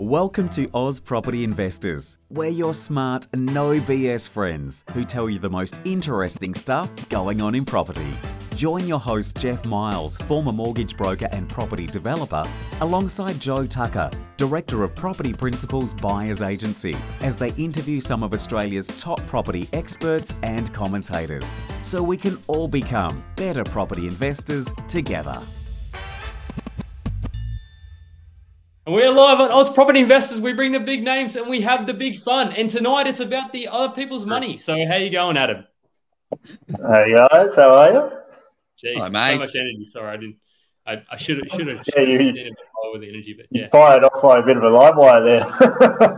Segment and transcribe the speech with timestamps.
[0.00, 2.18] Welcome to Oz Property Investors.
[2.30, 7.56] We're your smart, no BS friends who tell you the most interesting stuff going on
[7.56, 8.14] in property.
[8.54, 12.46] Join your host, Jeff Miles, former mortgage broker and property developer,
[12.80, 18.86] alongside Joe Tucker, Director of Property Principles Buyers Agency, as they interview some of Australia's
[18.98, 25.42] top property experts and commentators, so we can all become better property investors together.
[28.88, 30.40] And we're live on Oz Property Investors.
[30.40, 32.54] We bring the big names and we have the big fun.
[32.54, 34.56] And tonight it's about the other people's money.
[34.56, 35.66] So how you going, Adam?
[36.74, 38.10] Hey guys, how are you?
[38.78, 39.86] Gee, Hi, so much energy.
[39.92, 40.36] Sorry, I didn't.
[40.86, 41.48] I, I should have.
[41.50, 41.84] Should have.
[41.94, 42.54] Yeah, you-
[42.94, 45.22] with the energy, but You yeah, fired off like a bit of a live wire
[45.22, 45.46] there.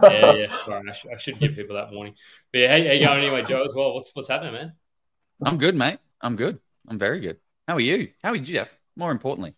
[0.05, 0.47] yeah, yeah.
[0.65, 2.15] Sorry, I should, I should give people that warning.
[2.53, 3.65] But yeah, how, how you going anyway, Joe?
[3.65, 3.95] As well.
[3.95, 4.75] What's what's happening, man?
[5.45, 5.99] I'm good, mate.
[6.21, 6.61] I'm good.
[6.87, 7.39] I'm very good.
[7.67, 8.11] How are you?
[8.23, 8.79] How are you, Jeff?
[8.95, 9.57] More importantly.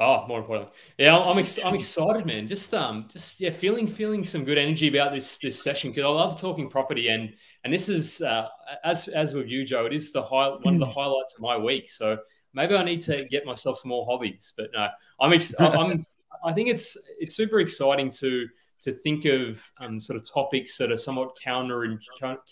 [0.00, 2.48] Oh, more importantly, yeah, I'm ex- I'm excited, man.
[2.48, 6.08] Just um, just yeah, feeling feeling some good energy about this this session because I
[6.08, 8.48] love talking property and and this is uh,
[8.82, 11.58] as as with you, Joe, it is the high one of the highlights of my
[11.58, 11.90] week.
[11.90, 12.16] So
[12.54, 14.54] maybe I need to get myself some more hobbies.
[14.56, 14.88] But no,
[15.20, 16.06] I'm ex- I'm
[16.44, 18.48] I think it's it's super exciting to
[18.82, 22.00] to think of um, sort of topics that are somewhat counter and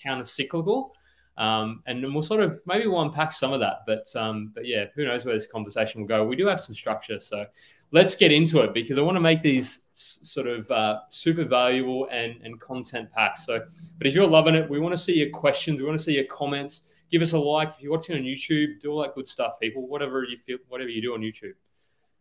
[0.03, 0.95] counter cyclical.
[1.39, 4.67] Um, and then we'll sort of maybe we'll unpack some of that, but um, but
[4.67, 6.25] yeah, who knows where this conversation will go.
[6.25, 7.47] We do have some structure, so
[7.93, 12.09] let's get into it because I want to make these sort of uh, super valuable
[12.11, 13.39] and and content packed.
[13.39, 13.63] So,
[13.99, 16.15] but if you're loving it, we want to see your questions, we want to see
[16.15, 16.83] your comments.
[17.11, 18.81] Give us a like if you're watching on YouTube.
[18.81, 19.87] Do all that good stuff, people.
[19.87, 21.55] Whatever you feel, whatever you do on YouTube.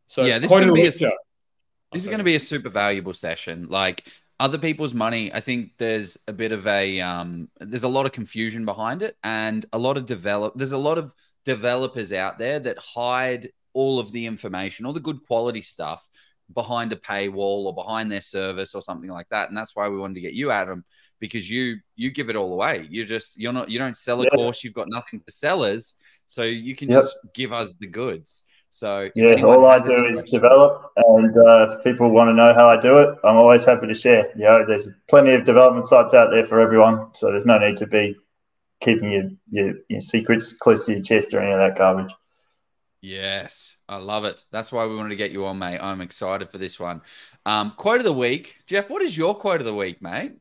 [0.06, 2.70] So Yeah, this is gonna be a This is Oh, going to be a super
[2.70, 3.68] valuable session.
[3.70, 4.06] Like
[4.40, 8.12] other people's money, I think there's a bit of a um, there's a lot of
[8.12, 10.54] confusion behind it, and a lot of develop.
[10.56, 11.14] There's a lot of
[11.46, 16.08] developers out there that hide all of the information, all the good quality stuff
[16.54, 19.50] behind a paywall or behind their service or something like that.
[19.50, 20.86] And that's why we wanted to get you, Adam,
[21.20, 22.88] because you you give it all away.
[22.90, 24.30] You just you're not you don't sell a Yeah.
[24.30, 24.64] course.
[24.64, 25.96] You've got nothing for sellers,
[26.28, 27.02] so you can Yep.
[27.02, 28.44] just give us the goods.
[28.70, 32.70] So yeah, all I do is develop, and uh, if people want to know how
[32.70, 34.30] I do it, I'm always happy to share.
[34.36, 37.78] You know, there's plenty of development sites out there for everyone, so there's no need
[37.78, 38.16] to be
[38.82, 42.14] keeping your, your, your secrets close to your chest or any of that garbage.
[43.02, 44.44] Yes, I love it.
[44.52, 45.80] That's why we wanted to get you on, mate.
[45.80, 47.02] I'm excited for this one.
[47.46, 48.90] Um, quote of the week, Jeff.
[48.90, 50.34] What is your quote of the week, mate?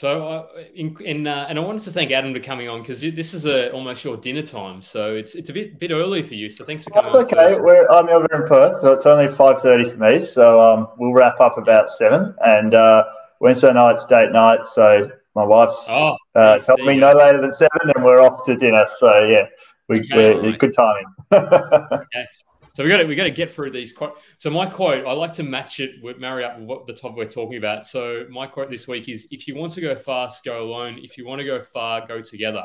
[0.00, 3.34] So, in, in uh, and I wanted to thank Adam for coming on because this
[3.34, 6.48] is a, almost your dinner time, so it's it's a bit bit early for you.
[6.48, 7.10] So thanks for coming.
[7.10, 7.58] on okay.
[7.90, 11.58] I'm over in Perth, so it's only 5.30 for me, so um, we'll wrap up
[11.58, 13.04] about 7, and uh,
[13.40, 16.78] Wednesday night's date night, so my wife's Oh, uh, nice.
[16.78, 19.48] me no later than 7, and we're off to dinner, so yeah,
[19.90, 20.56] we, Okay, we're nice.
[20.56, 21.04] good timing.
[21.30, 22.26] Okay.
[22.74, 24.18] So we got to we got to get through these quote.
[24.38, 27.16] So my quote, I like to match it with marry up with what the topic
[27.16, 27.86] we're talking about.
[27.86, 30.98] So my quote this week is: If you want to go fast, go alone.
[31.02, 32.64] If you want to go far, go together.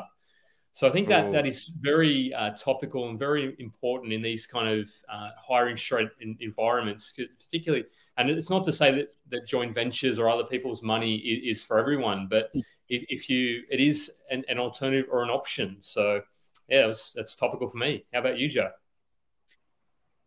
[0.76, 1.32] So I think that Ooh.
[1.32, 5.90] that is very uh, topical and very important in these kind of uh, higher interest
[5.90, 7.86] rate in, environments, particularly.
[8.18, 11.64] And it's not to say that, that joint ventures or other people's money is, is
[11.64, 12.50] for everyone, but
[12.88, 15.78] if, if you, it is an, an alternative or an option.
[15.80, 16.20] So
[16.68, 18.04] yeah, was, that's topical for me.
[18.12, 18.70] How about you, Joe?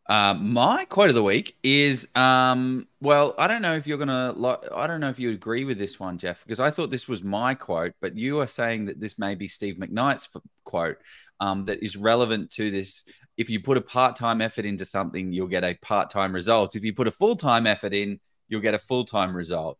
[0.10, 4.34] Uh, my quote of the week is um, well, I don't know if you're gonna
[4.36, 4.60] like.
[4.76, 7.24] I don't know if you agree with this one, Jeff, because I thought this was
[7.24, 10.98] my quote, but you are saying that this may be Steve McKnight's f- quote
[11.40, 13.04] um, that is relevant to this.
[13.38, 16.76] If you put a part-time effort into something, you'll get a part-time result.
[16.76, 19.78] If you put a full-time effort in, you'll get a full-time result.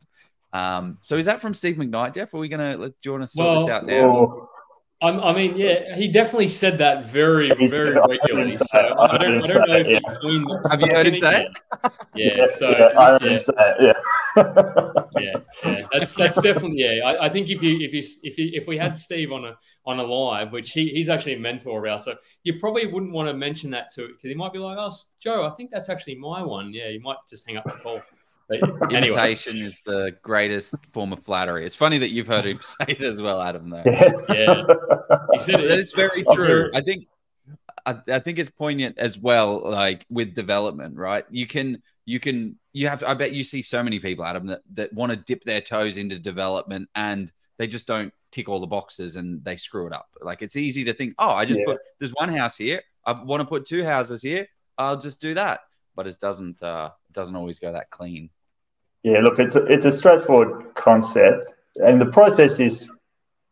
[0.54, 2.34] Um, so is that from Steve McKnight, Jeff?
[2.36, 2.78] Are we gonna?
[2.78, 4.16] let- Do you want to sort this out now?
[4.16, 4.50] Oh,
[5.02, 8.52] I'm, I mean, yeah, he definitely said that very, He's- very I heard him regularly.
[8.52, 8.66] So.
[8.74, 11.16] I I don't, I don't know say if it, you've seen- Have you heard him
[11.16, 11.58] say it?
[12.16, 14.94] Yeah, so yeah, I heard yeah, him say it, yeah.
[15.20, 15.34] yeah,
[15.64, 17.06] yeah, that's that's definitely yeah.
[17.06, 19.58] I, I think if you if you if you, if we had Steve on a
[19.86, 23.14] on a live, which he, he's actually a mentor of ours, so you probably wouldn't
[23.14, 25.72] want to mention that to it because he might be like, "Oh, Joe, I think
[25.72, 28.02] that's actually my one." Yeah, you might just hang up the call.
[28.50, 28.62] But
[28.94, 31.66] anyway, Imitation is the greatest form of flattery.
[31.66, 33.70] It's funny that you've heard him say it as well, Adam.
[33.70, 34.12] Though yeah.
[34.30, 34.64] Yeah.
[35.34, 35.80] he said that it.
[35.80, 36.72] it's very true.
[36.74, 37.08] I think
[37.86, 41.26] I, I think it's poignant as well, like with development, right?
[41.30, 44.62] You can you can you have I bet you see so many people, Adam, that,
[44.74, 48.68] that want to dip their toes into development and they just don't tick all the
[48.68, 50.08] boxes and they screw it up.
[50.22, 51.66] Like it's easy to think, oh, I just Yeah.
[51.68, 52.82] put there's one house here.
[53.06, 54.48] I want to put two houses here.
[54.78, 55.62] I'll just do that.
[55.96, 58.30] But it doesn't uh it doesn't always go that clean.
[59.04, 62.90] Yeah, look, it's a, it's a straightforward concept, and the process is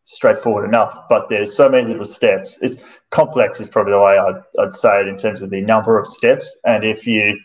[0.04, 2.60] straightforward enough, but there's so many little steps.
[2.62, 6.00] It's complex, is probably the way I'd, I'd say it in terms of the number
[6.00, 6.58] of steps.
[6.66, 7.38] And if you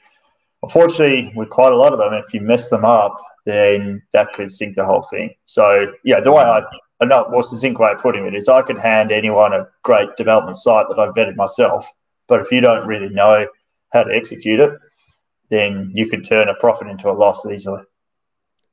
[0.63, 4.51] unfortunately, with quite a lot of them, if you mess them up, then that could
[4.51, 5.35] sink the whole thing.
[5.45, 6.63] So yeah, the way I
[7.05, 10.17] not what's the zinc way of putting it is I could hand anyone a great
[10.17, 11.91] development site that I've vetted myself,
[12.29, 13.47] but if you don't really know
[13.93, 14.71] how to execute it,
[15.51, 17.83] then you could turn a profit into a loss easily.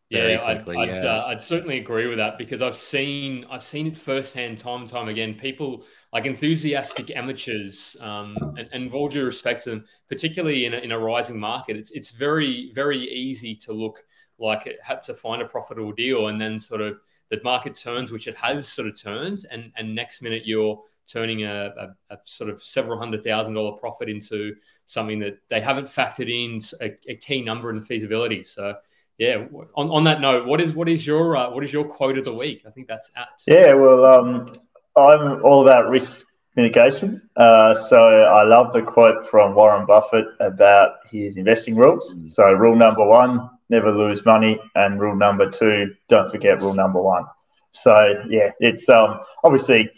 [0.10, 3.98] Yeah, I'd, I'd, Uh, I'd, certainly agree with that because I've seen I've seen it
[3.98, 5.36] firsthand, time and time again.
[5.36, 10.74] People like enthusiastic amateurs, um, and, and with all due respect to them, particularly in
[10.74, 14.04] a, in a rising market, it's it's very very easy to look
[14.40, 16.98] like it had to find a profitable deal, and then sort of
[17.30, 21.44] the market turns, which it has sort of turned, and and next minute you're turning
[21.44, 24.56] a, a, a sort of several hundred thousand dollar profit into
[24.88, 28.44] something that they haven't factored in a, a key number in the feasibility.
[28.44, 28.76] So
[29.20, 29.46] yeah,
[29.76, 32.24] on, on that note, what is what is your uh, what is your quote of
[32.24, 32.64] the week?
[32.66, 33.44] I think that's apt.
[33.46, 34.52] Yeah, well, um,
[34.96, 36.26] I'm all about risk
[36.56, 37.22] mitigation.
[37.36, 42.16] Uh, so I love the quote from Warren Buffett about his investing rules.
[42.16, 42.32] Mm.
[42.32, 47.02] So rule number one, never lose money, and rule number two, don't forget rule number
[47.02, 47.26] one.
[47.72, 49.92] So yeah, it's um, obviously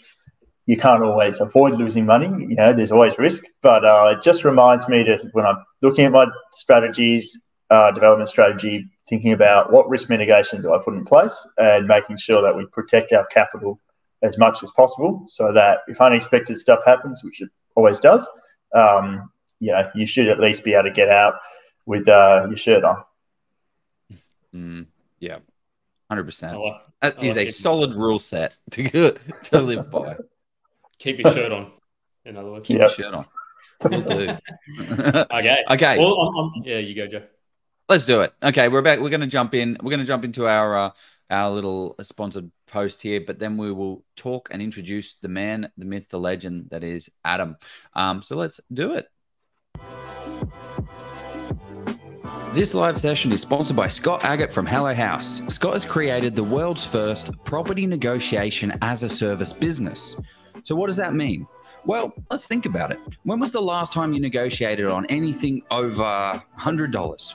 [0.66, 2.26] you can't always avoid losing money.
[2.26, 6.06] You know, there's always risk, but uh, it just reminds me to when I'm looking
[6.06, 7.40] at my strategies
[7.72, 12.18] uh, development strategy, thinking about what risk mitigation do I put in place and making
[12.18, 13.80] sure that we protect our capital
[14.22, 18.28] as much as possible so that if unexpected stuff happens, which it always does,
[18.76, 21.36] um, you know, you should at least be able to get out
[21.86, 23.04] with uh, your shirt on.
[24.54, 24.86] Mm,
[25.20, 25.38] yeah,
[26.12, 26.80] 100%.
[27.02, 30.18] That is a solid rule set to, to live by.
[31.00, 31.72] Keep your shirt on,
[32.26, 32.68] in other words.
[32.68, 32.98] Keep yep.
[32.98, 33.26] your shirt on.
[33.90, 34.38] Will do.
[35.32, 35.64] okay.
[35.72, 35.98] Okay.
[35.98, 37.24] Well, I'm, I'm, yeah, you go, Joe.
[37.92, 38.34] Let's do it.
[38.42, 39.02] Okay, we're back.
[39.02, 39.76] We're going to jump in.
[39.84, 40.92] We're going to jump into our uh,
[41.30, 45.84] our little sponsored post here, but then we will talk and introduce the man, the
[45.84, 47.58] myth, the legend that is Adam.
[47.94, 49.10] Um, so let's do it.
[52.54, 55.42] This live session is sponsored by Scott Agate from Hello House.
[55.50, 60.16] Scott has created the world's first property negotiation as a service business.
[60.64, 61.46] So, what does that mean?
[61.86, 63.00] Well, let's think about it.
[63.24, 67.34] When was the last time you negotiated on anything over $100?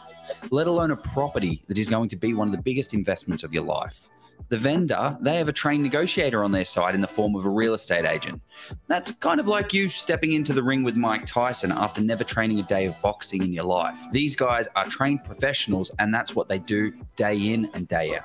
[0.50, 3.52] let alone a property that is going to be one of the biggest investments of
[3.52, 4.08] your life.
[4.48, 7.50] The vendor, they have a trained negotiator on their side in the form of a
[7.50, 8.40] real estate agent.
[8.87, 12.60] That's kind of like you stepping into the ring with Mike Tyson after never training
[12.60, 13.98] a day of boxing in your life.
[14.12, 18.25] These guys are trained professionals, and that's what they do day in and day out.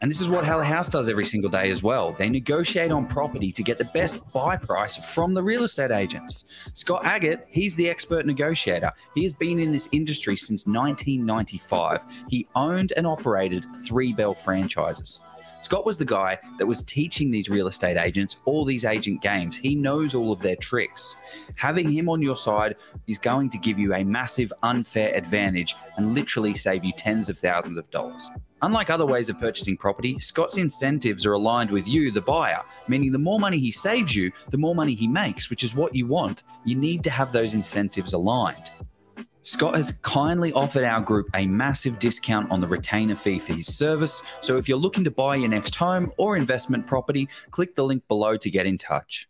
[0.00, 2.12] And this is what Hello House does every single day as well.
[2.12, 6.44] They negotiate on property to get the best buy price from the real estate agents.
[6.74, 8.92] Scott Agate, he's the expert negotiator.
[9.14, 12.04] He has been in this industry since 1995.
[12.28, 15.20] He owned and operated three Belle franchises.
[15.66, 19.56] Scott was the guy that was teaching these real estate agents all these agent games.
[19.56, 21.16] He knows all of their tricks.
[21.56, 22.76] Having him on your side
[23.08, 27.36] is going to give you a massive unfair advantage and literally save you tens of
[27.36, 28.30] thousands of dollars.
[28.62, 33.12] Unlike other ways of purchasing property, Scott's incentives are aligned with you, the buyer, meaning
[33.12, 36.06] the more money he saves you, the more money he makes, which is what you
[36.06, 36.42] want.
[36.64, 38.70] You need to have those incentives aligned.
[39.42, 43.76] Scott has kindly offered our group a massive discount on the retainer fee for his
[43.76, 44.22] service.
[44.40, 48.08] So if you're looking to buy your next home or investment property, click the link
[48.08, 49.28] below to get in touch.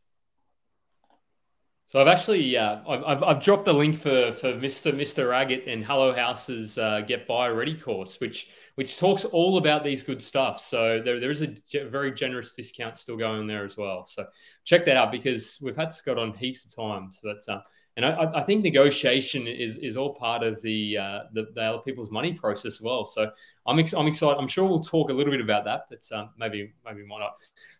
[1.89, 4.93] So I've actually uh, I've, I've dropped the link for for Mr.
[4.93, 5.29] Mr.
[5.29, 10.03] Raggett and Hello House's uh, Get Buy Ready course, which which talks all about these
[10.03, 10.61] good stuff.
[10.61, 11.55] So there, there is a
[11.89, 14.07] very generous discount still going there as well.
[14.07, 14.27] So
[14.65, 17.19] check that out because we've had Scott on heaps of times.
[17.21, 17.61] So that's uh,
[17.97, 21.79] and I, I, think negotiation is is all part of the, uh, the, the other
[21.79, 23.07] people's money process as well.
[23.07, 23.31] So
[23.67, 24.37] I'm ex- I'm excited.
[24.39, 27.37] I'm sure we'll talk a little bit about that, but um, maybe maybe why not.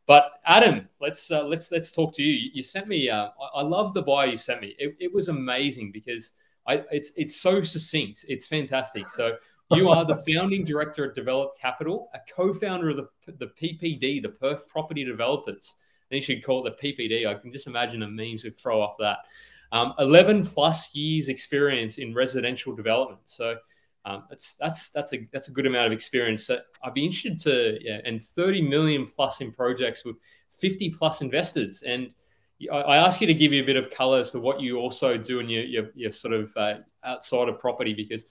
[0.07, 2.51] But Adam, let's uh, let's let's talk to you.
[2.55, 3.11] You sent me.
[3.11, 4.75] Uh, I, love the bio you sent me.
[4.79, 6.33] It, it was amazing because
[6.67, 8.25] I it's it's so succinct.
[8.27, 9.07] It's fantastic.
[9.09, 9.37] So.
[9.73, 14.29] You are the founding director at Develop Capital, a co-founder of the, the PPD, the
[14.29, 15.75] Perth Property Developers.
[16.09, 17.27] They should call it the PPD.
[17.27, 19.19] I can just imagine the memes would throw off that.
[19.73, 23.23] Um, 11 plus years experience in residential development.
[23.25, 23.57] So
[24.05, 26.47] um, that's that's that's a that's a good amount of experience.
[26.47, 30.15] So I'd be interested to yeah, and 30 million plus in projects with
[30.51, 31.83] 50 plus investors.
[31.83, 32.11] And
[32.73, 34.79] I, I ask you to give you a bit of color as to what you
[34.79, 38.27] also do in your your, your sort of uh, outside of property because.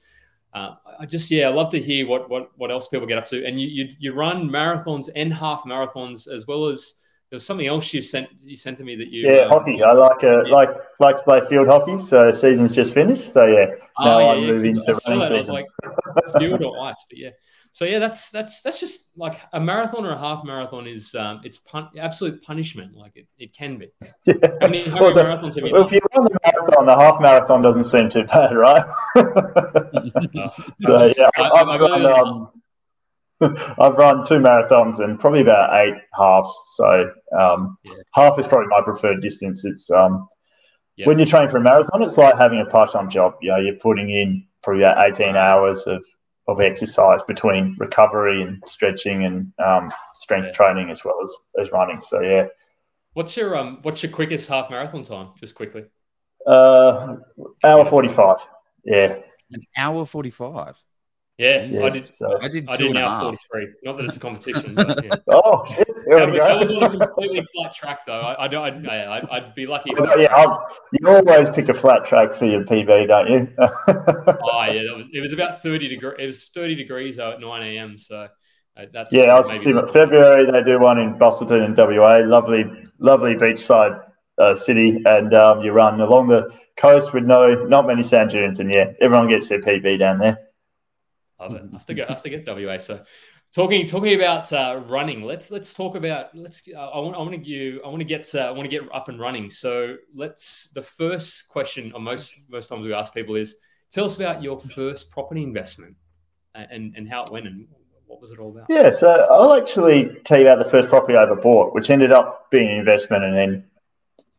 [0.56, 3.26] Uh, I just yeah, I love to hear what what what else people get up
[3.28, 6.96] to, and you you, you run marathons and half marathons as well as
[7.30, 9.84] there's something else you sent you sent to me that you yeah um, hockey.
[9.84, 10.54] I like uh, yeah.
[10.54, 10.70] like
[11.02, 11.98] like to play field hockey.
[11.98, 13.34] So season's just finished.
[13.34, 13.66] So yeah,
[14.00, 15.54] now oh, yeah, I'm yeah, moving to running season.
[15.54, 15.66] Like
[16.40, 17.30] field or ice, but yeah.
[17.76, 21.42] so yeah, that's that's that's just like a marathon or a half marathon is um,
[21.44, 22.96] it's pun- absolute punishment.
[22.96, 23.90] Like it, it can be.
[24.26, 24.36] Yeah.
[24.62, 27.84] Many, how well, the, you well, if you run the marathon, the half marathon doesn't
[27.84, 28.86] seem too bad, right?
[30.80, 32.50] so yeah, I, I've, I, run, um,
[33.78, 36.58] I've run two marathons and probably about eight halves.
[36.76, 37.96] So um, yeah.
[38.14, 39.66] half is probably my preferred distance.
[39.66, 40.30] It's um,
[40.96, 41.08] yeah.
[41.08, 43.34] when you're training for a marathon, it's like having a part-time job.
[43.42, 46.06] You know, you're putting in probably about 18 hours of
[46.48, 50.54] of exercise between recovery and stretching and um, strength yeah.
[50.54, 52.02] training as well as, as running.
[52.02, 52.48] So yeah.
[53.14, 55.30] What's your um what's your quickest half marathon time?
[55.40, 55.86] Just quickly.
[56.46, 57.18] Uh
[57.64, 58.46] hour forty five.
[58.84, 59.18] Yeah.
[59.52, 60.76] An hour forty five.
[61.38, 62.14] Yeah, yeah, I did.
[62.14, 62.40] So.
[62.42, 62.66] I did.
[62.70, 63.68] I did now forty three.
[63.84, 64.74] Not that it's a competition.
[64.86, 65.12] But, yeah.
[65.28, 65.86] oh, shit.
[66.08, 68.22] There that, that was on a completely flat track, though.
[68.22, 68.88] I, I don't.
[68.88, 69.92] I, I'd, I'd be lucky.
[69.92, 70.54] If well, yeah,
[70.94, 73.50] you always pick a flat track for your PB, don't you?
[73.60, 75.08] oh yeah, that was.
[75.12, 76.16] It was about thirty degrees.
[76.20, 77.98] It was thirty degrees though at nine a.m.
[77.98, 78.30] So
[78.78, 79.24] uh, that's yeah.
[79.24, 82.20] I was assuming February they do one in Busselton and WA.
[82.26, 82.64] Lovely,
[83.00, 84.02] lovely beachside
[84.38, 88.62] uh, city, and um, you run along the coast with no, not many sand dunes,
[88.62, 90.40] and yeah, everyone gets their PB down there.
[91.40, 91.64] Love it.
[91.70, 92.06] I have to go.
[92.08, 92.78] I have to get WA.
[92.78, 93.04] So
[93.54, 95.24] talking talking about uh, running.
[95.24, 96.36] Let's let's talk about.
[96.36, 96.62] Let's.
[96.74, 97.16] Uh, I want.
[97.16, 97.82] I want to you.
[97.84, 98.34] I want to get.
[98.34, 99.50] Uh, I want to get up and running.
[99.50, 100.70] So let's.
[100.74, 103.56] The first question, or most most times we ask people is,
[103.92, 105.96] tell us about your first property investment,
[106.54, 107.68] and and how it went and
[108.08, 108.66] what was it all about?
[108.70, 108.92] Yeah.
[108.92, 112.50] So I'll actually tell you about the first property I ever bought, which ended up
[112.52, 113.66] being an investment, and then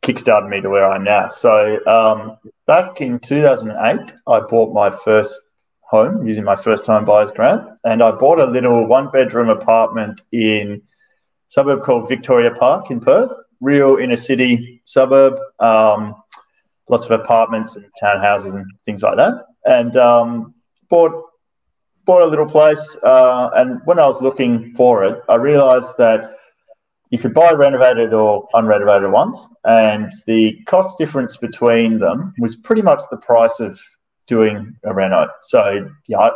[0.03, 1.29] kickstarted me to where I am now.
[1.29, 5.43] So um, back in 2008, I bought my first
[5.89, 7.63] home using my first time buyer's grant.
[7.85, 10.83] And I bought a little one bedroom apartment in
[11.49, 16.15] suburb called Victoria Park in Perth, real inner city suburb, um,
[16.89, 19.35] lots of apartments and townhouses and things like that.
[19.65, 20.55] And um,
[20.89, 21.23] bought
[22.05, 22.97] bought a little place.
[23.03, 26.31] Uh, and when I was looking for it, I realised that
[27.11, 32.83] you could buy renovated or unrenovated ones, and the cost difference between them was pretty
[32.83, 33.81] much the price of
[34.27, 35.29] doing a reno.
[35.43, 36.31] So yeah, I,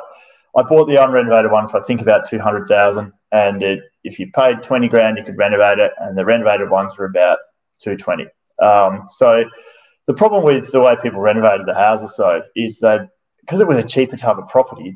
[0.56, 4.18] I bought the unrenovated one for I think about two hundred thousand, and it, if
[4.18, 7.38] you paid twenty grand, you could renovate it, and the renovated ones were about
[7.78, 8.26] two twenty.
[8.60, 9.44] Um, so
[10.06, 13.08] the problem with the way people renovated the houses though is that
[13.40, 14.94] because it was a cheaper type of property,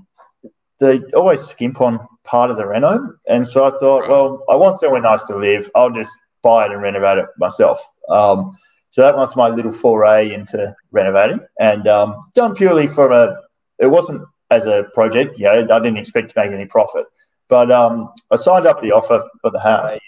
[0.81, 4.79] they always skimp on part of the reno, and so I thought, well, I want
[4.79, 5.71] somewhere nice to live.
[5.75, 7.81] I'll just buy it and renovate it myself.
[8.09, 8.53] Um,
[8.95, 13.41] so that was my little foray into renovating, and um, done purely from a.
[13.81, 14.23] It wasn't
[14.53, 15.37] as a project.
[15.37, 17.05] You know, I didn't expect to make any profit,
[17.49, 19.99] but um, I signed up the offer for the house,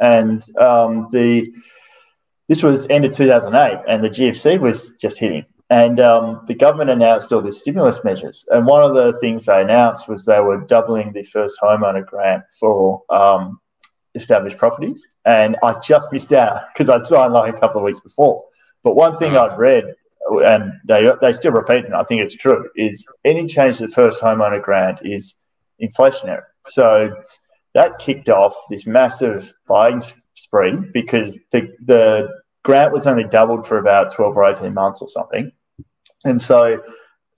[0.00, 1.48] and um, the
[2.48, 6.90] this was end of 2008, and the GFC was just hitting, and um, the government
[6.90, 10.62] announced all the stimulus measures, and one of the things they announced was they were
[10.62, 13.60] doubling the first homeowner grant for um,
[14.14, 18.00] established properties, and I just missed out because I'd signed like a couple of weeks
[18.00, 18.44] before.
[18.82, 19.38] But one thing mm.
[19.38, 19.94] I'd read,
[20.44, 23.92] and they they still repeat it, I think it's true, is any change to the
[23.92, 25.34] first homeowner grant is
[25.82, 26.42] inflationary.
[26.66, 27.14] So
[27.74, 30.02] that kicked off this massive buying
[30.34, 32.28] spree because the the
[32.62, 35.50] grant was only doubled for about 12 or 18 months or something.
[36.24, 36.80] And so,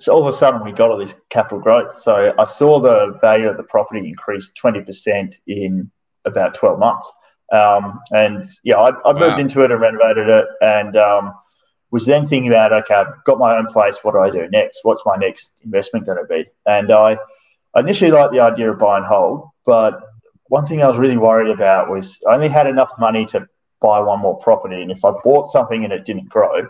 [0.00, 1.94] so all of a sudden we got all this capital growth.
[1.94, 5.90] So I saw the value of the property increase 20% in
[6.26, 7.12] about 12 months.
[7.52, 9.38] Um, and yeah, I, I moved wow.
[9.38, 11.34] into it and renovated it and um,
[11.90, 13.98] was then thinking about, okay, I've got my own place.
[14.02, 14.80] What do I do next?
[14.82, 16.46] What's my next investment going to be?
[16.66, 17.18] And I,
[17.76, 20.00] initially liked the idea of buy and hold, but
[20.48, 23.48] one thing I was really worried about was I only had enough money to
[23.80, 24.80] buy one more property.
[24.80, 26.68] And if I bought something and it didn't grow,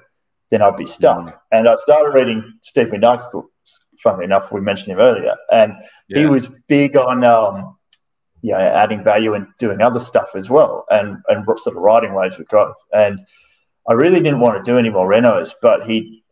[0.50, 1.18] then I'd be stuck.
[1.18, 1.38] Mm.
[1.52, 5.34] And I started reading Steve McKnight's books, funnily enough, we mentioned him earlier.
[5.52, 5.75] And
[6.08, 6.20] yeah.
[6.20, 7.73] he was big on um,
[8.44, 12.12] you know, adding value and doing other stuff as well, and and sort of riding
[12.12, 12.76] waves of growth.
[12.92, 13.18] And
[13.88, 16.22] I really didn't want to do any more renos, but he,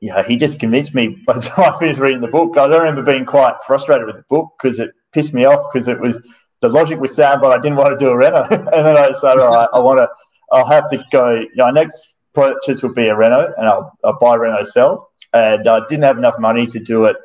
[0.00, 1.22] you know, he just convinced me.
[1.24, 4.16] By the time I finished reading the book, I don't remember being quite frustrated with
[4.16, 6.18] the book because it pissed me off because it was
[6.60, 8.42] the logic was sound, but I didn't want to do a reno.
[8.50, 10.08] and then I decided, all right, I want to.
[10.50, 11.34] I'll have to go.
[11.36, 15.10] You know, next purchase would be a reno, and I'll, I'll buy reno sell.
[15.32, 17.16] And I didn't have enough money to do it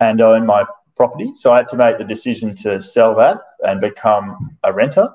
[0.00, 0.64] and own my
[1.02, 1.32] property.
[1.34, 5.08] So I had to make the decision to sell that and become a renter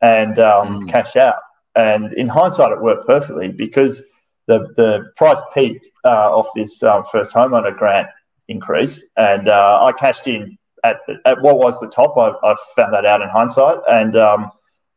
[0.00, 0.88] and um, mm.
[0.88, 1.40] cash out.
[1.74, 4.04] And in hindsight, it worked perfectly because
[4.46, 8.06] the, the price peaked uh, off this um, first homeowner grant
[8.46, 9.04] increase.
[9.16, 12.16] And uh, I cashed in at, at what was the top.
[12.16, 13.78] I, I found that out in hindsight.
[13.90, 14.50] And um,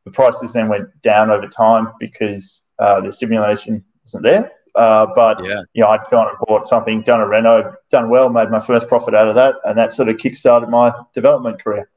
[0.05, 4.51] the prices then went down over time because uh, the stimulation wasn't there.
[4.75, 5.61] Uh, but yeah.
[5.73, 8.87] you know, I'd gone and bought something, done a reno, done well, made my first
[8.87, 11.89] profit out of that, and that sort of kickstarted my development career.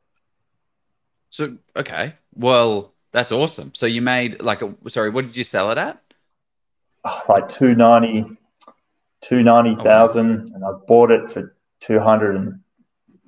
[1.31, 3.73] So okay, well that's awesome.
[3.75, 6.01] So you made like a sorry, what did you sell it at?
[7.05, 8.37] Oh, like 290,
[9.21, 10.55] 290,000 okay.
[10.55, 12.61] and I bought it for 200 and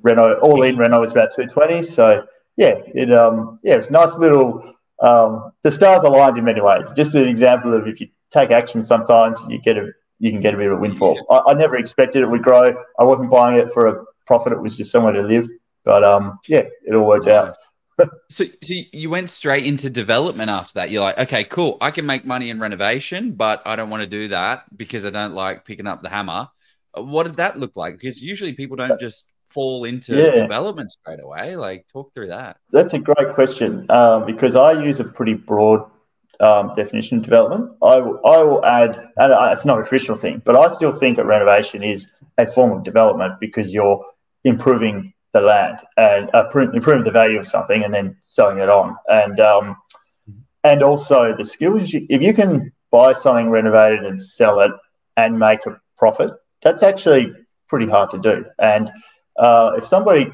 [0.03, 1.83] reno all in reno was about 220.
[1.83, 2.25] So
[2.57, 6.93] yeah, it um yeah, it was nice little um the stars aligned in many ways.
[6.93, 10.53] Just an example of if you take action sometimes you get a you can get
[10.53, 11.19] a bit of a windfall.
[11.31, 12.75] I, I, never expected it would grow.
[12.99, 15.49] I wasn't buying it for a profit, it was just somewhere to live.
[15.85, 17.57] But um yeah, it all worked out.
[18.31, 20.91] so, so you went straight into development after that.
[20.91, 21.77] You're like, okay, cool.
[21.81, 25.11] I can make money in renovation, but I don't want to do that because I
[25.11, 26.49] don't like picking up the hammer.
[26.95, 27.99] What did that look like?
[27.99, 30.43] Because usually people don't just fall into yeah.
[30.43, 31.57] development straight away.
[31.57, 32.57] Like, talk through that.
[32.73, 35.89] That's a great question um, because I use a pretty broad
[36.41, 37.71] um, definition of development.
[37.83, 41.27] I, I will add, and it's not a traditional thing, but I still think that
[41.27, 44.05] renovation is a form of development because you're
[44.45, 48.97] improving the land and uh, improving the value of something and then selling it on.
[49.09, 49.77] And um,
[50.65, 51.95] and also the skills.
[51.95, 54.73] If you can buy something renovated and sell it
[55.17, 56.33] and make a profit,
[56.63, 57.33] that's actually
[57.69, 58.45] pretty hard to do.
[58.59, 58.91] And
[59.39, 60.31] uh, if somebody,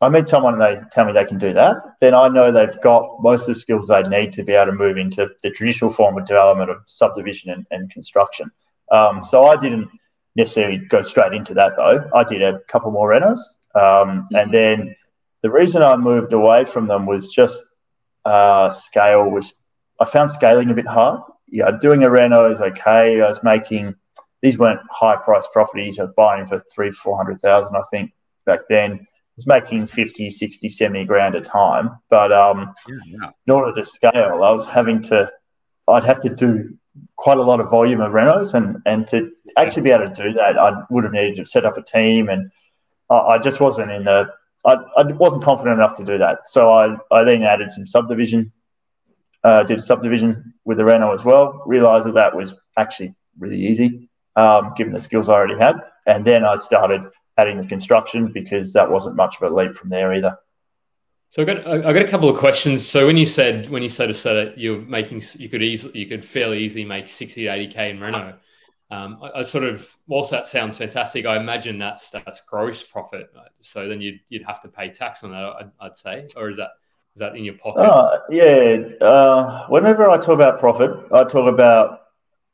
[0.00, 2.80] I meet someone and they tell me they can do that, then I know they've
[2.80, 5.90] got most of the skills they need to be able to move into the traditional
[5.90, 8.50] form of development of subdivision and, and construction.
[8.90, 9.88] Um, so I didn't
[10.36, 12.08] necessarily go straight into that though.
[12.14, 13.40] I did a couple more renos,
[13.74, 14.96] um, and then
[15.42, 17.64] the reason I moved away from them was just
[18.24, 19.52] uh, scale was
[20.00, 21.20] I found scaling a bit hard.
[21.48, 23.20] Yeah, doing a reno is okay.
[23.20, 23.94] I was making
[24.42, 25.98] these weren't high price properties.
[25.98, 28.12] I was buying for three, four hundred thousand, I think,
[28.46, 29.06] back then.
[29.40, 31.98] Was making 50, 60, 70 grand a time.
[32.10, 33.30] But um, yeah.
[33.46, 35.30] in order to scale, I was having to,
[35.88, 36.76] I'd have to do
[37.16, 38.52] quite a lot of volume of renos.
[38.52, 41.64] And, and to actually be able to do that, I would have needed to set
[41.64, 42.28] up a team.
[42.28, 42.52] And
[43.08, 44.28] I, I just wasn't in the,
[44.66, 46.46] I, I wasn't confident enough to do that.
[46.46, 48.52] So I, I then added some subdivision,
[49.42, 53.58] uh, did a subdivision with the reno as well, realized that that was actually really
[53.58, 55.76] easy um, given the skills I already had.
[56.06, 57.04] And then I started
[57.40, 60.38] adding the construction because that wasn't much of a leap from there either.
[61.30, 62.86] So I got I got a couple of questions.
[62.86, 65.98] So when you said when you sort of said it, you're making you could easily
[65.98, 68.36] you could fairly easily make sixty to eighty k in reno.
[68.90, 73.32] Um, I, I, sort of whilst that sounds fantastic, I imagine that's that's gross profit.
[73.60, 75.44] So then you'd you'd have to pay tax on that.
[75.44, 76.70] I'd, I'd say, or is that
[77.14, 77.82] is that in your pocket?
[77.82, 78.78] Uh, yeah.
[79.00, 81.99] Uh, whenever I talk about profit, I talk about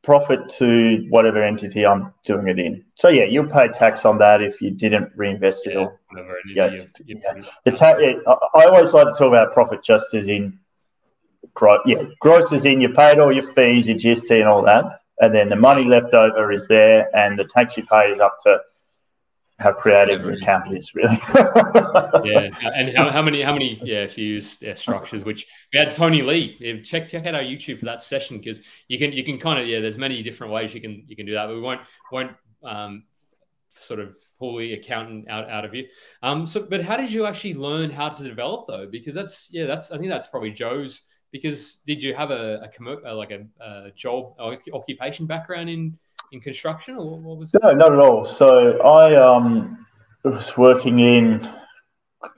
[0.07, 2.85] profit to whatever entity I'm doing it in.
[2.95, 5.99] So yeah, you'll pay tax on that if you didn't reinvest it yeah, or
[6.55, 7.43] yeah, you, you, yeah.
[7.65, 8.13] The ta- yeah,
[8.55, 10.61] I always like to talk about profit just as in
[11.55, 11.81] gross.
[11.87, 14.85] Yeah, gross is in you paid all your fees, your GST, and all that,
[15.21, 18.37] and then the money left over is there, and the tax you pay is up
[18.45, 18.61] to
[19.59, 21.17] how creative your account is, really.
[21.35, 25.25] yeah, and how, how, many how many yeah if you use yeah, structures?
[25.25, 26.83] Which we had Tony Lee.
[26.85, 29.67] Check check out our YouTube for that session because you can you can kind of
[29.67, 29.81] yeah.
[29.81, 31.81] There's many different ways you can you can do that, but we won't
[32.13, 32.33] won't
[32.65, 33.05] um,
[33.71, 35.87] sort of pull the accountant out out of you.
[36.23, 38.87] Um, so but how did you actually learn how to develop though?
[38.87, 41.03] Because that's yeah that's I think that's probably Joe's.
[41.33, 44.35] Because did you have a, a, a like a, a job
[44.73, 45.99] occupation background in
[46.33, 47.55] in construction, or what was?
[47.55, 47.61] It?
[47.63, 48.25] No, not at all.
[48.25, 49.87] So I um,
[50.25, 51.49] was working in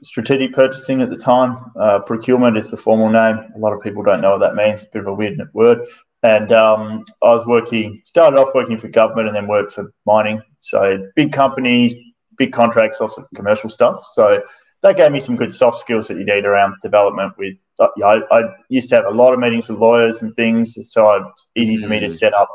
[0.02, 1.58] strategic purchasing at the time.
[1.78, 3.38] Uh, procurement is the formal name.
[3.54, 4.82] A lot of people don't know what that means.
[4.82, 5.86] It's a bit of a weird word.
[6.22, 10.42] And um, I was working, started off working for government and then worked for mining.
[10.60, 11.94] So big companies,
[12.36, 14.04] big contracts, also commercial stuff.
[14.12, 14.42] So
[14.82, 17.34] that gave me some good soft skills that you need around development.
[17.38, 20.76] With uh, I, I, used to have a lot of meetings with lawyers and things,
[20.82, 22.10] so it's easy for me to mm.
[22.10, 22.48] set up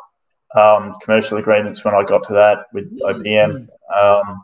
[0.55, 4.43] um, commercial agreements when I got to that with OPM, um,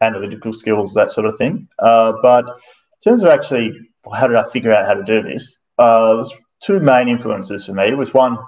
[0.00, 1.68] analytical skills, that sort of thing.
[1.78, 3.72] Uh, but in terms of actually,
[4.14, 5.58] how did I figure out how to do this?
[5.78, 7.88] Uh, there's two main influences for me.
[7.88, 8.38] It was one,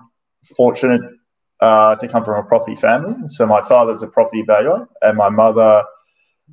[0.57, 1.03] fortunate
[1.61, 3.15] uh, to come from a property family.
[3.27, 5.85] So my father's a property valuer, and my mother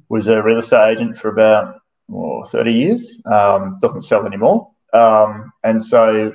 [0.09, 1.79] was a real estate agent for about
[2.11, 3.21] oh, 30 years.
[3.25, 4.69] Um, doesn't sell anymore.
[4.93, 6.33] Um, and so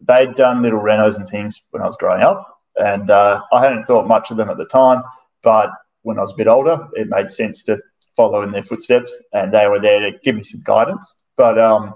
[0.00, 2.51] they'd done little renos and things when I was growing up.
[2.76, 5.02] And uh, I hadn't thought much of them at the time,
[5.42, 5.70] but
[6.02, 7.78] when I was a bit older, it made sense to
[8.16, 11.16] follow in their footsteps, and they were there to give me some guidance.
[11.36, 11.94] But um,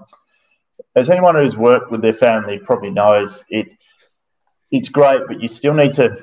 [0.95, 3.67] as anyone who's worked with their family probably knows, it
[4.71, 6.17] it's great, but you still need to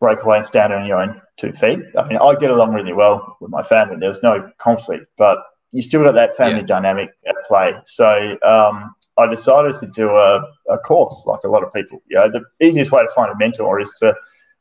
[0.00, 1.80] break away and stand on your own two feet.
[1.98, 3.96] I mean, I get along really well with my family.
[3.98, 5.38] There's no conflict, but
[5.72, 6.66] you still got that family yeah.
[6.66, 7.74] dynamic at play.
[7.84, 12.02] So um, I decided to do a, a course like a lot of people.
[12.08, 14.14] You know, the easiest way to find a mentor is to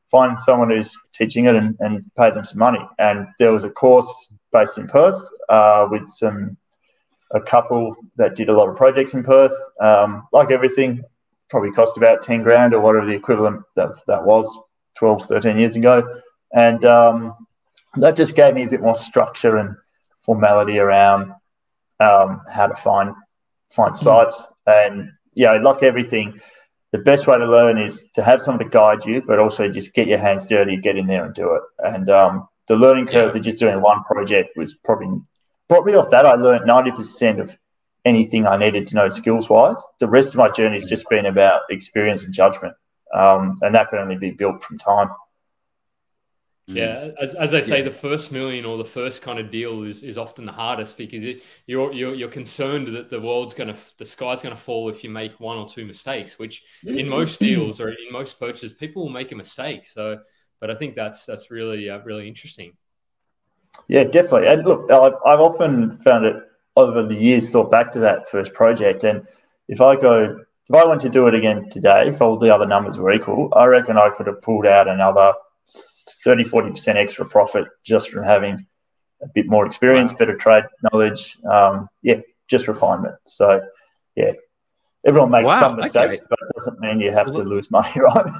[0.09, 2.79] find someone who's teaching it and, and pay them some money.
[2.97, 6.57] And there was a course based in Perth uh, with some
[7.33, 9.55] a couple that did a lot of projects in Perth.
[9.79, 11.01] Um, like everything,
[11.49, 14.57] probably cost about 10 grand or whatever the equivalent that, that was
[14.95, 16.09] 12, 13 years ago.
[16.53, 17.47] And um,
[17.95, 19.75] that just gave me a bit more structure and
[20.21, 21.33] formality around
[21.99, 23.13] um, how to find
[23.71, 24.47] find sites.
[24.67, 26.39] And yeah, like everything,
[26.91, 29.93] the best way to learn is to have someone to guide you, but also just
[29.93, 31.61] get your hands dirty, get in there and do it.
[31.79, 33.39] And um, the learning curve yeah.
[33.39, 35.21] of just doing one project was probably
[35.69, 37.57] probably off that I learned ninety percent of
[38.03, 39.81] anything I needed to know skills wise.
[39.99, 42.73] The rest of my journey has just been about experience and judgment,
[43.15, 45.09] um, and that can only be built from time.
[46.69, 46.75] Mm.
[46.75, 47.85] Yeah, as, as I say, yeah.
[47.85, 51.23] the first million or the first kind of deal is, is often the hardest because
[51.23, 55.09] it, you're, you're you're concerned that the world's gonna the sky's gonna fall if you
[55.09, 56.37] make one or two mistakes.
[56.37, 59.87] Which in most deals or in most purchases, people will make a mistake.
[59.87, 60.19] So,
[60.59, 62.73] but I think that's that's really uh, really interesting.
[63.87, 64.47] Yeah, definitely.
[64.47, 66.35] And look, I've, I've often found it
[66.75, 69.27] over the years thought back to that first project, and
[69.67, 72.67] if I go if I went to do it again today, if all the other
[72.67, 75.33] numbers were equal, I reckon I could have pulled out another
[76.23, 78.65] 30, 40% extra profit just from having
[79.21, 81.37] a bit more experience, better trade knowledge.
[81.49, 83.15] Um, yeah, just refinement.
[83.25, 83.61] So,
[84.15, 84.33] yeah,
[85.05, 86.27] everyone makes wow, some mistakes, okay.
[86.29, 88.31] but it doesn't mean you have to lose money, right?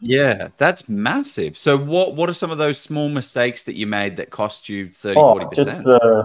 [0.00, 1.56] yeah, that's massive.
[1.56, 4.90] So, what what are some of those small mistakes that you made that cost you
[4.90, 5.54] 30, oh, 40%?
[5.54, 6.24] Just, uh,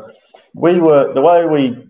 [0.53, 1.87] we were, the way we,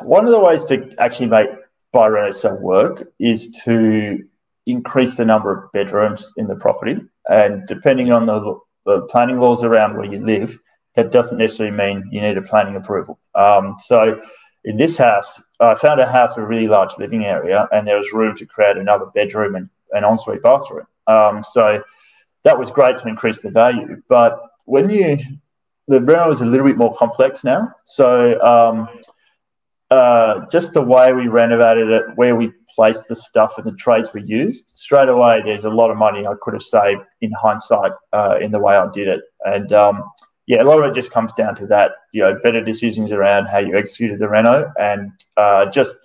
[0.00, 1.48] one of the ways to actually make
[1.92, 4.24] buy, rent, sell work is to
[4.66, 7.00] increase the number of bedrooms in the property.
[7.28, 10.58] And depending on the, the planning laws around where you live,
[10.94, 13.18] that doesn't necessarily mean you need a planning approval.
[13.34, 14.18] Um, so
[14.64, 17.96] in this house, I found a house with a really large living area, and there
[17.96, 20.86] was room to create another bedroom and an ensuite bathroom.
[21.06, 21.82] Um, so
[22.44, 24.02] that was great to increase the value.
[24.08, 25.18] But when you,
[25.86, 27.68] the rental is a little bit more complex now.
[27.84, 28.88] So um,
[29.90, 34.12] uh, just the way we renovated it, where we placed the stuff and the trades
[34.12, 37.92] we used, straight away there's a lot of money I could have saved in hindsight
[38.12, 39.20] uh, in the way I did it.
[39.44, 40.04] And um,
[40.46, 43.46] yeah, a lot of it just comes down to that, you know, better decisions around
[43.46, 44.70] how you executed the reno.
[44.78, 45.96] And uh, just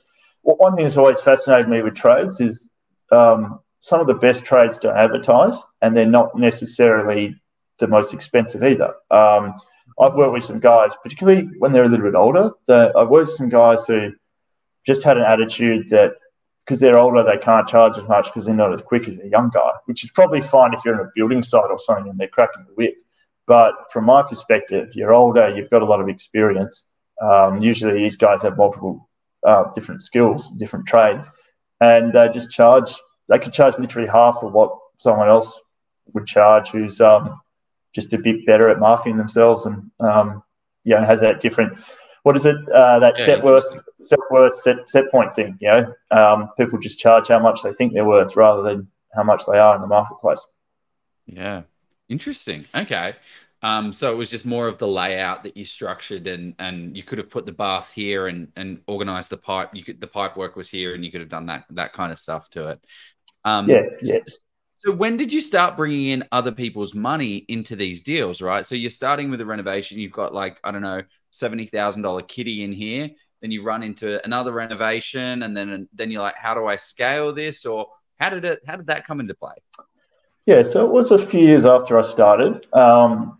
[0.43, 2.69] one thing that's always fascinated me with trades is
[3.11, 7.35] um, some of the best trades don't advertise and they're not necessarily
[7.79, 8.93] the most expensive either.
[9.11, 9.53] Um,
[9.99, 13.27] I've worked with some guys, particularly when they're a little bit older, that I've worked
[13.27, 14.11] with some guys who
[14.85, 16.13] just had an attitude that
[16.65, 19.27] because they're older, they can't charge as much because they're not as quick as a
[19.27, 22.17] young guy, which is probably fine if you're in a building site or something and
[22.17, 22.95] they're cracking the whip.
[23.47, 26.85] But from my perspective, you're older, you've got a lot of experience.
[27.21, 29.09] Um, usually, these guys have multiple
[29.45, 31.29] uh, different skills, different trades,
[31.81, 32.95] and they just charge.
[33.27, 35.61] They could charge literally half of what someone else
[36.13, 37.39] would charge, who's um,
[37.93, 40.43] just a bit better at marketing themselves and um,
[40.83, 41.77] you know has that different
[42.23, 43.65] what is it uh, that yeah, set worth
[44.01, 45.93] set worth set, set point thing you know?
[46.11, 49.57] Um, people just charge how much they think they're worth rather than how much they
[49.57, 50.45] are in the marketplace.
[51.25, 51.63] Yeah.
[52.09, 52.65] Interesting.
[52.73, 53.15] Okay.
[53.61, 57.03] Um, so it was just more of the layout that you structured and and you
[57.03, 59.69] could have put the bath here and and organized the pipe.
[59.73, 62.11] You could the pipe work was here and you could have done that that kind
[62.11, 62.85] of stuff to it.
[63.45, 64.43] Um, yeah yes
[64.85, 68.65] so when did you start bringing in other people's money into these deals, right?
[68.65, 69.99] So you're starting with a renovation.
[69.99, 73.09] You've got like I don't know seventy thousand dollar kitty in here.
[73.41, 77.33] Then you run into another renovation, and then then you're like, how do I scale
[77.33, 77.65] this?
[77.65, 77.87] Or
[78.19, 78.61] how did it?
[78.65, 79.55] How did that come into play?
[80.45, 82.67] Yeah, so it was a few years after I started.
[82.73, 83.37] Um,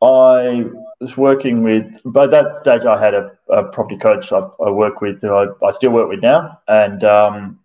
[0.00, 0.64] I
[1.00, 5.00] was working with, by that stage, I had a, a property coach I, I work
[5.00, 6.58] with, I, I, still work with now.
[6.68, 7.58] And um,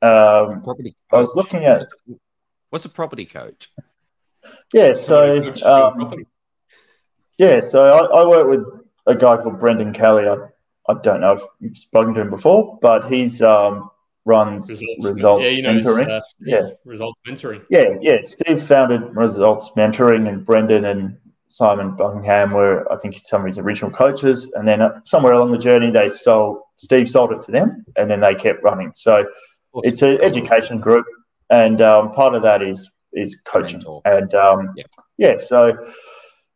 [0.00, 1.86] um, property I was looking at
[2.72, 3.70] What's a property coach?
[4.72, 6.24] Yeah, so um,
[7.36, 8.64] yeah, so I, I, work with
[9.06, 10.26] a guy called Brendan Kelly.
[10.26, 10.36] I,
[10.90, 13.90] I don't know if you've spoken to him before, but he's um,
[14.24, 16.08] runs results, results yeah, you know, mentoring.
[16.08, 17.62] Uh, yeah, results mentoring.
[17.68, 18.22] Yeah, yeah.
[18.22, 21.18] Steve founded results mentoring, and Brendan and
[21.50, 24.50] Simon Buckingham were, I think, some of his original coaches.
[24.54, 26.62] And then uh, somewhere along the journey, they sold.
[26.78, 28.92] Steve sold it to them, and then they kept running.
[28.94, 29.26] So
[29.74, 29.82] awesome.
[29.84, 31.04] it's an education group
[31.52, 33.78] and um, part of that is is coaching.
[33.78, 34.02] Mentor.
[34.06, 34.84] And um, yeah.
[35.18, 35.78] yeah, so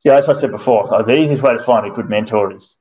[0.05, 2.77] yeah, as I said before, uh, the easiest way to find a good mentor is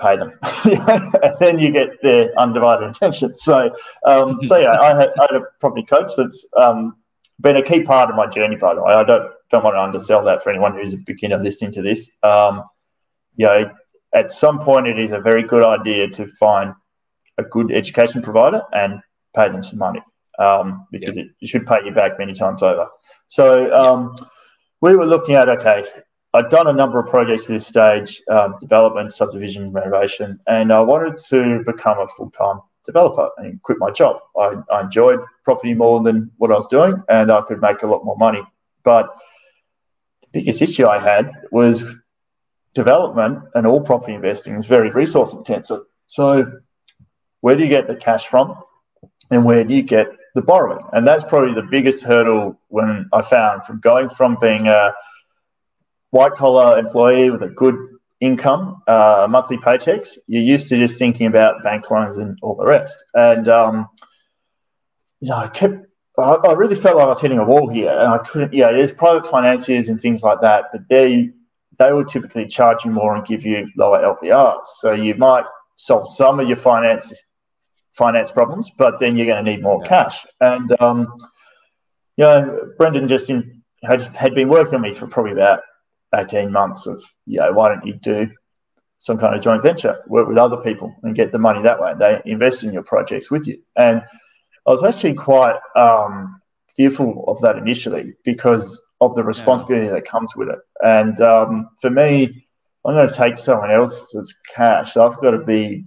[0.00, 0.32] pay them,
[0.64, 3.34] and then you get their undivided attention.
[3.38, 3.72] So,
[4.04, 6.96] um, so yeah, I had, I had, a property coach that's um,
[7.40, 8.56] been a key part of my journey.
[8.56, 11.38] By the way, I don't don't want to undersell that for anyone who's a beginner
[11.38, 12.10] listening to this.
[12.24, 12.64] Um,
[13.36, 13.70] you know,
[14.12, 16.74] at some point, it is a very good idea to find
[17.38, 19.00] a good education provider and
[19.36, 20.00] pay them some money
[20.38, 21.26] um, because yep.
[21.26, 22.88] it, it, should pay you back many times over.
[23.28, 24.14] So um,
[24.80, 25.84] we were looking at okay,
[26.34, 30.80] I'd done a number of projects at this stage, um, development, subdivision, renovation, and I
[30.80, 34.18] wanted to become a full time developer and quit my job.
[34.36, 37.86] I, I enjoyed property more than what I was doing, and I could make a
[37.86, 38.42] lot more money.
[38.82, 39.06] But
[40.22, 41.84] the biggest issue I had was
[42.74, 45.82] development and all property investing is very resource intensive.
[46.08, 46.60] So,
[47.40, 48.56] where do you get the cash from,
[49.30, 50.84] and where do you get the borrowing?
[50.92, 54.94] And that's probably the biggest hurdle when I found from going from being a
[56.10, 57.76] white collar employee with a good
[58.20, 62.64] income, uh, monthly paychecks, you're used to just thinking about bank loans and all the
[62.64, 63.04] rest.
[63.14, 63.88] And um,
[65.20, 65.74] you know, I kept,
[66.18, 68.52] I, I, really felt like I was hitting a wall here, and I couldn't.
[68.52, 71.30] Yeah, there's private financiers and things like that, but they
[71.78, 74.64] they would typically charge you more and give you lower LVRs.
[74.78, 75.44] So you might
[75.76, 77.12] solve some of your finance
[77.96, 79.88] finance problems, but then you're going to need more yeah.
[79.88, 80.26] cash.
[80.40, 81.14] And um,
[82.16, 85.60] you know, Brendan just in, had had been working on me for probably about
[86.14, 88.30] 18 months of, you know, why don't you do
[88.98, 91.92] some kind of joint venture, work with other people and get the money that way.
[91.98, 93.60] They invest in your projects with you.
[93.76, 94.02] And
[94.66, 96.40] I was actually quite um,
[96.76, 99.92] fearful of that initially because of the responsibility yeah.
[99.92, 100.58] that comes with it.
[100.82, 102.46] And um, for me,
[102.84, 104.96] I'm going to take someone else's cash.
[104.96, 105.84] I've got to be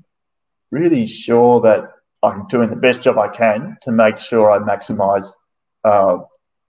[0.72, 1.89] really sure that
[2.27, 5.31] I'm doing the best job I can to make sure I maximize
[5.83, 6.17] uh,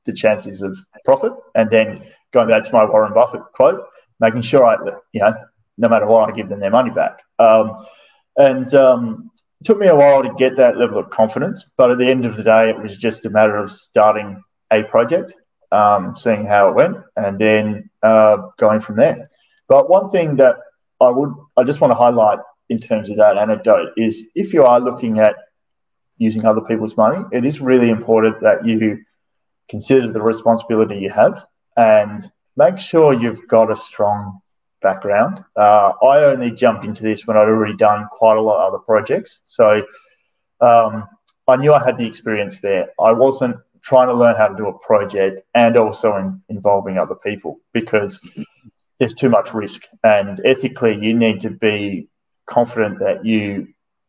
[0.04, 1.32] the chances of profit.
[1.54, 3.80] And then going back to my Warren Buffett quote,
[4.20, 4.76] making sure I,
[5.12, 5.34] you know,
[5.76, 7.20] no matter what, I give them their money back.
[7.38, 7.72] Um,
[8.36, 11.98] and um, it took me a while to get that level of confidence, but at
[11.98, 15.34] the end of the day, it was just a matter of starting a project,
[15.72, 19.26] um, seeing how it went, and then uh, going from there.
[19.68, 20.56] But one thing that
[21.00, 24.64] I would, I just want to highlight in terms of that anecdote is if you
[24.64, 25.36] are looking at
[26.18, 28.98] using other people's money, it is really important that you
[29.68, 31.44] consider the responsibility you have
[31.76, 32.20] and
[32.57, 34.40] make sure you've got a strong
[34.83, 35.44] background.
[35.57, 38.83] Uh, I only jumped into this when I'd already done quite a lot of other
[38.83, 39.40] projects.
[39.44, 39.83] So
[40.61, 41.09] um,
[41.46, 42.90] I knew I had the experience there.
[43.00, 47.14] I wasn't trying to learn how to do a project and also in, involving other
[47.14, 48.20] people because
[48.98, 49.83] there's too much risk.
[50.02, 52.09] And ethically, you need to be
[52.46, 53.68] confident that you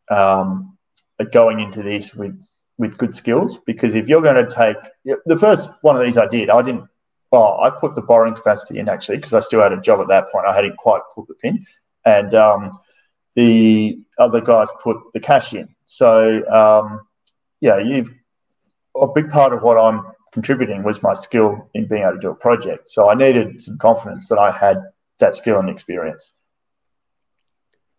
[0.10, 0.78] um,
[1.20, 2.46] are going into this with
[2.78, 4.78] with good skills because if you're going to take
[5.26, 6.88] the first one of these I did, I didn't
[7.32, 10.08] well, I put the borrowing capacity in actually because I still had a job at
[10.08, 10.48] that point.
[10.48, 11.66] I hadn't quite put the pin,
[12.06, 12.80] and um,
[13.36, 15.70] the other guys put the cash in.
[15.86, 17.02] So um,
[17.62, 18.10] yeah, you've
[19.00, 20.02] a big part of what I'm
[20.32, 22.90] contributing was my skill in being able to do a project.
[22.90, 24.82] So I needed some confidence that I had
[25.20, 26.32] that skill and experience.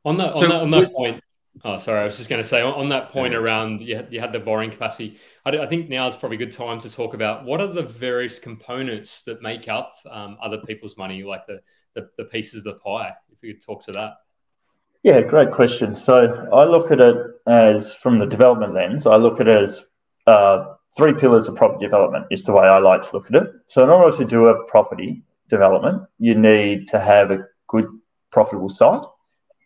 [0.05, 1.23] On that, on, that, on that point,
[1.63, 2.01] Oh, sorry.
[2.01, 4.41] I was just going to say on, that point around you had, you had the
[4.41, 5.19] borrowing capacity.
[5.45, 7.83] I, I, think now is probably a good time to talk about what are the
[7.83, 11.61] various components that make up um, other people's money, like the,
[11.95, 13.13] the, the pieces of the pie.
[13.31, 14.15] If you could talk to that.
[15.03, 15.95] Yeah, great question.
[15.95, 19.07] So I look at it as from the development lens.
[19.07, 19.85] I look at it as
[20.27, 22.27] uh, three pillars of property development.
[22.31, 23.51] Is the way I like to look at it.
[23.67, 27.87] So in order to do a property development, you need to have a good
[28.31, 29.03] profitable site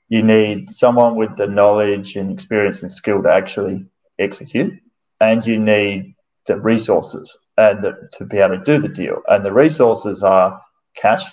[0.08, 3.86] you need someone with the knowledge and experience and skill to actually
[4.18, 4.74] execute,
[5.20, 6.14] and you need
[6.46, 9.22] the resources and the, to be able to do the deal.
[9.28, 10.60] And the resources are
[10.96, 11.24] cash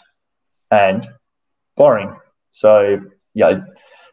[0.69, 1.07] and
[1.75, 2.15] borrowing.
[2.51, 3.01] So,
[3.33, 3.61] yeah,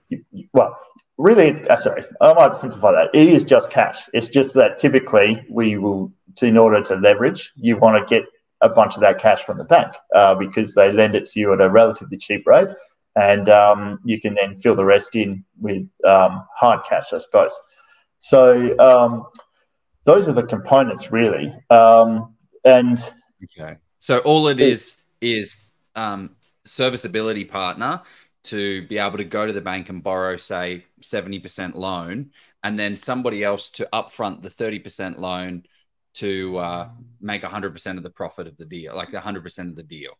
[0.08, 0.76] you, you, well,
[1.18, 3.10] really, uh, sorry, I might simplify that.
[3.14, 4.08] It is just cash.
[4.12, 8.28] It's just that typically we will, in order to leverage, you want to get
[8.60, 11.52] a bunch of that cash from the bank uh, because they lend it to you
[11.52, 12.68] at a relatively cheap rate
[13.18, 17.58] and um, you can then fill the rest in with um, hard cash, I suppose.
[18.20, 19.26] So um,
[20.04, 21.52] those are the components, really.
[21.68, 22.98] Um, and
[23.44, 25.56] okay, so all it is is
[25.96, 28.02] um, serviceability partner
[28.44, 32.30] to be able to go to the bank and borrow, say, seventy percent loan,
[32.62, 35.64] and then somebody else to upfront the thirty percent loan
[36.14, 36.88] to uh,
[37.20, 40.12] make hundred percent of the profit of the deal, like hundred percent of the deal.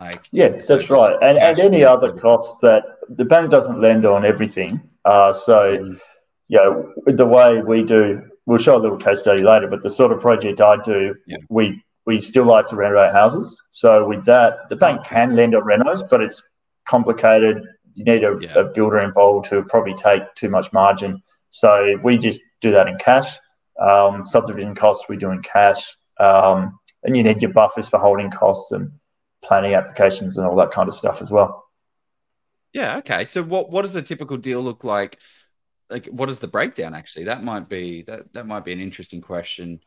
[0.00, 1.16] Like, yeah, that's right.
[1.22, 4.80] And, and any other costs that the bank doesn't lend on everything.
[5.04, 6.00] Uh, so, mm.
[6.48, 9.90] you know, the way we do, we'll show a little case study later, but the
[9.90, 11.38] sort of project I do, yeah.
[11.48, 13.62] we we still like to renovate houses.
[13.70, 16.42] So with that, the bank can lend on renos, but it's
[16.86, 17.62] complicated.
[17.94, 18.54] You need a, yeah.
[18.54, 21.22] a builder involved who probably take too much margin.
[21.50, 23.36] So we just do that in cash.
[23.78, 28.30] Um, subdivision costs we do in cash, um, and you need your buffers for holding
[28.30, 28.90] costs and
[29.42, 31.66] planning applications and all that kind of stuff as well.
[32.72, 32.98] Yeah.
[32.98, 33.24] Okay.
[33.24, 35.18] So what what does a typical deal look like?
[35.90, 36.94] Like, what is the breakdown?
[36.94, 39.80] Actually, that might be that that might be an interesting question.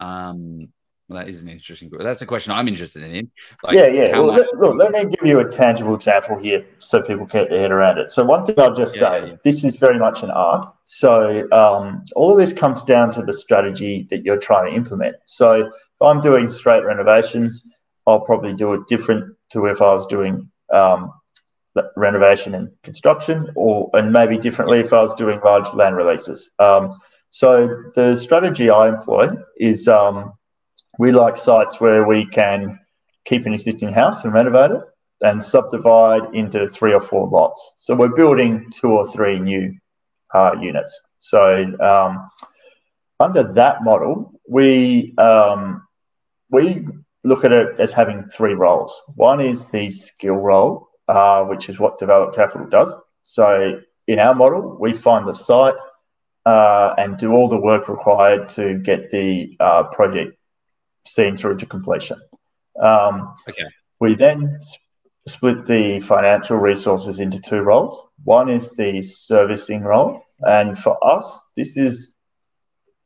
[0.00, 0.72] Um,
[1.08, 1.90] Well, that is an interesting.
[1.90, 3.30] That's the question I'm interested in.
[3.64, 4.18] Like, yeah, yeah.
[4.18, 7.50] Well, let, look, let me give you a tangible example here, so people can get
[7.50, 8.10] their head around it.
[8.10, 9.36] So one thing I'll just yeah, say, yeah.
[9.42, 10.70] this is very much an art.
[10.84, 15.16] So um, all of this comes down to the strategy that you're trying to implement.
[15.24, 17.66] So if I'm doing straight renovations,
[18.08, 21.12] I'll probably do it different to if I was doing um,
[21.96, 26.50] renovation and construction, or and maybe differently if I was doing large land releases.
[26.58, 26.98] Um,
[27.30, 30.32] so the strategy I employ is um,
[30.98, 32.80] we like sites where we can
[33.24, 34.82] keep an existing house and renovate it
[35.20, 37.72] and subdivide into three or four lots.
[37.76, 39.74] So we're building two or three new
[40.34, 41.00] uh, units.
[41.18, 42.30] So um,
[43.20, 45.86] under that model, we um,
[46.50, 46.86] we
[47.24, 49.02] look at it as having three roles.
[49.14, 52.94] One is the skill role, uh, which is what Develop Capital does.
[53.22, 55.74] So in our model, we find the site
[56.46, 60.36] uh, and do all the work required to get the uh, project
[61.06, 62.20] seen through to completion.
[62.80, 63.64] Um, okay.
[64.00, 64.80] We then sp-
[65.26, 68.02] split the financial resources into two roles.
[68.24, 72.14] One is the servicing role, and for us, this is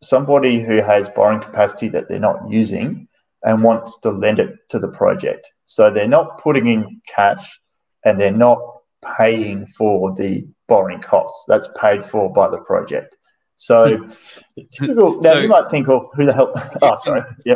[0.03, 3.09] somebody who has borrowing capacity that they're not using
[3.44, 5.48] and wants to lend it to the project.
[5.64, 7.61] So they're not putting in cash
[8.05, 8.59] and they're not
[9.16, 11.44] paying for the borrowing costs.
[11.48, 13.16] That's paid for by the project.
[13.57, 14.11] So hmm.
[14.72, 15.20] typical.
[15.20, 16.52] Now so, you might think, "Oh, who the hell?"
[16.83, 17.22] Oh, sorry.
[17.44, 17.55] Yeah.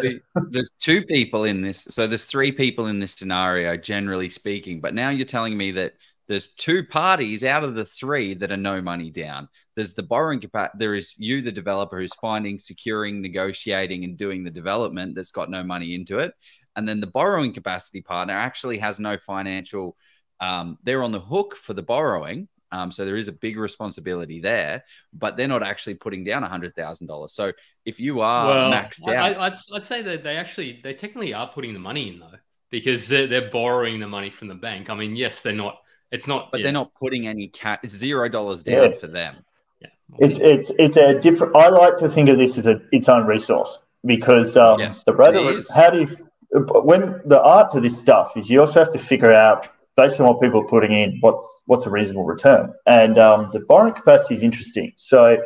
[0.50, 1.86] There's two people in this.
[1.90, 4.80] So there's three people in this scenario, generally speaking.
[4.80, 5.94] But now you're telling me that
[6.28, 9.48] there's two parties out of the three that are no money down.
[9.76, 10.78] There's the borrowing capacity.
[10.78, 15.50] There is you, the developer, who's finding, securing, negotiating, and doing the development that's got
[15.50, 16.34] no money into it.
[16.74, 19.96] And then the borrowing capacity partner actually has no financial.
[20.40, 24.40] Um, they're on the hook for the borrowing, um, so there is a big responsibility
[24.40, 27.32] there, but they're not actually putting down a hundred thousand dollars.
[27.32, 27.52] So
[27.84, 31.32] if you are well, maxed out, I, would I'd say that they actually they technically
[31.32, 32.32] are putting the money in though
[32.70, 34.90] because they're, they're borrowing the money from the bank.
[34.90, 35.78] I mean, yes, they're not.
[36.12, 36.64] It's not, but yeah.
[36.64, 37.88] they're not putting any cat.
[37.88, 38.98] Zero dollars down yeah.
[38.98, 39.36] for them.
[40.18, 41.56] It's it's it's a different.
[41.56, 45.14] I like to think of this as a its own resource because um, yes, the
[45.14, 46.08] rate of, how do you
[46.52, 50.26] when the art to this stuff is you also have to figure out based on
[50.26, 52.72] what people are putting in, what's what's a reasonable return?
[52.86, 54.92] And um, the borrowing capacity is interesting.
[54.96, 55.42] So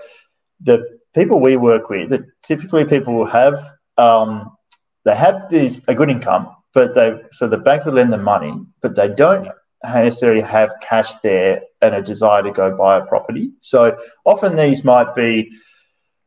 [0.60, 4.56] the people we work with, that typically people will have um,
[5.04, 8.52] they have this a good income, but they so the bank will lend them money,
[8.82, 9.48] but they don't
[9.84, 13.52] necessarily have cash there and a desire to go buy a property.
[13.60, 15.50] So often these might be.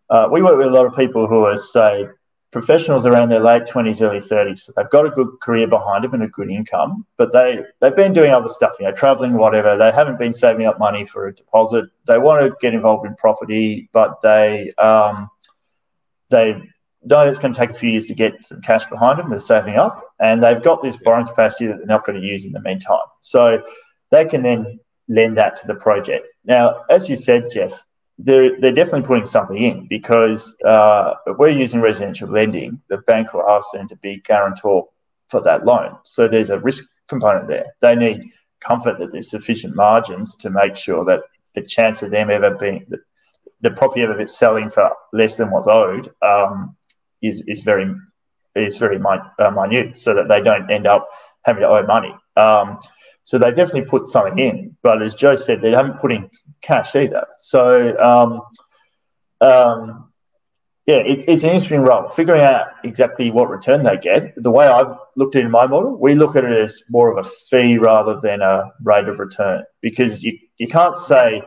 [0.10, 2.08] Uh, we work with a lot of people who are say
[2.54, 4.60] professionals around their late 20s, early 30s.
[4.60, 7.96] So they've got a good career behind them and a good income, but they, they've
[7.96, 9.76] been doing other stuff, you know, traveling, whatever.
[9.76, 11.86] They haven't been saving up money for a deposit.
[12.06, 15.30] They want to get involved in property, but they, um,
[16.30, 16.62] they
[17.06, 19.30] know it's going to take a few years to get some cash behind them.
[19.30, 22.46] They're saving up and they've got this borrowing capacity that they're not going to use
[22.46, 23.06] in the meantime.
[23.20, 23.64] So
[24.12, 26.28] they can then lend that to the project.
[26.46, 27.84] Now, as you said, Jeff,
[28.18, 32.82] they're, they're definitely putting something in because uh, we're using residential lending.
[32.90, 34.88] The bank will ask them to be guarantor
[35.30, 35.98] for that loan.
[36.04, 37.66] So there's a risk component there.
[37.82, 41.22] They need comfort that there's sufficient margins to make sure that
[41.56, 43.00] the chance of them ever being the,
[43.62, 46.76] the property ever selling for less than what's owed um,
[47.24, 47.94] is is very
[48.56, 51.10] is very uh, minute, so that they don't end up
[51.44, 52.14] having to owe money.
[52.38, 52.78] Um,
[53.24, 56.30] so they definitely put something in, but as Joe said, they haven't put in
[56.62, 57.26] cash either.
[57.38, 58.42] So um,
[59.42, 60.14] um,
[60.86, 62.10] yeah, it, it's an interesting role.
[62.10, 64.34] Figuring out exactly what return they get.
[64.36, 67.10] The way I've looked at it in my model, we look at it as more
[67.10, 71.42] of a fee rather than a rate of return because you, you can't say,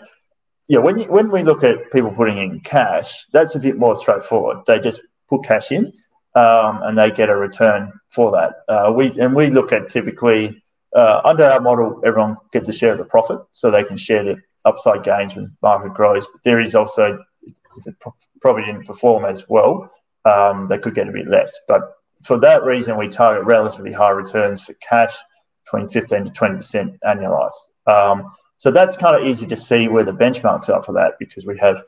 [0.68, 3.94] yeah, when you, when we look at people putting in cash, that's a bit more
[3.94, 4.58] straightforward.
[4.66, 5.92] They just put cash in
[6.34, 8.56] um, and they get a return for that.
[8.68, 10.62] Uh, we and we look at typically
[10.94, 14.22] uh, under our model, everyone gets a share of the profit, so they can share
[14.22, 16.26] the upside gains when market grows.
[16.26, 17.94] But there is also, if the
[18.40, 19.90] property didn't perform as well,
[20.24, 21.58] um, they could get a bit less.
[21.68, 21.82] But
[22.24, 25.14] for that reason, we target relatively high returns for cash,
[25.64, 27.50] between 15 to 20% annualized.
[27.86, 31.44] Um, so that's kind of easy to see where the benchmarks are for that because
[31.44, 31.82] we have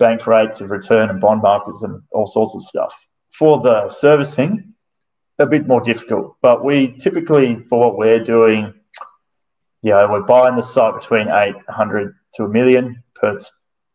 [0.00, 3.06] bank rates of return and bond markets and all sorts of stuff.
[3.30, 4.74] For the servicing,
[5.38, 6.36] a bit more difficult.
[6.42, 8.74] But we typically, for what we're doing,
[9.82, 13.02] you know, we're buying the site between 800 to a million.
[13.14, 13.48] Perth,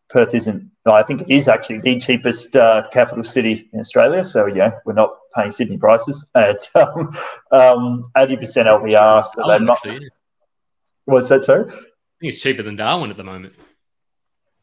[0.09, 4.23] Perth isn't, I think it is actually the cheapest uh, capital city in Australia.
[4.23, 7.11] So, yeah, we're not paying Sydney prices at um,
[7.51, 9.25] um, 80% LVR.
[9.25, 10.01] So they might.
[11.05, 11.69] What's that, sorry?
[11.69, 11.73] I
[12.19, 13.53] think it's cheaper than Darwin at the moment.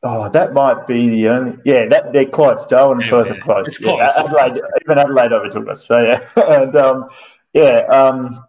[0.05, 1.59] Oh, that might be the only.
[1.64, 2.66] Yeah, that they're close.
[2.66, 3.68] Darwin and Yeah, Perth are close.
[3.68, 4.28] It's Yeah, close.
[4.28, 5.86] Adelaide, even Adelaide overtook us.
[5.86, 7.09] So yeah, and um,
[7.53, 8.44] yeah, um,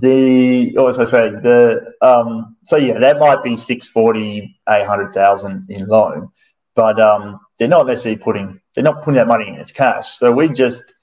[0.00, 1.40] the what was I saying?
[1.42, 6.30] The um, so yeah, that might be 640, 800,000 in loan,
[6.74, 10.16] but um, they're not necessarily putting they're not putting that money in as cash.
[10.16, 10.94] So we just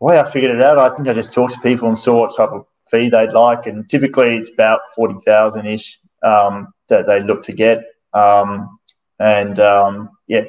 [0.00, 2.20] the way I figured it out, I think I just talked to people and saw
[2.20, 7.06] what type of fee they'd like, and typically it's about forty thousand ish um, that
[7.06, 7.84] they look to get.
[8.14, 8.78] Um,
[9.18, 10.44] and um, yeah,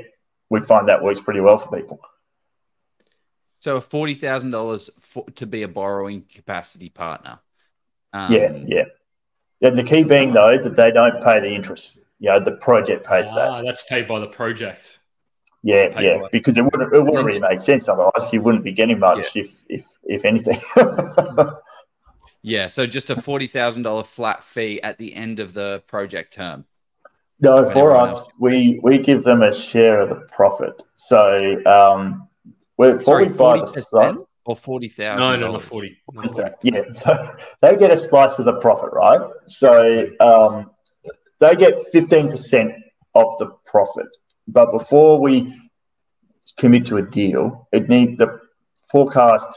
[0.49, 1.99] we find that works pretty well for people.
[3.59, 4.89] So forty thousand dollars
[5.35, 7.39] to be a borrowing capacity partner.
[8.13, 8.83] Um, yeah, yeah.
[9.61, 11.99] And the key being though that they don't pay the interest.
[12.19, 13.49] You know, the project pays that.
[13.49, 14.99] Ah, that's paid by the project.
[15.63, 16.17] Yeah, yeah.
[16.17, 16.29] for.
[16.31, 18.31] Because it wouldn't it wouldn't really make sense otherwise.
[18.31, 20.59] You wouldn't be getting much if if if anything.
[22.47, 26.33] Yeah, so just a forty thousand dollar flat fee at the end of the project
[26.33, 26.65] term.
[27.45, 30.83] No, for everyone us, else- we we give them a share of the profit.
[30.95, 32.27] So um,
[32.77, 35.19] we before Sorry, we buy forty the site, percent or forty thousand.
[35.19, 35.97] No, no, not forty.
[36.61, 39.21] Yeah, so they get a slice of the profit, right?
[39.47, 40.71] So um,
[41.39, 42.75] they get 15%
[43.13, 44.07] of the profit.
[44.47, 45.53] But before we
[46.57, 48.39] commit to a deal, it needs the
[48.89, 49.49] forecast,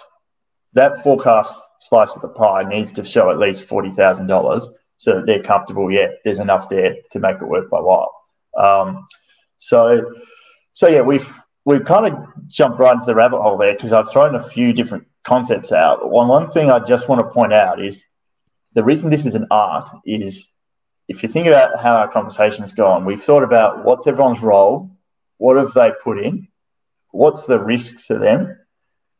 [0.72, 4.66] that forecast slice of the pie needs to show at least $40,000
[4.98, 5.90] so that they're comfortable.
[5.90, 8.12] Yeah, there's enough there to make it worth my while.
[8.56, 9.06] Um,
[9.56, 10.14] so,
[10.72, 12.18] so yeah, we've we've kind of
[12.48, 16.10] jumped right into the rabbit hole there because I've thrown a few different concepts out.
[16.10, 18.04] One one thing I just want to point out is
[18.74, 20.50] the reason this is an art is
[21.08, 24.90] if you think about how our conversation's gone, we've thought about what's everyone's role,
[25.38, 26.48] what have they put in,
[27.12, 28.58] what's the risk to them,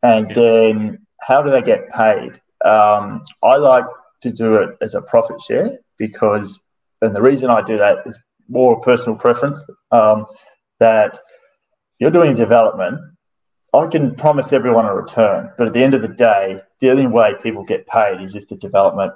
[0.02, 2.32] and then how do they get paid.
[2.64, 3.84] Um, I like
[4.22, 6.60] to do it as a profit share because,
[7.02, 9.64] and the reason I do that is more a personal preference.
[9.90, 10.26] Um,
[10.80, 11.18] that
[11.98, 13.00] you're doing development,
[13.74, 17.06] I can promise everyone a return, but at the end of the day, the only
[17.06, 19.12] way people get paid is if the development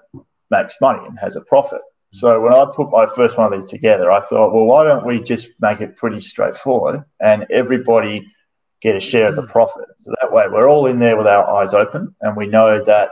[0.50, 1.80] makes money and has a profit.
[2.12, 5.06] So when I put my first one of these together, I thought, well, why don't
[5.06, 8.26] we just make it pretty straightforward and everybody
[8.82, 9.86] get a share of the profit?
[9.96, 13.10] So that way we're all in there with our eyes open and we know that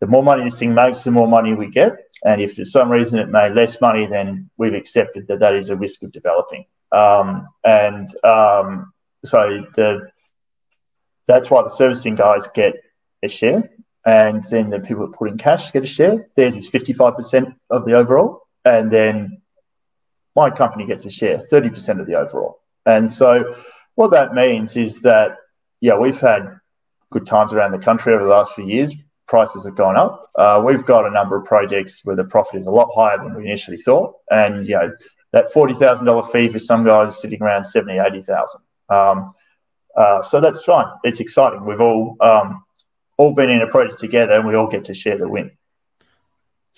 [0.00, 1.96] the more money this thing makes, the more money we get.
[2.24, 5.70] And if for some reason it made less money, then we've accepted that that is
[5.70, 6.66] a risk of developing.
[6.92, 8.92] Um, and um,
[9.24, 10.10] so the
[11.26, 12.74] that's why the servicing guys get
[13.22, 13.70] a share,
[14.06, 16.28] and then the people that put in cash get a share.
[16.34, 19.42] Theirs is fifty five percent of the overall, and then
[20.34, 22.60] my company gets a share, thirty percent of the overall.
[22.86, 23.54] And so
[23.96, 25.36] what that means is that
[25.80, 26.58] yeah, we've had
[27.10, 28.94] good times around the country over the last few years.
[29.28, 30.30] Prices have gone up.
[30.34, 33.34] Uh, we've got a number of projects where the profit is a lot higher than
[33.34, 34.90] we initially thought, and you know
[35.32, 38.62] that forty thousand dollar fee for some guys is sitting around seventy, eighty thousand.
[38.88, 39.34] Um,
[39.96, 40.86] uh, so that's fine.
[41.04, 41.64] It's exciting.
[41.66, 42.64] We've all um,
[43.18, 45.50] all been in a project together, and we all get to share the win.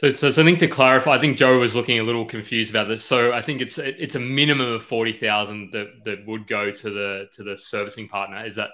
[0.01, 2.70] So, so, so I think to clarify, I think Joe was looking a little confused
[2.70, 3.05] about this.
[3.05, 6.90] So I think it's it's a minimum of forty thousand that that would go to
[6.90, 8.44] the to the servicing partner.
[8.44, 8.70] Is that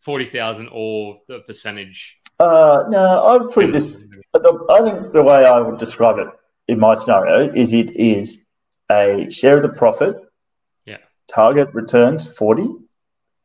[0.00, 2.19] forty thousand or the percentage?
[2.40, 3.96] Uh, no, I would put it this.
[4.32, 6.28] the- I think the way I would describe it
[6.68, 8.38] in my scenario is it is
[8.90, 10.16] a share of the profit.
[10.86, 10.98] Yeah.
[11.28, 12.68] Target returns forty.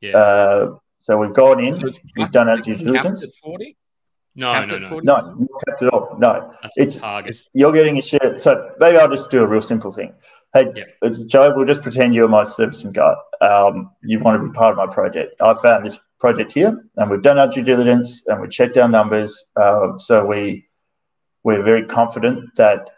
[0.02, 0.18] Yeah.
[0.18, 1.76] Uh, so we've gone in.
[1.76, 3.24] So it's We've done our due diligence.
[3.24, 3.76] at forty.
[4.38, 4.90] no, no, no.
[4.90, 5.06] 40?
[5.06, 6.16] No, not capped at all.
[6.20, 7.38] No, That's it's- target.
[7.54, 8.38] you're getting a share.
[8.38, 10.14] So maybe I'll just do a real simple thing.
[10.54, 10.84] Hey, Yeah.
[11.02, 11.54] it's Joe.
[11.56, 13.16] We'll just pretend you're my servicing guy.
[13.42, 15.36] Um, you want to be part of my project.
[15.42, 18.90] I found this project here, and we've done our due diligence, and we checked our
[18.90, 19.32] numbers.
[19.56, 20.66] Uh, so we
[21.44, 22.90] we're very confident that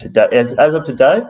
[0.00, 1.20] today, as, as of today,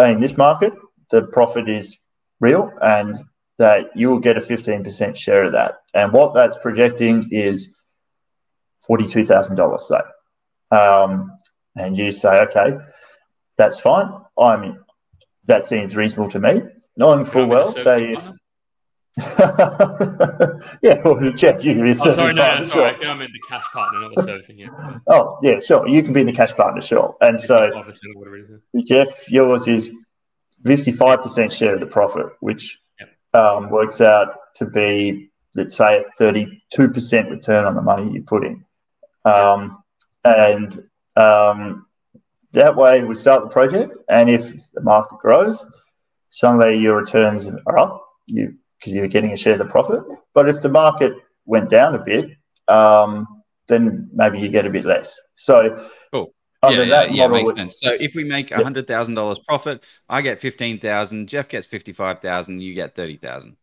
[0.00, 0.72] in this market,
[1.12, 1.96] the profit is
[2.40, 3.14] real, and
[3.58, 5.76] that you will get a 15% share of that.
[5.94, 7.76] And what that's projecting is
[8.90, 10.76] $42,000, say.
[10.76, 11.30] Um,
[11.76, 12.78] and you say, okay,
[13.56, 14.08] that's fine.
[14.36, 14.84] I'm
[15.44, 16.62] that seems reasonable to me,
[16.96, 18.30] knowing full Can't be the well that if?
[20.82, 22.96] yeah, well, Jeff, you can be Oh, sorry, no, partner, sorry.
[23.00, 23.10] sure.
[23.10, 24.58] I meant the cash partner, not the servicing.
[24.58, 24.98] Yeah.
[25.06, 25.86] Oh, yeah, sure.
[25.86, 27.16] You can be in the cash partner, sure.
[27.20, 28.84] And so, 55% or whatever it is.
[28.84, 29.92] Jeff, yours is
[30.64, 32.80] 55% share of the profit, which
[33.34, 38.44] um, works out to be, let's say, a 32% return on the money you put
[38.44, 38.64] in.
[39.24, 39.82] Um,
[40.24, 40.76] and
[41.16, 41.86] um,
[42.50, 43.94] that way we start the project.
[44.08, 45.64] And if the market grows,
[46.30, 48.54] suddenly your returns are up you
[48.84, 50.02] because you're getting a share of the profit.
[50.34, 51.14] But if the market
[51.46, 52.36] went down a bit,
[52.68, 55.18] um, then maybe you get a bit less.
[55.34, 55.74] So
[56.12, 56.34] Cool.
[56.62, 57.80] yeah, yeah, yeah makes would, sense.
[57.80, 61.66] So if we make a hundred thousand dollars profit, I get fifteen thousand, Jeff gets
[61.66, 63.56] fifty five thousand, you get thirty thousand.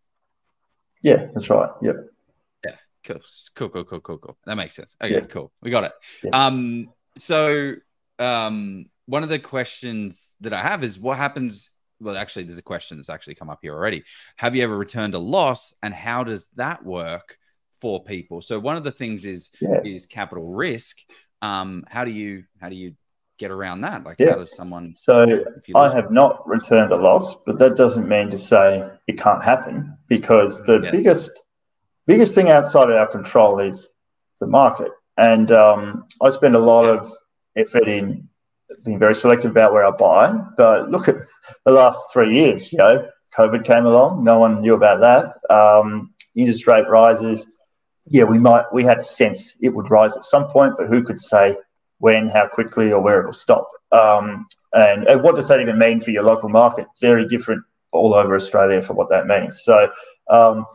[1.04, 1.70] Yeah, that's right.
[1.84, 1.96] Yep.
[2.66, 3.20] Yeah, cool,
[3.56, 4.38] cool, cool, cool, cool, cool.
[4.46, 4.96] That makes sense.
[5.04, 5.20] Okay, yeah.
[5.22, 5.52] cool.
[5.62, 5.94] We got it.
[6.24, 6.46] Yeah.
[6.46, 7.76] Um, so
[8.18, 11.70] um, one of the questions that I have is what happens.
[12.02, 14.04] Well, actually, there's a question that's actually come up here already.
[14.38, 17.38] Have you ever returned a loss, and how does that work
[17.80, 18.42] for people?
[18.42, 19.82] So one of the things is yeah.
[19.84, 20.98] is capital risk.
[21.42, 22.96] Um, how do you how do you
[23.38, 24.04] get around that?
[24.04, 24.32] Like, yeah.
[24.32, 24.94] how does someone?
[24.94, 25.44] So
[25.76, 29.98] I have not returned a loss, but that doesn't mean to say it can't happen
[30.08, 30.92] because the yeah.
[30.92, 31.32] biggest
[32.08, 33.88] biggest thing outside of our control is
[34.40, 34.92] the market.
[35.18, 37.00] And um, I spend a lot yeah.
[37.00, 37.12] of
[37.56, 38.30] effort in
[38.84, 40.34] being very selective about where I buy.
[40.58, 41.16] But look at
[41.66, 42.72] the last three years.
[42.72, 43.08] You know,
[43.38, 44.24] COVID came along.
[44.24, 45.54] No one knew about that.
[45.54, 47.48] Um, interest rate rises.
[48.08, 48.66] Yeah, we might.
[48.74, 51.56] We had a sense it would rise at some point, but who could say
[52.00, 53.70] when, how quickly, or where it'll stop?
[53.92, 56.88] Um, and, and what does that even mean for your local market?
[57.00, 59.64] Very different all over Australia for what that means.
[59.64, 59.92] So,
[60.30, 60.66] um,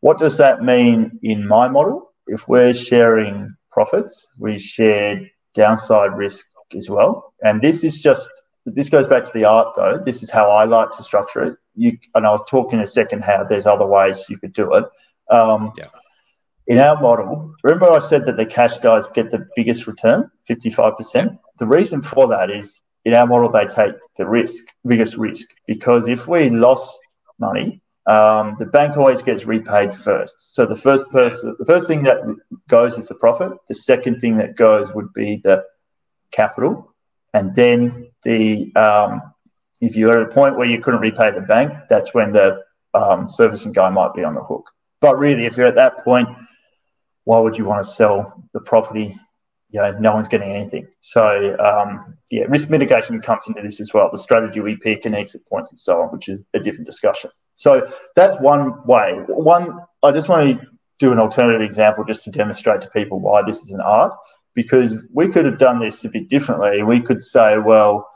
[0.00, 2.12] what does that mean in my model?
[2.26, 5.20] If we're sharing profits, we share
[5.54, 7.34] downside risk as well.
[7.42, 8.30] And this is just
[8.66, 10.02] this goes back to the art though.
[10.04, 11.56] This is how I like to structure it.
[11.74, 14.84] You and I was talking a second how there's other ways you could do it.
[15.30, 15.84] Um, yeah.
[16.66, 21.36] In our model, remember I said that the cash guys get the biggest return, 55%.
[21.58, 26.06] The reason for that is in our model they take the risk, biggest risk, because
[26.06, 27.00] if we lost
[27.40, 30.54] money, um, the bank always gets repaid first.
[30.54, 32.18] So the first person, the first thing that
[32.68, 33.52] goes is the profit.
[33.68, 35.64] The second thing that goes would be the
[36.30, 36.94] capital,
[37.34, 39.22] and then the um,
[39.80, 42.62] if you're at a point where you couldn't repay the bank, that's when the
[42.94, 44.70] um, servicing guy might be on the hook.
[45.00, 46.28] But really, if you're at that point,
[47.24, 49.16] why would you want to sell the property?
[49.70, 50.88] You know, no one's getting anything.
[50.98, 54.10] So um, yeah, risk mitigation comes into this as well.
[54.10, 57.30] The strategy we pick and exit points and so on, which is a different discussion.
[57.54, 59.20] So that's one way.
[59.28, 60.66] One, I just want to
[60.98, 64.12] do an alternative example just to demonstrate to people why this is an art
[64.54, 66.82] because we could have done this a bit differently.
[66.82, 68.08] We could say, well,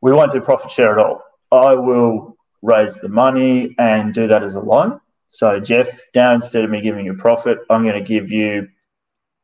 [0.00, 1.22] we won't do profit share at all.
[1.52, 5.00] I will raise the money and do that as a loan.
[5.28, 8.68] So, Jeff, now instead of me giving you profit, I'm going to give you,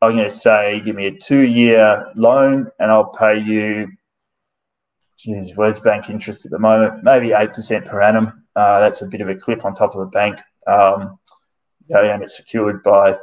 [0.00, 3.88] I'm going to say, give me a two year loan and I'll pay you,
[5.18, 7.04] geez, where's bank interest at the moment?
[7.04, 8.44] Maybe 8% per annum.
[8.54, 10.38] Uh, that's a bit of a clip on top of the bank.
[10.66, 11.18] Um,
[11.88, 13.16] and it's secured by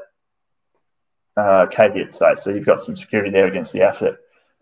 [1.38, 2.36] uh, caveat say.
[2.36, 4.16] So you've got some security there against the asset.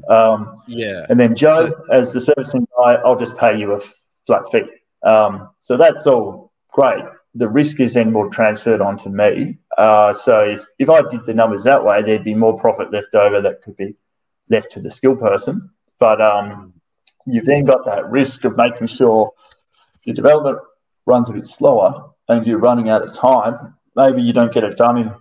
[0.09, 1.05] Um, yeah.
[1.09, 4.63] And then Joe, so, as the servicing guy, I'll just pay you a flat fee.
[5.03, 7.03] Um, so that's all great.
[7.36, 9.57] The risk is then more transferred onto me.
[9.78, 13.13] Uh, so if, if I did the numbers that way, there'd be more profit left
[13.15, 13.95] over that could be
[14.49, 15.70] left to the skill person.
[15.99, 16.74] But um,
[17.26, 19.32] you've then got that risk of making sure
[20.03, 20.59] your development
[21.05, 23.76] runs a bit slower and you're running out of time.
[23.95, 25.11] Maybe you don't get it done in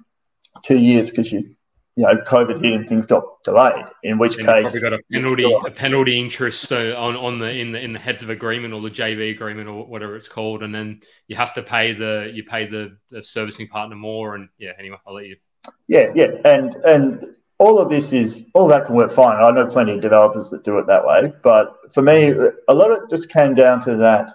[0.63, 1.57] two years because you
[1.97, 3.85] you know COVID hit and things got delayed.
[4.03, 7.73] In which and case, got a penalty a penalty interest so on on the in
[7.73, 10.75] the in the heads of agreement or the JV agreement or whatever it's called, and
[10.75, 14.35] then you have to pay the you pay the, the servicing partner more.
[14.35, 15.37] And yeah, anyway, I'll let you.
[15.89, 17.25] Yeah, yeah, and and
[17.59, 19.43] all of this is all that can work fine.
[19.43, 22.33] I know plenty of developers that do it that way, but for me,
[22.69, 24.31] a lot of it just came down to that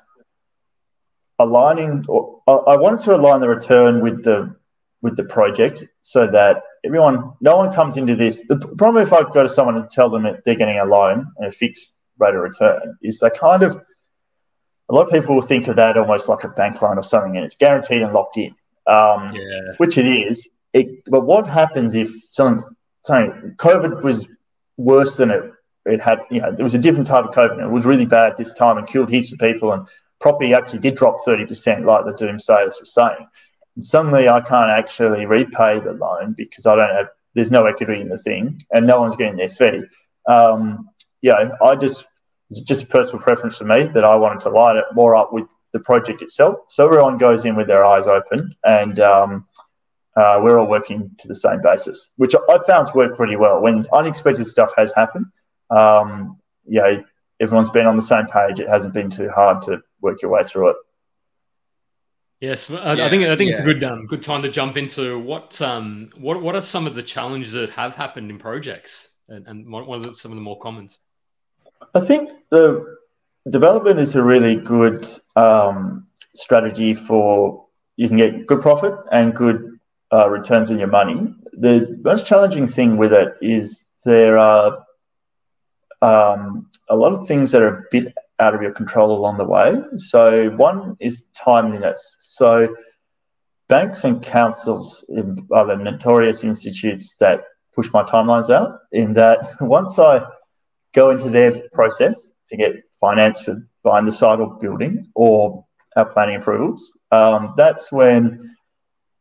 [1.37, 2.03] aligning.
[2.07, 4.55] Or I wanted to align the return with the
[5.01, 8.43] with the project so that everyone, no one comes into this.
[8.47, 11.31] The problem if I go to someone and tell them that they're getting a loan
[11.37, 13.81] and a fixed rate of return is they kind of,
[14.89, 17.35] a lot of people will think of that almost like a bank loan or something
[17.35, 18.53] and it's guaranteed and locked in,
[18.87, 19.73] um, yeah.
[19.77, 20.49] which it is.
[20.73, 22.63] It, but what happens if something,
[23.03, 24.27] something, COVID was
[24.77, 25.51] worse than it,
[25.85, 27.59] it had, you know, there was a different type of COVID.
[27.59, 29.87] It was really bad this time and killed heaps of people and
[30.19, 33.27] property actually did drop 30% like the doomsayers were saying
[33.79, 38.09] suddenly I can't actually repay the loan because I don't have there's no equity in
[38.09, 39.83] the thing and no one's getting their fee.
[40.27, 40.89] Um,
[41.21, 42.05] yeah, I just
[42.49, 45.31] it's just a personal preference for me that I wanted to light it more up
[45.31, 46.57] with the project itself.
[46.67, 49.47] So everyone goes in with their eyes open and um,
[50.17, 53.61] uh, we're all working to the same basis, which I found's worked pretty well.
[53.61, 55.27] When unexpected stuff has happened,
[55.69, 56.97] um, yeah,
[57.39, 58.59] everyone's been on the same page.
[58.59, 60.75] It hasn't been too hard to work your way through it.
[62.41, 63.57] Yes, I, yeah, I think I think yeah.
[63.57, 66.87] it's a good um, good time to jump into what um what what are some
[66.87, 70.41] of the challenges that have happened in projects and, and what are some of the
[70.41, 70.97] more commons?
[71.93, 72.97] I think the
[73.49, 77.65] development is a really good um, strategy for
[77.95, 79.79] you can get good profit and good
[80.11, 81.33] uh, returns on your money.
[81.53, 84.83] The most challenging thing with it is there are
[86.01, 89.45] um, a lot of things that are a bit out of your control along the
[89.45, 89.79] way.
[89.95, 92.17] So one is timeliness.
[92.19, 92.75] So
[93.69, 95.05] banks and councils
[95.53, 98.79] are the notorious institutes that push my timelines out.
[98.91, 100.25] In that, once I
[100.93, 105.65] go into their process to get finance for buying the site or building or
[105.95, 108.39] our planning approvals, um, that's when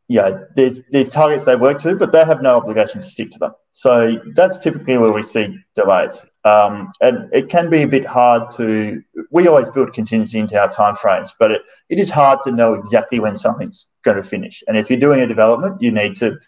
[0.07, 3.39] yeah, there's there's targets they work to, but they have no obligation to stick to
[3.39, 3.51] them.
[3.71, 8.51] So that's typically where we see delays, um, and it can be a bit hard
[8.51, 9.03] to.
[9.29, 13.19] We always build contingency into our timeframes, but it, it is hard to know exactly
[13.19, 14.63] when something's going to finish.
[14.67, 16.39] And if you're doing a development, you need to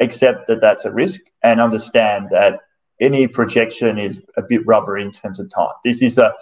[0.00, 2.60] accept that that's a risk and understand that
[3.00, 5.72] any projection is a bit rubber in terms of time.
[5.84, 6.32] This is a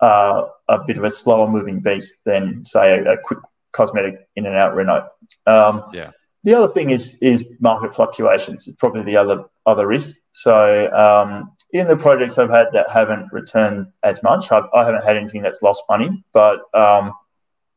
[0.00, 3.40] uh, a bit of a slower moving beast than say a, a quick
[3.72, 5.08] cosmetic in and out reno.
[5.46, 6.12] Um, yeah.
[6.48, 8.68] The other thing is is market fluctuations.
[8.68, 10.16] It's probably the other other risk.
[10.32, 14.94] So um, in the projects I've had that haven't returned as much, I've, I have
[14.94, 16.24] not had anything that's lost money.
[16.32, 17.12] But um,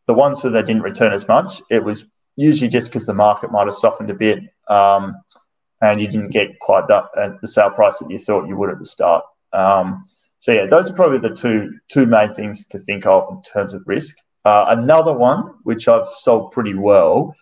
[0.07, 2.05] the ones that didn't return as much, it was
[2.37, 5.15] usually just because the market might have softened a bit, um,
[5.81, 7.01] and you didn't get quite uh,
[7.41, 9.25] the sale price that you thought you would at the start.
[9.51, 9.99] Um,
[10.39, 13.73] so yeah, those are probably the two two main things to think of in terms
[13.73, 14.15] of risk.
[14.45, 17.35] Uh, another one, which I've sold pretty well,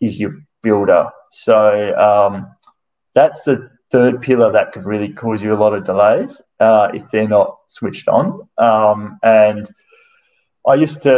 [0.00, 1.02] is your builder.
[1.30, 1.58] So
[2.08, 2.32] um,
[3.14, 3.56] that's the
[3.92, 6.32] third pillar that could really cause you a lot of delays
[6.66, 7.48] uh, if they're not
[7.78, 8.24] switched on.
[8.58, 9.64] Um, and
[10.72, 11.12] I used to,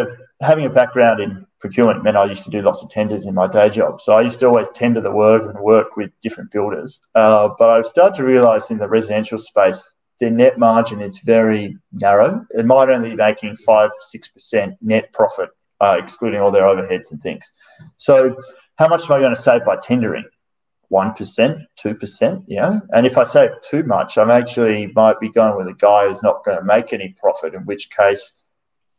[0.50, 1.30] having a background in
[1.62, 3.92] procurement meant I used to do lots of tenders in my day job.
[4.04, 7.00] So I used to always tender the work and work with different builders.
[7.14, 11.64] Uh, but I've started to realize in the residential space, their net margin is very
[11.92, 12.30] narrow.
[12.50, 15.50] It might only be making five, six percent net profit,
[15.80, 17.52] uh, excluding all their overheads and things.
[17.96, 18.36] So,
[18.76, 20.24] how much am I going to save by tendering?
[20.88, 22.80] One percent, two percent, yeah.
[22.92, 26.22] And if I save too much, I'm actually might be going with a guy who's
[26.22, 27.54] not going to make any profit.
[27.54, 28.32] In which case,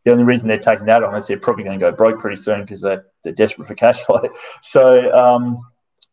[0.06, 2.40] the only reason they're taking that on is they're probably going to go broke pretty
[2.40, 4.22] soon because they're, they're desperate for cash flow.
[4.62, 5.14] So.
[5.16, 5.62] Um,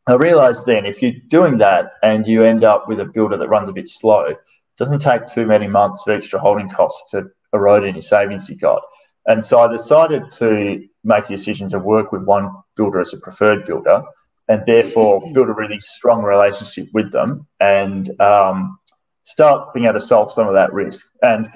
[0.09, 3.49] I realized then if you're doing that and you end up with a builder that
[3.49, 4.37] runs a bit slow,
[4.79, 8.83] doesn't take too many months of extra holding costs to erode any savings you got.
[9.27, 13.19] And so I decided to make a decision to work with one builder as a
[13.19, 14.03] preferred builder
[14.49, 18.79] and therefore build a really strong relationship with them and um,
[19.25, 21.07] start being able to solve some of that risk.
[21.23, 21.51] And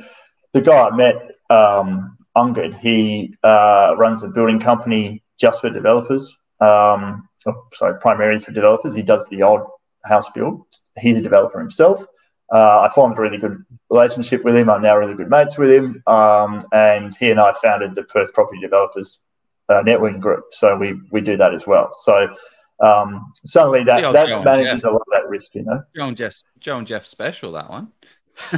[0.52, 1.16] the guy I met,
[1.50, 6.36] um, Ungud, he uh, runs a building company just for developers.
[6.60, 8.94] Um, oh, sorry, primarily for developers.
[8.94, 9.64] He does the odd
[10.04, 10.62] house build.
[10.98, 12.04] He's a developer himself.
[12.52, 14.68] Uh, I formed a really good relationship with him.
[14.68, 16.02] I'm now really good mates with him.
[16.06, 19.20] Um, and he and I founded the Perth Property Developers
[19.68, 20.46] uh, Networking Group.
[20.50, 21.92] So we, we do that as well.
[21.96, 22.34] So
[22.80, 25.82] um, suddenly that, that manages a lot of that risk, you know.
[25.94, 27.92] Joe and Jeff, Joe and Jeff special, that one.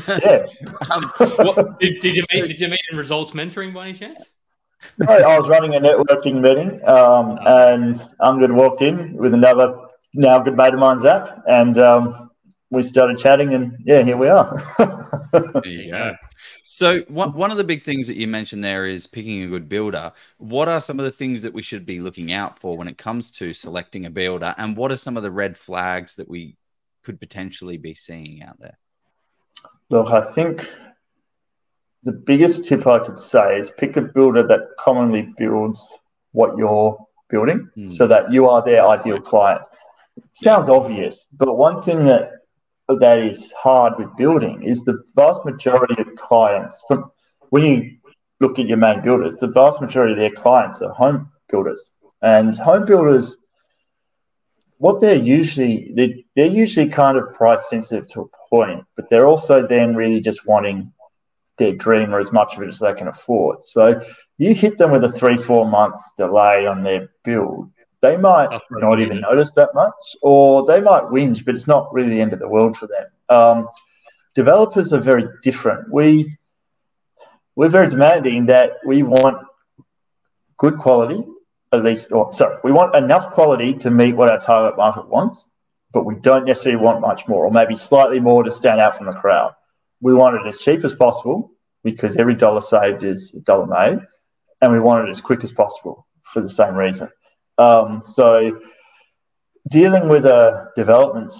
[0.08, 0.46] yeah.
[0.90, 4.22] um, what, did, did, you meet, did you meet in results mentoring by any chance?
[4.98, 9.76] No, I was running a networking meeting um, and Ungud walked in with another
[10.14, 11.28] now good mate of mine, Zach.
[11.46, 12.31] And um,
[12.72, 14.60] we started chatting and yeah here we are.
[15.32, 16.16] There you go.
[16.64, 19.68] So one, one of the big things that you mentioned there is picking a good
[19.68, 20.12] builder.
[20.38, 22.98] What are some of the things that we should be looking out for when it
[22.98, 24.54] comes to selecting a builder?
[24.58, 26.56] And what are some of the red flags that we
[27.04, 28.78] could potentially be seeing out there?
[29.90, 30.68] Look i think
[32.02, 35.96] the biggest tip i could say is pick a builder that commonly builds
[36.32, 36.98] what you're
[37.28, 37.90] building mm.
[37.90, 39.62] so that you are their ideal client.
[40.32, 42.41] Sounds obvious, but one thing that
[42.88, 47.10] that is hard with building is the vast majority of clients, from
[47.50, 47.90] when you
[48.40, 51.90] look at your main builders, the vast majority of their clients are home builders.
[52.20, 53.36] And home builders,
[54.78, 59.26] what they're usually, they're, they're usually kind of price sensitive to a point, but they're
[59.26, 60.92] also then really just wanting
[61.58, 63.62] their dream or as much of it as they can afford.
[63.62, 64.00] So
[64.38, 67.70] you hit them with a three, four month delay on their build,
[68.02, 72.10] they might not even notice that much, or they might whinge, but it's not really
[72.10, 73.06] the end of the world for them.
[73.28, 73.68] Um,
[74.34, 75.90] developers are very different.
[75.90, 76.36] We
[77.54, 79.46] we're very demanding that we want
[80.56, 81.22] good quality,
[81.72, 85.48] at least, or sorry, we want enough quality to meet what our target market wants,
[85.92, 89.06] but we don't necessarily want much more, or maybe slightly more to stand out from
[89.06, 89.54] the crowd.
[90.00, 91.52] We want it as cheap as possible
[91.84, 94.00] because every dollar saved is a dollar made,
[94.60, 97.08] and we want it as quick as possible for the same reason.
[97.58, 98.60] Um, so
[99.68, 101.32] dealing with a development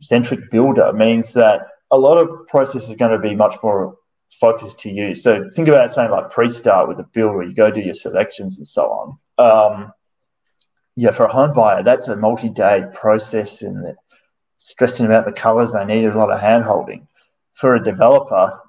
[0.00, 3.96] centric builder means that a lot of process is going to be much more
[4.40, 5.14] focused to you.
[5.14, 8.66] So think about something like pre-start with a builder, you go do your selections and
[8.66, 9.18] so on.
[9.38, 9.92] Um,
[10.96, 13.96] yeah, for a home buyer, that's a multi-day process and
[14.58, 17.08] stressing about the colors they need a lot of hand holding.
[17.54, 18.60] For a developer,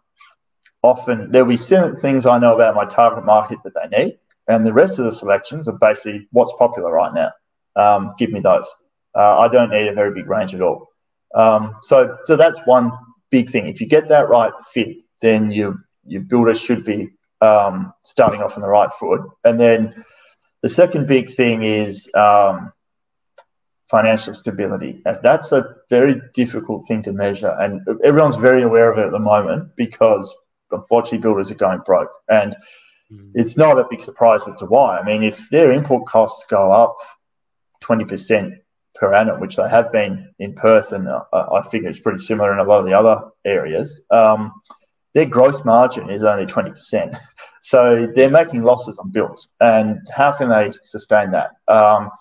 [0.82, 4.66] often there'll be certain things I know about my target market that they need, and
[4.66, 7.32] the rest of the selections are basically what's popular right now.
[7.76, 8.74] Um, give me those.
[9.16, 10.90] Uh, I don't need a very big range at all.
[11.36, 12.92] Um, so, so that's one
[13.30, 13.68] big thing.
[13.68, 15.76] If you get that right fit, then your
[16.06, 17.10] your builder should be
[17.42, 19.22] um, starting off on the right foot.
[19.44, 20.04] And then
[20.62, 22.74] the second big thing is um,
[23.90, 25.02] financial stability.
[25.06, 29.20] That's a very difficult thing to measure, and everyone's very aware of it at the
[29.20, 30.36] moment because
[30.72, 32.12] unfortunately builders are going broke.
[32.28, 32.56] And.
[33.34, 34.98] It's not a big surprise as to why.
[34.98, 36.98] I mean, if their input costs go up
[37.82, 38.58] 20%
[38.96, 42.54] per annum, which they have been in Perth, and uh, I figure it's pretty similar
[42.54, 44.02] in a lot of the other areas.
[44.12, 44.62] Um,
[45.14, 47.18] their gross margin is only 20%.
[47.62, 49.50] so they're making losses on bills.
[49.60, 51.52] And how can they sustain that?
[51.68, 52.12] Um,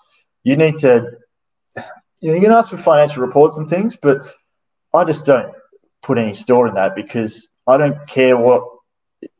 [0.43, 1.05] you need to,
[2.19, 4.21] you, know, you can ask for financial reports and things, but
[4.93, 5.53] I just don't
[6.01, 8.63] put any store in that because I don't care what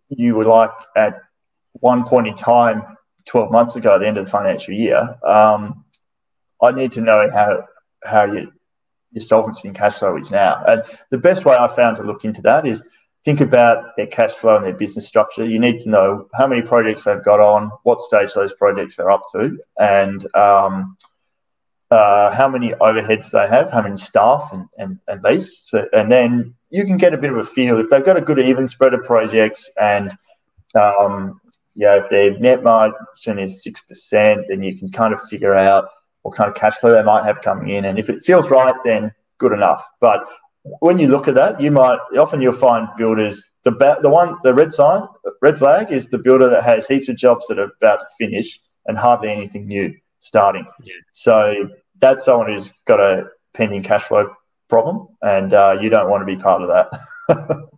[0.09, 1.21] you were like at
[1.73, 2.83] one point in time
[3.25, 5.15] 12 months ago at the end of the financial year.
[5.25, 5.85] Um,
[6.61, 7.65] I need to know how
[8.03, 8.51] how you,
[9.11, 10.63] your solvency and cash flow is now.
[10.67, 12.83] And the best way I found to look into that is
[13.23, 15.45] think about their cash flow and their business structure.
[15.45, 19.11] You need to know how many projects they've got on, what stage those projects are
[19.11, 20.97] up to, and um,
[21.91, 25.59] uh, how many overheads they have, how many staff and, and, and lease.
[25.69, 28.21] So, and then you can get a bit of a feel if they've got a
[28.21, 30.15] good even spread of projects and
[30.73, 31.39] um,
[31.75, 35.85] yeah, if their net margin is six percent, then you can kind of figure out
[36.23, 37.85] what kind of cash flow they might have coming in.
[37.85, 39.85] And if it feels right, then good enough.
[39.99, 40.25] But
[40.79, 44.53] when you look at that, you might often you'll find builders the the one the
[44.53, 45.03] red sign
[45.41, 48.59] red flag is the builder that has heaps of jobs that are about to finish
[48.85, 50.65] and hardly anything new starting.
[50.83, 50.93] Yeah.
[51.11, 51.69] So
[51.99, 54.29] that's someone who's got a pending cash flow
[54.69, 57.67] problem, and uh, you don't want to be part of that.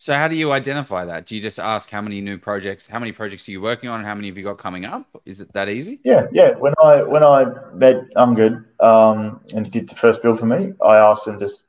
[0.00, 1.26] So how do you identify that?
[1.26, 3.98] Do you just ask how many new projects, how many projects are you working on,
[3.98, 5.06] and how many have you got coming up?
[5.26, 5.98] Is it that easy?
[6.04, 6.50] Yeah, yeah.
[6.52, 10.72] When I when I met Ungud um, and he did the first build for me,
[10.84, 11.64] I asked him just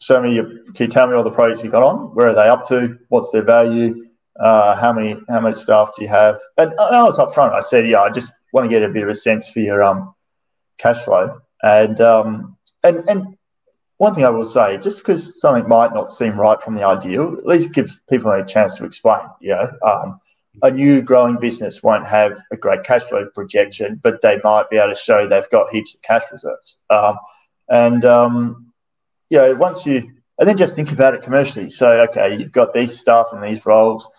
[0.00, 2.14] show me your, can you tell me all the projects you got on?
[2.14, 2.98] Where are they up to?
[3.08, 4.06] What's their value?
[4.38, 6.40] Uh, how many how much staff do you have?
[6.56, 7.52] And I was up front.
[7.52, 9.82] I said, yeah, I just want to get a bit of a sense for your
[9.82, 10.14] um
[10.78, 11.38] cash flow.
[11.62, 13.36] And um and and
[14.00, 17.36] one thing I will say, just because something might not seem right from the ideal,
[17.36, 19.20] at least gives people a chance to explain.
[19.40, 20.20] You know, um,
[20.62, 24.78] a new growing business won't have a great cash flow projection, but they might be
[24.78, 26.78] able to show they've got heaps of cash reserves.
[26.88, 27.18] Um,
[27.68, 28.72] and um,
[29.28, 31.68] you know, once you and then just think about it commercially.
[31.68, 34.10] So, okay, you've got these staff and these roles.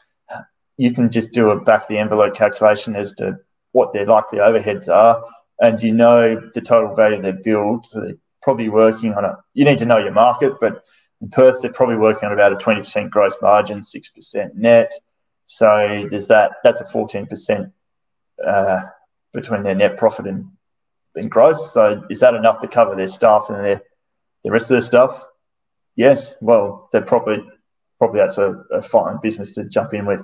[0.77, 3.37] You can just do a back the envelope calculation as to
[3.71, 5.25] what their likely overheads are,
[5.59, 7.87] and you know the total value of their build,
[8.41, 10.83] probably working on a, you need to know your market, but
[11.21, 14.91] in Perth, they're probably working on about a 20% gross margin, 6% net.
[15.45, 17.71] So does that, that's a 14%
[18.45, 18.81] uh,
[19.33, 20.47] between their net profit and,
[21.15, 21.73] and gross.
[21.73, 23.81] So is that enough to cover their staff and their,
[24.43, 25.25] the rest of their stuff?
[25.95, 26.35] Yes.
[26.41, 27.45] Well, they're probably,
[27.99, 30.23] probably that's a, a fine business to jump in with.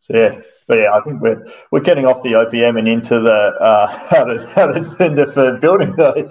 [0.00, 3.54] So yeah, but yeah, I think we're we're getting off the OPM and into the
[3.60, 6.14] uh, how to how to tender for building though.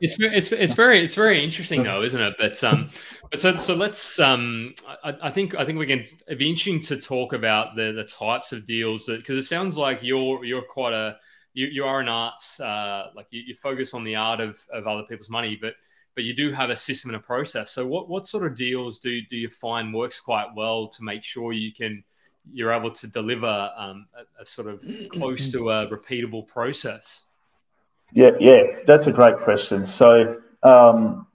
[0.00, 2.34] it's it's it's very it's very interesting though, isn't it?
[2.38, 2.90] But um,
[3.30, 4.74] but so so let's um,
[5.04, 8.04] I, I think I think we can it'd be interesting to talk about the the
[8.04, 11.16] types of deals that because it sounds like you're you're quite a
[11.54, 14.86] you, you are an arts uh, like you, you focus on the art of of
[14.86, 15.74] other people's money, but
[16.14, 17.70] but you do have a system and a process.
[17.70, 21.22] So what what sort of deals do do you find works quite well to make
[21.22, 22.02] sure you can
[22.52, 27.24] you're able to deliver um, a, a, sort of close to a repeatable process?
[28.12, 29.84] Yeah, yeah, that's a great question.
[29.84, 31.26] So, um,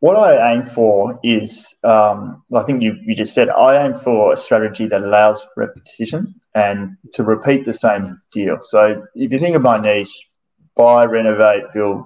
[0.00, 4.34] what I aim for is, um, I think you, you just said, I aim for
[4.34, 8.58] a strategy that allows repetition and to repeat the same deal.
[8.60, 10.28] So, if you think of my niche,
[10.76, 12.04] buy, renovate, build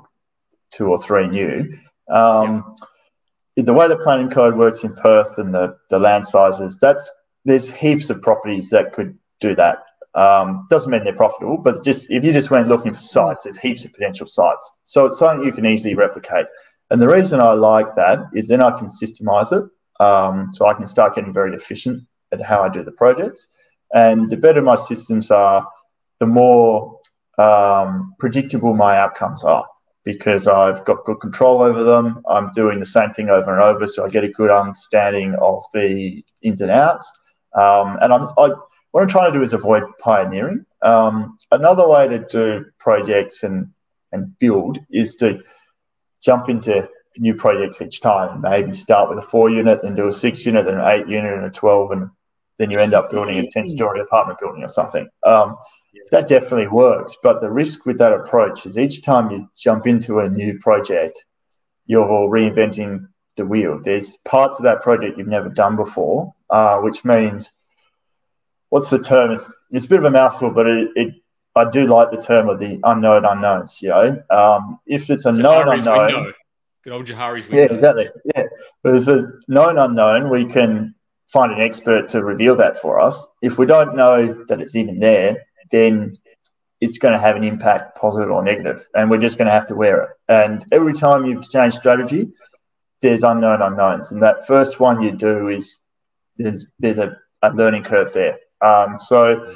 [0.70, 1.76] two or three new.
[2.10, 2.74] Um,
[3.56, 3.64] yeah.
[3.64, 7.10] The way the planning code works in Perth and the, the land sizes, that's
[7.44, 9.84] there's heaps of properties that could do that.
[10.14, 13.58] Um, doesn't mean they're profitable, but just if you just went looking for sites, there's
[13.58, 14.72] heaps of potential sites.
[14.84, 16.46] So it's something you can easily replicate.
[16.90, 19.64] And the reason I like that is then I can systemize it.
[20.02, 23.48] Um, so I can start getting very efficient at how I do the projects.
[23.94, 25.66] And the better my systems are,
[26.20, 26.98] the more
[27.38, 29.66] um, predictable my outcomes are
[30.04, 32.22] because I've got good control over them.
[32.28, 35.62] I'm doing the same thing over and over, so I get a good understanding of
[35.74, 37.10] the ins and outs.
[37.54, 38.50] Um, and I'm, I,
[38.90, 40.64] what I'm trying to do is avoid pioneering.
[40.82, 43.70] Um, another way to do projects and,
[44.12, 45.42] and build is to
[46.22, 46.88] jump into
[47.18, 48.40] new projects each time.
[48.40, 51.32] Maybe start with a four unit, then do a six unit, then an eight unit,
[51.34, 52.10] and a twelve, and
[52.58, 55.08] then you end up building a ten story apartment building or something.
[55.24, 55.56] Um,
[56.10, 60.20] that definitely works, but the risk with that approach is each time you jump into
[60.20, 61.24] a new project,
[61.86, 63.80] you're all reinventing the wheel.
[63.82, 67.52] There's parts of that project you've never done before, uh, which means
[68.70, 69.32] what's the term?
[69.32, 71.14] It's, it's a bit of a mouthful, but it, it
[71.54, 73.82] I do like the term of the unknown unknowns.
[73.82, 76.32] You know, um, if it's a known unknown,
[76.84, 77.62] good old Johari's window.
[77.62, 78.08] Yeah, exactly.
[78.36, 78.44] Yeah,
[78.82, 80.30] but there's a known unknown.
[80.30, 80.94] We can
[81.26, 83.26] find an expert to reveal that for us.
[83.42, 86.16] If we don't know that it's even there, then
[86.80, 89.66] it's going to have an impact, positive or negative, and we're just going to have
[89.66, 90.10] to wear it.
[90.28, 92.28] And every time you change strategy,
[93.02, 95.76] there's unknown unknowns, and that first one you do is
[96.38, 98.38] there's there's a, a learning curve there.
[98.60, 99.54] Um, so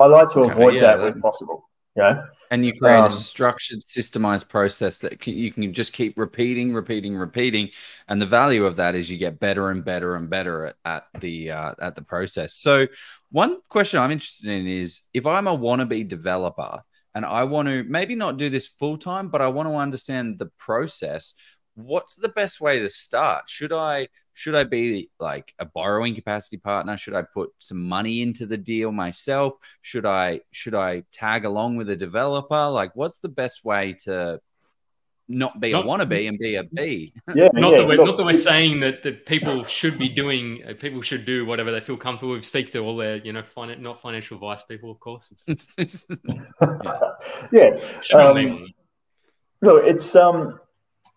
[0.00, 1.68] I like to avoid yeah, that when possible.
[1.96, 2.24] Yeah.
[2.50, 7.16] And you create um, a structured, systemized process that you can just keep repeating, repeating,
[7.16, 7.70] repeating,
[8.08, 11.20] and the value of that is you get better and better and better at, at
[11.20, 12.56] the uh, at the process.
[12.56, 12.88] So,
[13.30, 16.82] one question I'm interested in is if I'm a wannabe developer
[17.14, 20.40] and I want to maybe not do this full time, but I want to understand
[20.40, 21.34] the process
[21.74, 23.48] what's the best way to start?
[23.48, 26.96] Should I should I be like a borrowing capacity partner?
[26.96, 29.54] Should I put some money into the deal myself?
[29.80, 32.68] Should I should I tag along with a developer?
[32.68, 34.40] Like what's the best way to
[35.28, 37.14] not be not, a wannabe and be a B?
[37.34, 40.62] Yeah, not yeah, that we're not that we're saying that, that people should be doing
[40.68, 42.44] uh, people should do whatever they feel comfortable with.
[42.44, 45.32] Speak to all their, you know, fin- not financial advice people, of course.
[47.52, 47.70] yeah.
[48.12, 48.18] yeah.
[48.18, 48.66] Um,
[49.62, 50.58] look, it's um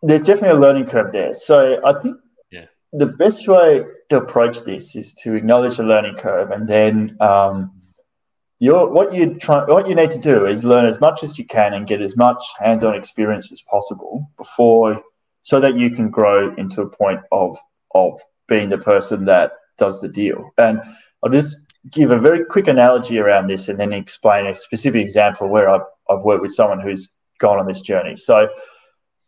[0.04, 1.34] there's definitely a learning curve there.
[1.34, 2.27] So I think yeah.
[2.94, 7.72] The best way to approach this is to acknowledge the learning curve, and then um,
[8.60, 11.46] you're, what you try, what you need to do is learn as much as you
[11.46, 15.02] can and get as much hands-on experience as possible before,
[15.44, 17.58] so that you can grow into a point of
[17.94, 20.50] of being the person that does the deal.
[20.58, 20.82] And
[21.24, 21.58] I'll just
[21.92, 25.82] give a very quick analogy around this, and then explain a specific example where I've,
[26.10, 27.10] I've worked with someone who's
[27.40, 28.16] gone on this journey.
[28.16, 28.48] So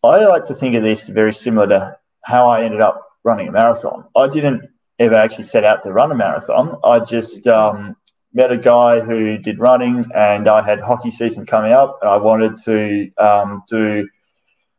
[0.04, 3.52] I like to think of this very similar to how I ended up running a
[3.52, 4.06] marathon.
[4.16, 6.78] I didn't ever actually set out to run a marathon.
[6.84, 7.96] I just um,
[8.34, 12.18] met a guy who did running, and I had hockey season coming up, and I
[12.18, 14.08] wanted to um, do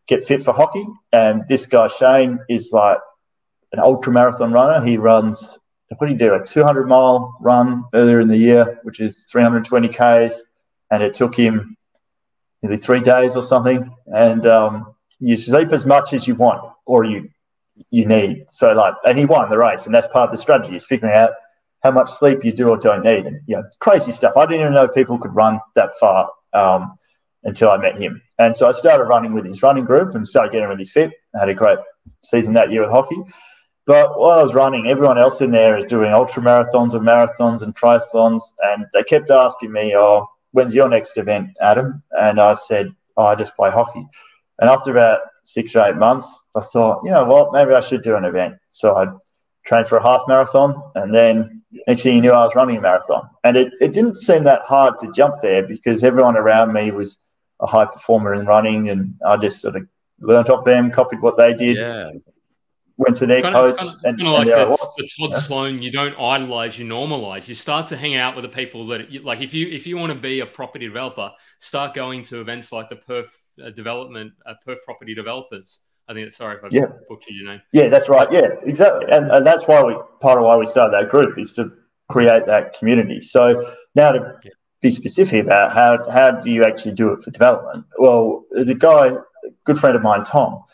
[0.07, 0.87] get fit for hockey.
[1.13, 2.99] And this guy Shane is like
[3.73, 4.85] an ultra marathon runner.
[4.85, 5.59] He runs
[5.97, 6.35] what did you do?
[6.35, 10.45] A 200 mile run earlier in the year, which is 320 k's,
[10.91, 11.77] and it took him
[12.63, 13.95] nearly three days or something.
[14.07, 17.29] And um, you sleep as much as you want or you
[17.91, 18.45] you need.
[18.49, 21.15] So like, and he won the race, and that's part of the strategy is figuring
[21.15, 21.31] out
[21.83, 23.27] how much sleep you do or don't need.
[23.27, 24.37] And you know, crazy stuff.
[24.37, 26.97] I didn't even know people could run that far um,
[27.45, 28.21] until I met him.
[28.39, 31.13] And so I started running with his running group and started getting really fit.
[31.35, 31.79] I had a great
[32.23, 33.23] season that year with hockey.
[33.87, 37.63] But while I was running, everyone else in there is doing ultra marathons and marathons
[37.63, 42.55] and triathlons, and they kept asking me, "Oh, when's your next event, Adam?" And I
[42.55, 44.07] said, oh, "I just play hockey."
[44.61, 48.03] And after about six or eight months, I thought, you know what, maybe I should
[48.03, 48.55] do an event.
[48.69, 49.07] So I
[49.67, 52.81] trained for a half marathon, and then next thing you knew, I was running a
[52.81, 53.29] marathon.
[53.45, 57.19] And it, it didn't seem that hard to jump there because everyone around me was
[57.61, 59.87] a high performer in running, and I just sort of
[60.21, 61.77] learnt off them, copied what they did.
[61.77, 62.11] Yeah.
[62.97, 65.39] Went to their coach, kind of, and, kind of like the, the Todd yeah.
[65.41, 65.81] Sloan.
[65.81, 67.49] You don't idolize, you normalize.
[67.49, 69.97] You start to hang out with the people that, you, like, if you if you
[69.97, 71.31] want to be a property developer,
[71.61, 73.35] start going to events like the Perth
[73.71, 75.81] development, uh, Perth property developers.
[76.09, 76.33] I think.
[76.33, 76.87] Sorry if I yeah.
[77.09, 77.63] butchered your name.
[77.73, 78.31] Yeah, that's right.
[78.33, 79.07] Yeah, exactly.
[79.11, 81.73] And, and that's why we part of why we started that group is to
[82.09, 83.21] create that community.
[83.21, 83.63] So
[83.95, 84.51] now to yeah.
[84.81, 87.85] be specific about how how do you actually do it for development?
[87.99, 90.65] Well, there's a guy, a good friend of mine, Tom.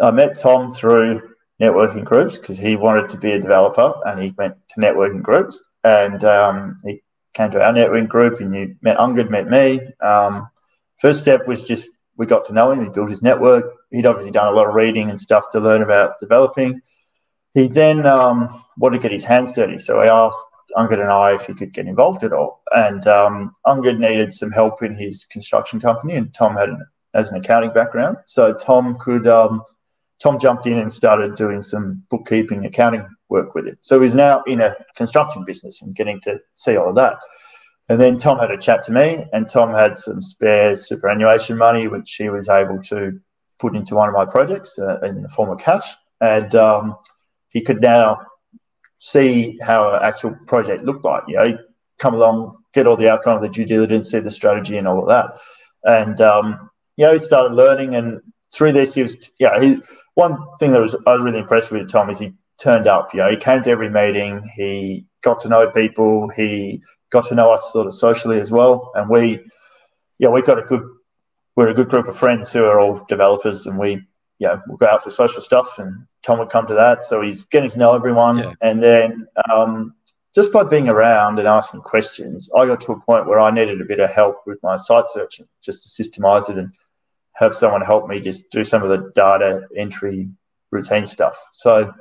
[0.00, 1.20] I met Tom through
[1.60, 5.62] networking groups because he wanted to be a developer and he went to networking groups
[5.84, 7.02] and um, he
[7.34, 9.80] came to our networking group and you met Ungud, met me.
[10.00, 10.48] Um,
[10.98, 12.82] first step was just we got to know him.
[12.82, 13.64] He built his network.
[13.90, 16.82] He'd obviously done a lot of reading and stuff to learn about developing.
[17.54, 20.44] He then um, wanted to get his hands dirty, so I asked
[20.76, 22.62] Ungud and I if he could get involved at all.
[22.72, 26.84] And um, Ungud needed some help in his construction company, and Tom had an,
[27.14, 29.26] as an accounting background, so Tom could.
[29.26, 29.62] Um,
[30.20, 33.78] Tom jumped in and started doing some bookkeeping, accounting work with him.
[33.82, 37.18] So he's now in a construction business and getting to see all of that.
[37.88, 41.88] And then Tom had a chat to me, and Tom had some spare superannuation money,
[41.88, 43.18] which he was able to
[43.58, 45.94] put into one of my projects uh, in the form of cash.
[46.20, 46.96] And um,
[47.50, 48.20] he could now
[48.98, 51.22] see how an actual project looked like.
[51.28, 51.58] You know,
[51.98, 55.00] come along, get all the outcome of the due diligence, see the strategy, and all
[55.00, 55.40] of that.
[55.84, 58.20] And um, you know, he started learning, and
[58.52, 59.60] through this, he was yeah.
[59.60, 59.78] He
[60.14, 63.14] one thing that was I was really impressed with Tom is he turned up.
[63.14, 64.42] You know, he came to every meeting.
[64.54, 66.28] He got to know people.
[66.28, 68.92] He got to know us sort of socially as well.
[68.94, 69.40] And we,
[70.18, 70.82] yeah, we got a good.
[71.56, 74.00] We're a good group of friends who are all developers, and we,
[74.38, 77.02] yeah, we'll go out for social stuff, and Tom would come to that.
[77.02, 78.52] So he's getting to know everyone, yeah.
[78.60, 79.92] and then um,
[80.36, 83.80] just by being around and asking questions, I got to a point where I needed
[83.80, 86.72] a bit of help with my site searching, just to systemize it and
[87.32, 90.28] have someone help me just do some of the data entry
[90.70, 91.36] routine stuff.
[91.54, 91.92] So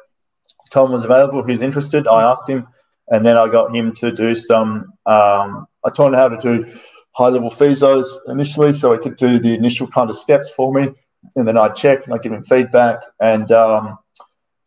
[0.70, 1.44] Tom was available.
[1.44, 2.08] He's interested.
[2.08, 2.68] I asked him,
[3.10, 4.94] and then I got him to do some.
[5.06, 6.72] Um, I taught him how to do
[7.12, 10.90] high level feasos initially, so he could do the initial kind of steps for me,
[11.36, 13.00] and then I'd check and I'd give him feedback.
[13.20, 13.98] And um,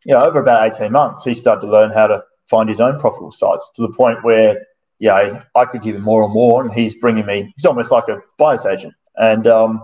[0.05, 2.99] you know, over about eighteen months, he started to learn how to find his own
[2.99, 4.65] profitable sites to the point where
[4.99, 7.51] yeah, I could give him more and more, and he's bringing me.
[7.55, 9.83] He's almost like a buyer's agent, and um,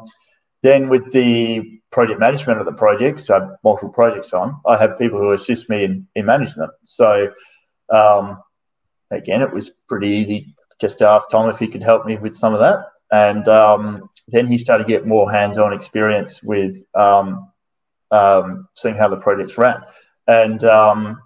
[0.63, 4.97] then with the project management of the projects, I have multiple projects on, I have
[4.97, 6.71] people who assist me in, in managing them.
[6.85, 7.31] So
[7.89, 8.41] um,
[9.11, 12.35] again, it was pretty easy just to ask Tom if he could help me with
[12.35, 12.85] some of that.
[13.11, 17.51] And um, then he started to get more hands-on experience with um,
[18.11, 19.81] um seeing how the projects ran.
[20.27, 21.21] And um,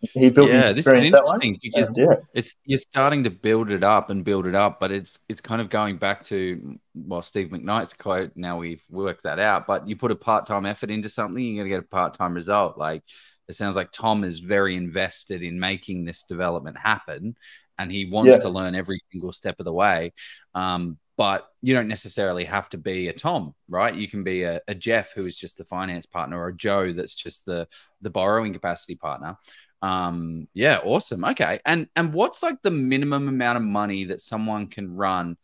[0.00, 2.16] he built yeah, this is interesting because yeah.
[2.34, 5.60] it's you're starting to build it up and build it up, but it's it's kind
[5.60, 8.32] of going back to well Steve McKnight's quote.
[8.34, 11.64] Now we've worked that out, but you put a part time effort into something, you're
[11.64, 12.76] going to get a part time result.
[12.76, 13.04] Like
[13.52, 17.36] it sounds like Tom is very invested in making this development happen,
[17.78, 18.38] and he wants yeah.
[18.38, 20.12] to learn every single step of the way.
[20.54, 23.94] Um, but you don't necessarily have to be a Tom, right?
[23.94, 26.92] You can be a, a Jeff who is just the finance partner, or a Joe
[26.92, 27.68] that's just the
[28.00, 29.36] the borrowing capacity partner
[29.82, 34.68] um yeah awesome okay and and what's like the minimum amount of money that someone
[34.68, 35.36] can run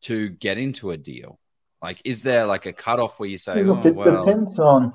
[0.00, 1.38] to get into a deal
[1.80, 4.24] like is there like a cutoff where you say look oh, it well...
[4.24, 4.92] depends on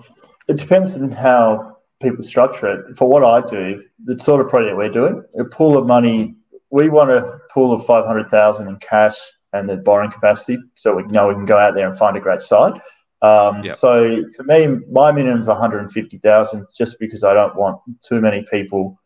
[0.49, 2.97] it depends on how people structure it.
[2.97, 6.35] For what i do the sort of project we're doing a pool of money
[6.71, 9.17] we want a pool of 500000 in cash
[9.53, 12.19] and the borrowing capacity so we know we can go out there and find a
[12.19, 12.79] great site.
[13.21, 13.75] Um, yep.
[13.75, 18.99] So for me, my minimum is 150,000 just because I don't want too many people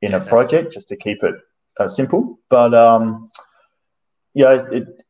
[0.00, 1.34] in a project just to keep it
[1.78, 2.38] uh, simple.
[2.48, 3.30] But um,
[4.34, 5.02] yeah, it,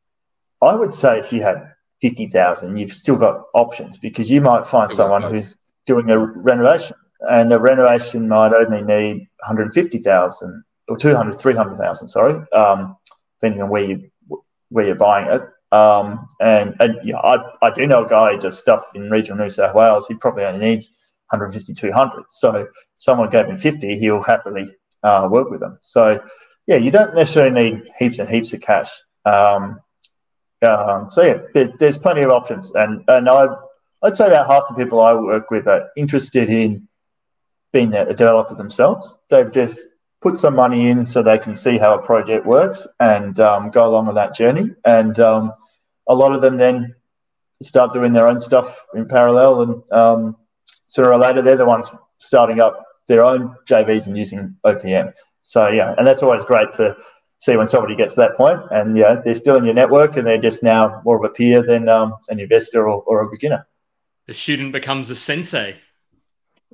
[0.60, 4.90] I would say if you had 50,000, you've still got options because you might find
[4.90, 5.56] someone who's
[5.86, 6.96] doing a renovation
[7.30, 12.96] and a renovation might only need 150,000 or 200, 300,000, sorry, um,
[13.40, 14.10] depending on where you
[14.70, 15.42] where you're buying it.
[15.74, 19.42] Um, and and yeah, I, I do know a guy who does stuff in regional
[19.42, 20.06] New South Wales.
[20.06, 20.90] He probably only needs
[21.30, 22.24] 150, 200.
[22.28, 22.66] So
[22.98, 25.78] someone gave him 50, he'll happily uh, work with them.
[25.80, 26.20] So
[26.66, 28.90] yeah, you don't necessarily need heaps and heaps of cash.
[29.24, 29.80] Um,
[30.62, 33.46] um, so yeah, there, there's plenty of options, and and I
[34.02, 36.88] I'd say about half the people I work with are interested in
[37.72, 39.18] being a developer themselves.
[39.30, 39.88] They've just
[40.20, 43.88] put some money in so they can see how a project works and um, go
[43.88, 44.70] along on that journey.
[44.84, 45.52] And um,
[46.06, 46.94] a lot of them then
[47.60, 50.36] start doing their own stuff in parallel, and um,
[50.86, 55.12] sooner or later they're the ones starting up their own JVs and using OPM.
[55.42, 56.96] So yeah, and that's always great to
[57.40, 60.26] see when somebody gets to that point, and yeah, they're still in your network, and
[60.26, 63.66] they're just now more of a peer than um, an investor or, or a beginner.
[64.26, 65.76] The student becomes a sensei.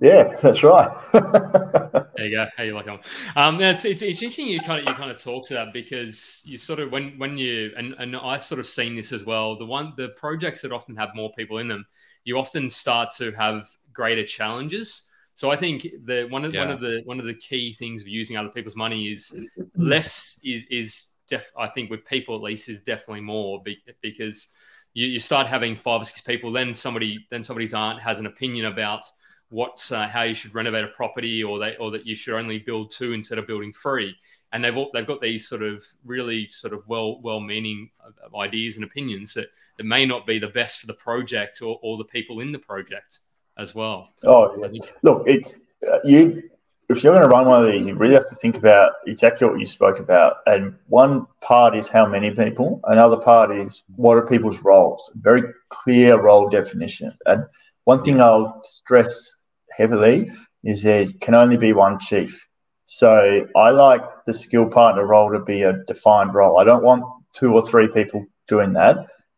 [0.00, 0.90] Yeah, that's right.
[1.12, 2.46] there you go.
[2.56, 3.00] How you like them?
[3.36, 6.42] Um, it's, it's, it's interesting you kind of you kind of talk to that because
[6.44, 9.56] you sort of when when you and, and I sort of seen this as well.
[9.56, 11.84] The one the projects that often have more people in them,
[12.24, 15.02] you often start to have greater challenges.
[15.34, 16.64] So I think the one of yeah.
[16.64, 19.34] one of the one of the key things of using other people's money is
[19.76, 23.62] less is is def, I think with people at least is definitely more
[24.00, 24.48] because
[24.94, 28.26] you, you start having five or six people, then somebody then somebody's aunt has an
[28.26, 29.06] opinion about
[29.50, 32.58] what's uh, how you should renovate a property or they or that you should only
[32.58, 34.14] build two instead of building three.
[34.52, 37.90] And they've all, they've got these sort of really sort of well well meaning
[38.38, 41.98] ideas and opinions that, that may not be the best for the project or, or
[41.98, 43.20] the people in the project
[43.56, 44.10] as well.
[44.24, 44.80] Oh yeah.
[45.02, 45.58] look it's
[45.90, 46.50] uh, you
[46.88, 49.46] if you're going to run one of these you really have to think about exactly
[49.46, 50.36] what you spoke about.
[50.46, 55.10] And one part is how many people another part is what are people's roles.
[55.14, 57.16] Very clear role definition.
[57.26, 57.44] And
[57.84, 59.34] one thing I'll stress
[59.78, 60.30] heavily
[60.64, 62.46] is there can only be one chief.
[62.84, 66.58] So I like the skill partner role to be a defined role.
[66.58, 67.04] I don't want
[67.34, 68.96] two or three people doing that.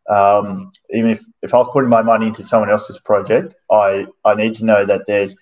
[0.09, 4.35] Um, even if, if I was putting my money into someone else's project, I, I
[4.35, 5.35] need to know that there's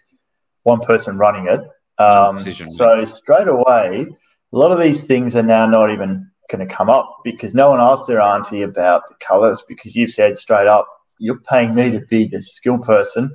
[0.63, 1.61] one person running it.
[2.01, 4.07] Um, so straight away,
[4.53, 7.69] a lot of these things are now not even going to come up because no
[7.69, 10.87] one asked their auntie about the colours because you've said straight up,
[11.19, 13.31] you're paying me to be the skill person.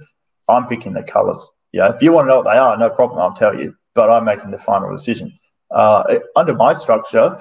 [0.49, 1.51] I'm picking the colours.
[1.73, 3.21] Yeah, if you want to know what they are, no problem.
[3.21, 3.75] I'll tell you.
[3.95, 5.33] But I'm making the final decision.
[5.71, 7.39] Uh, under my structure,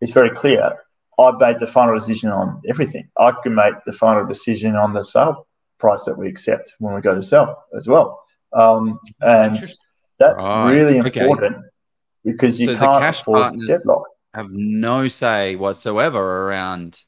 [0.00, 0.72] it's very clear.
[1.18, 3.08] I made the final decision on everything.
[3.18, 5.46] I can make the final decision on the sale
[5.78, 8.22] price that we accept when we go to sell as well.
[8.52, 9.56] Um, and
[10.18, 10.72] that's right.
[10.72, 11.66] really important okay.
[12.24, 14.04] because you so can't cash afford deadlock.
[14.34, 17.00] Have no say whatsoever around.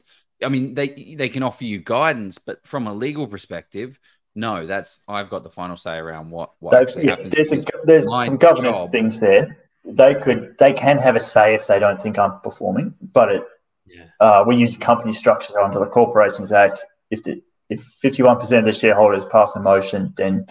[0.43, 3.99] I mean, they they can offer you guidance, but from a legal perspective,
[4.35, 4.67] no.
[4.67, 7.35] That's I've got the final say around what what actually yeah, happens.
[7.35, 8.91] There's a, there's some governance job.
[8.91, 9.59] things there.
[9.85, 13.43] They could they can have a say if they don't think I'm performing, but it
[13.87, 14.05] yeah.
[14.21, 16.85] uh, we use company structures under the Corporations Act.
[17.11, 20.47] If the if 51% of the shareholders pass a motion, then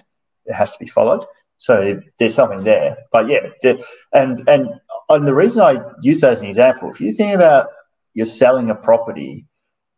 [0.45, 1.25] it has to be followed.
[1.57, 2.97] So there's something there.
[3.11, 3.73] But yeah,
[4.13, 4.69] and and
[5.09, 7.67] and the reason I use that as an example, if you think about
[8.13, 9.45] you're selling a property,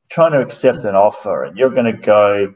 [0.09, 2.53] trying to accept an offer, and you're going to go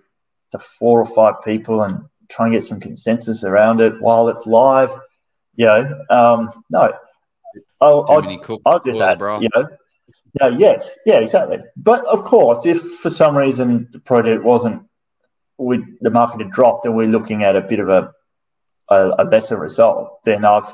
[0.53, 4.47] to four or five people and try and get some consensus around it while it's
[4.47, 4.91] live,
[5.55, 6.93] you know, um, no,
[7.81, 8.21] I'll, I'll,
[8.65, 9.19] I'll do that.
[9.41, 9.67] You know,
[10.41, 11.57] no, yes, yeah, exactly.
[11.75, 14.83] But of course, if for some reason the project wasn't,
[15.57, 18.11] we the market had dropped, and we're looking at a bit of a
[18.89, 20.73] a, a lesser result, then I've,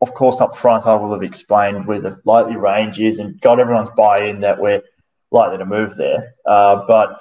[0.00, 3.60] of course, up front I will have explained where the likely range is and got
[3.60, 4.82] everyone's buy-in that we're
[5.30, 6.32] likely to move there.
[6.46, 7.18] Uh, but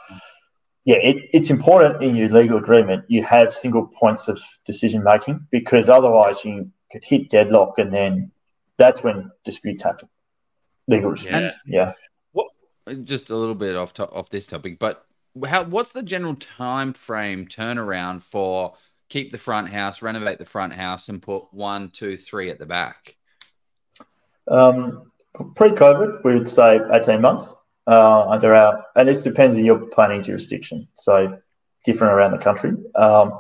[0.86, 5.46] yeah, it, it's important in your legal agreement you have single points of decision making
[5.52, 8.32] because otherwise you could hit deadlock and then
[8.78, 10.10] that's when disputes happen
[10.88, 11.58] legal response.
[11.66, 11.94] Yeah.
[12.32, 12.48] What,
[13.04, 15.06] just a little bit off to, off this topic, but
[15.48, 18.74] how what's the general time frame turnaround for
[19.10, 22.66] keep the front house, renovate the front house, and put one, two, three at the
[22.66, 23.16] back?
[24.48, 25.12] Um,
[25.56, 27.54] pre-COVID, we would say eighteen months
[27.88, 30.88] uh, under our, and this depends on your planning jurisdiction.
[30.94, 31.40] So
[31.86, 32.72] different around the country.
[32.96, 33.40] Um,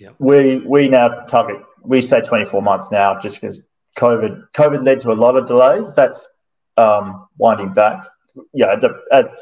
[0.00, 0.14] yep.
[0.18, 3.62] We we now target we say twenty four months now, just because
[3.98, 5.94] COVID COVID led to a lot of delays.
[5.94, 6.26] That's
[6.76, 8.04] um, winding back,
[8.52, 9.38] yeah, at, the, at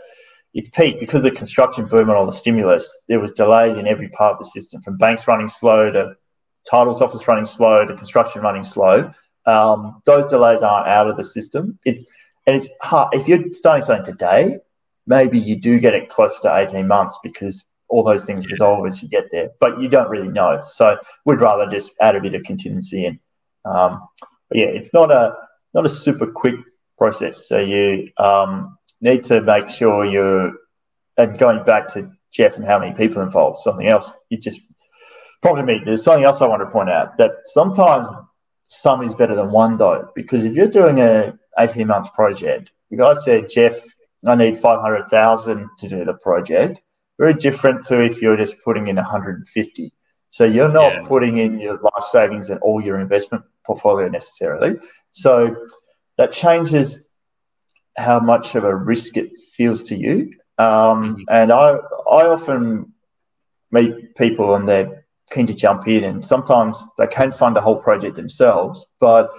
[0.55, 3.86] its peak because of the construction boom and all the stimulus, there was delays in
[3.86, 6.14] every part of the system, from banks running slow to
[6.68, 9.11] titles office running slow to construction running slow.
[9.47, 11.78] Um, those delays aren't out of the system.
[11.84, 12.05] It's
[12.47, 14.59] and it's hard if you're starting something today.
[15.07, 19.03] Maybe you do get it close to eighteen months because all those things resolve as
[19.03, 20.62] you get there, but you don't really know.
[20.64, 23.20] So we'd rather just add a bit of contingency in.
[23.64, 24.01] Um,
[24.49, 25.34] but yeah, it's not a
[25.74, 26.55] not a super quick
[26.99, 27.49] process.
[27.49, 30.53] So you um, need to make sure you're,
[31.16, 34.61] and going back to Jeff and how many people involved, something else, you just,
[35.43, 38.07] probably me, there's something else I want to point out that sometimes
[38.68, 42.96] some is better than one though, because if you're doing a 18 months project, the
[42.96, 43.80] guy said, Jeff,
[44.26, 46.80] I need 500,000 to do the project.
[47.18, 49.92] Very different to if you're just putting in 150.
[50.28, 51.03] So you're not yeah.
[51.07, 54.78] putting in your life savings and all your investment portfolio necessarily.
[55.11, 55.66] So
[56.16, 57.11] that changes
[57.96, 60.32] how much of a risk it feels to you.
[60.59, 61.22] Um, mm-hmm.
[61.28, 61.72] and I,
[62.11, 62.92] I often
[63.70, 67.76] meet people and they're keen to jump in, and sometimes they can fund a whole
[67.76, 68.86] project themselves.
[69.00, 69.30] But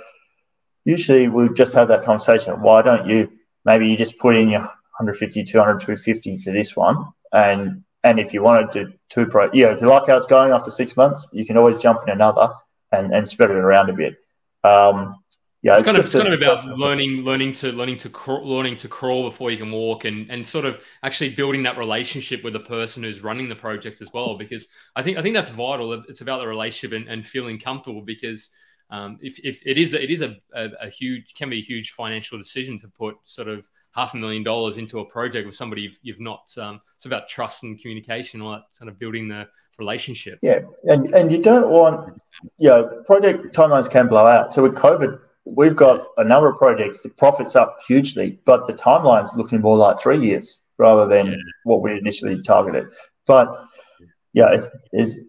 [0.85, 2.61] usually we'll just have that conversation.
[2.61, 3.31] Why don't you?
[3.65, 6.97] Maybe you just put in your 150, 200, 250 for this one,
[7.31, 10.27] and and if you want to do two pro, yeah, if you like how it's
[10.27, 12.49] going after six months, you can always jump in another
[12.91, 14.15] and, and spread it around a bit.
[14.63, 15.23] Um,
[15.61, 18.45] yeah, it's, it's kind of it's kind of about learning, learning to learning to crawl,
[18.45, 22.43] learning to crawl before you can walk, and and sort of actually building that relationship
[22.43, 24.37] with the person who's running the project as well.
[24.37, 24.67] Because
[24.97, 25.93] I think I think that's vital.
[25.93, 28.01] It's about the relationship and, and feeling comfortable.
[28.01, 28.49] Because
[28.93, 31.91] um, if, if it is it is a, a, a, huge can be a huge
[31.91, 35.81] financial decision to put sort of half a million dollars into a project with somebody
[35.81, 36.55] you've, you've not.
[36.57, 39.47] Um, it's about trust and communication, all that sort of building the
[39.79, 40.37] relationship.
[40.43, 42.21] Yeah, and and you don't want
[42.59, 44.53] you know project timelines can blow out.
[44.53, 47.03] So with COVID we've got a number of projects.
[47.03, 51.37] The profits up hugely, but the timeline's looking more like three years rather than yeah.
[51.63, 52.89] what we initially targeted.
[53.25, 53.47] But
[54.33, 54.55] yeah,
[54.91, 55.23] is,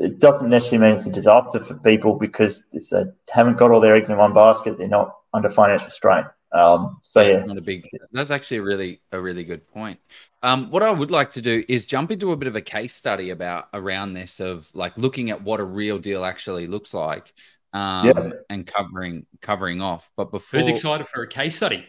[0.00, 3.80] it doesn't necessarily mean it's a disaster for people because if they haven't got all
[3.80, 6.24] their eggs in one basket, they're not under financial strain.
[6.52, 7.88] Um, so yeah, not a big.
[8.10, 10.00] That's actually a really a really good point.
[10.42, 12.94] Um, what I would like to do is jump into a bit of a case
[12.94, 17.32] study about around this of like looking at what a real deal actually looks like
[17.72, 18.30] um, yeah.
[18.48, 20.10] and covering covering off.
[20.16, 21.84] But before, who's excited for a case study?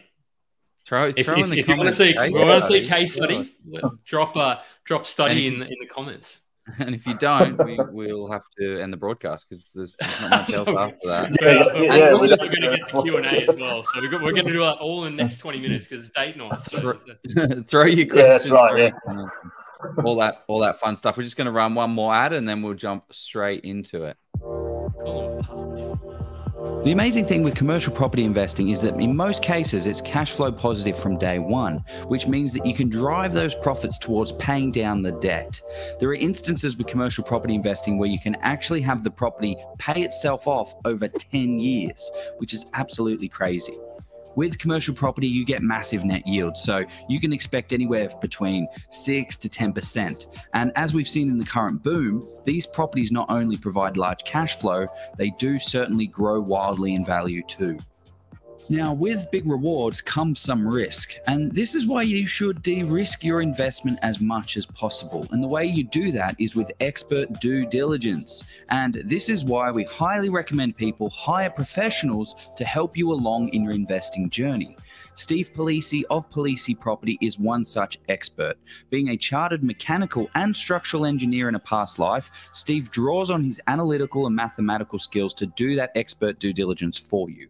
[0.86, 3.80] Throw, if, throw if, if you want to see, want to see case study, yeah.
[4.04, 6.40] drop a drop study in in the comments.
[6.78, 7.58] And if you don't,
[7.92, 11.36] we will have to end the broadcast because there's, there's, not much else after that.
[11.40, 14.10] Yeah, yeah, we're, we're going to get to Q and A as well, so we're,
[14.22, 16.56] we're going to do that all in the next twenty minutes because it's date night.
[16.58, 16.98] So.
[17.66, 18.52] throw your questions.
[18.52, 18.92] Yeah, right,
[20.04, 21.16] all that all that fun stuff.
[21.16, 24.16] We're just going to run one more ad and then we'll jump straight into it.
[26.84, 30.50] The amazing thing with commercial property investing is that in most cases it's cash flow
[30.50, 35.00] positive from day one, which means that you can drive those profits towards paying down
[35.00, 35.60] the debt.
[36.00, 40.02] There are instances with commercial property investing where you can actually have the property pay
[40.02, 43.78] itself off over 10 years, which is absolutely crazy.
[44.34, 46.56] With commercial property, you get massive net yield.
[46.56, 50.26] So you can expect anywhere between 6 to 10%.
[50.54, 54.58] And as we've seen in the current boom, these properties not only provide large cash
[54.58, 54.86] flow,
[55.18, 57.78] they do certainly grow wildly in value too.
[58.70, 63.24] Now, with big rewards comes some risk, and this is why you should de risk
[63.24, 65.26] your investment as much as possible.
[65.30, 68.44] And the way you do that is with expert due diligence.
[68.70, 73.64] And this is why we highly recommend people hire professionals to help you along in
[73.64, 74.76] your investing journey.
[75.16, 78.56] Steve Palise of Palise Property is one such expert.
[78.88, 83.60] Being a chartered mechanical and structural engineer in a past life, Steve draws on his
[83.66, 87.48] analytical and mathematical skills to do that expert due diligence for you.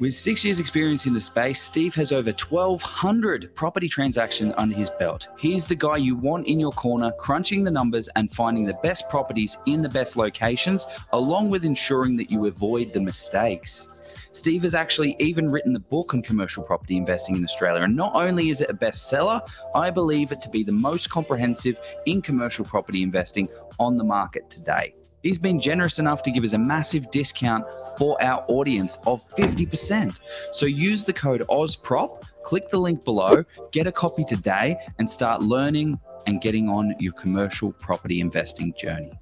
[0.00, 4.90] With six years' experience in the space, Steve has over 1,200 property transactions under his
[4.90, 5.26] belt.
[5.40, 9.08] He's the guy you want in your corner, crunching the numbers and finding the best
[9.08, 13.88] properties in the best locations, along with ensuring that you avoid the mistakes.
[14.30, 17.82] Steve has actually even written the book on commercial property investing in Australia.
[17.82, 19.40] And not only is it a bestseller,
[19.74, 21.76] I believe it to be the most comprehensive
[22.06, 23.48] in commercial property investing
[23.80, 24.94] on the market today.
[25.22, 27.64] He's been generous enough to give us a massive discount
[27.96, 30.20] for our audience of 50%.
[30.52, 35.42] So use the code OZPROP, click the link below, get a copy today, and start
[35.42, 39.12] learning and getting on your commercial property investing journey.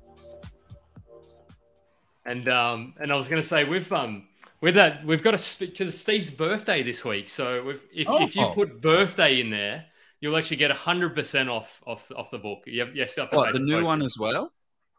[2.27, 4.27] And um, and I was going to say with um
[4.60, 7.28] with that we've got to Steve's birthday this week.
[7.28, 8.23] So if if, oh.
[8.23, 9.85] if you put birthday in there,
[10.20, 12.64] you'll actually get hundred percent off off off the book.
[12.66, 14.52] You have, yes, you have what, the new one as well.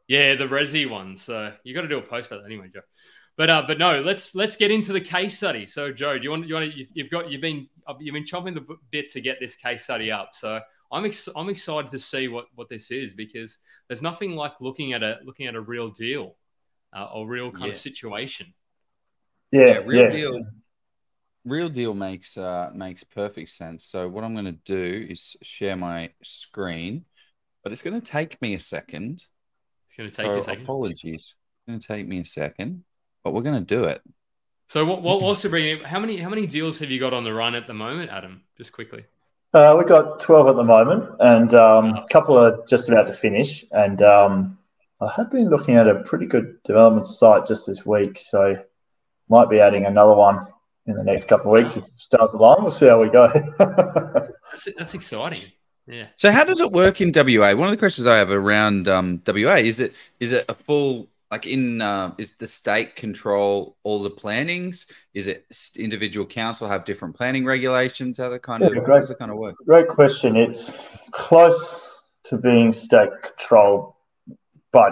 [0.08, 1.18] Yeah, the Resi one.
[1.18, 2.82] So you got to do a post about that anyway, Joe.
[3.36, 5.68] But uh, but no, let's let's get into the case study.
[5.68, 7.68] So Joe, do you want you want to, you've got you've been
[8.00, 10.30] you've been chopping the bit to get this case study up.
[10.34, 10.60] So
[10.92, 14.94] I'm ex- I'm excited to see what what this is because there's nothing like looking
[14.94, 16.36] at a looking at a real deal
[16.96, 17.72] uh, or real kind yeah.
[17.72, 18.54] of situation.
[19.52, 20.10] Yeah, yeah real yeah.
[20.10, 20.46] deal.
[21.46, 23.86] Real deal makes uh, makes perfect sense.
[23.86, 27.06] So what I'm going to do is share my screen,
[27.64, 29.24] but it's going to take me a second
[29.98, 30.64] going to take so a second.
[30.64, 31.34] Apologies.
[31.34, 32.84] It's going to take me a second,
[33.24, 34.02] but we're going to do it.
[34.70, 35.84] So, what, what also bringing?
[35.84, 38.44] How many how many deals have you got on the run at the moment, Adam?
[38.58, 39.06] Just quickly.
[39.54, 43.14] Uh, we've got twelve at the moment, and um, a couple are just about to
[43.14, 43.64] finish.
[43.72, 44.58] And um,
[45.00, 48.58] I have been looking at a pretty good development site just this week, so
[49.30, 50.48] might be adding another one
[50.86, 52.58] in the next couple of weeks if it starts along.
[52.62, 53.28] We'll see how we go.
[53.58, 55.44] that's, that's exciting.
[55.88, 56.08] Yeah.
[56.16, 57.54] So how does it work in WA?
[57.54, 61.08] One of the questions I have around um, WA is it is it a full
[61.32, 64.88] like in uh, is the state control all the plannings?
[65.14, 65.46] Is it
[65.78, 68.18] individual council have different planning regulations?
[68.18, 69.56] How that kind yeah, of great, does it kind of work?
[69.66, 70.36] Great question.
[70.36, 70.82] It's
[71.12, 73.98] close to being state control,
[74.72, 74.92] but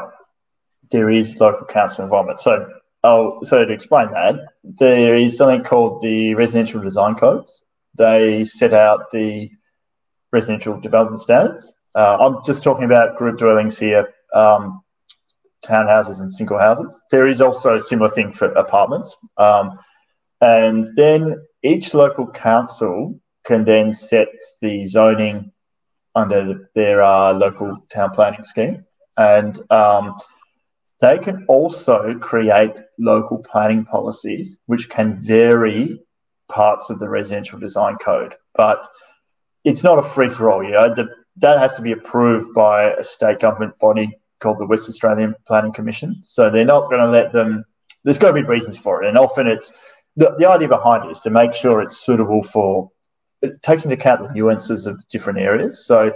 [0.91, 2.39] there is local council involvement.
[2.39, 2.69] So
[3.03, 7.63] oh, so to explain that, there is something called the residential design codes.
[7.97, 9.49] They set out the
[10.35, 11.63] residential development standards.
[11.95, 14.03] Uh, I'm just talking about group dwellings here,
[14.33, 14.63] um,
[15.65, 16.93] townhouses and single houses.
[17.09, 19.09] There is also a similar thing for apartments.
[19.37, 19.79] Um,
[20.41, 21.19] and then
[21.63, 22.95] each local council
[23.49, 24.27] can then set
[24.61, 25.51] the zoning
[26.13, 28.85] under their uh, local town planning scheme.
[29.17, 30.15] And um,
[30.99, 31.97] they can also
[32.29, 35.99] create local planning policies, which can vary
[36.49, 38.35] parts of the residential design code.
[38.55, 38.85] But
[39.65, 40.63] it's not a free for all.
[40.63, 44.65] You know, the, that has to be approved by a state government body called the
[44.65, 46.19] West Australian Planning Commission.
[46.23, 47.65] So they're not going to let them.
[48.03, 49.73] There's got to be reasons for it, and often it's
[50.15, 52.91] the, the idea behind it is to make sure it's suitable for.
[53.41, 55.85] It takes into account the nuances of different areas.
[55.85, 56.15] So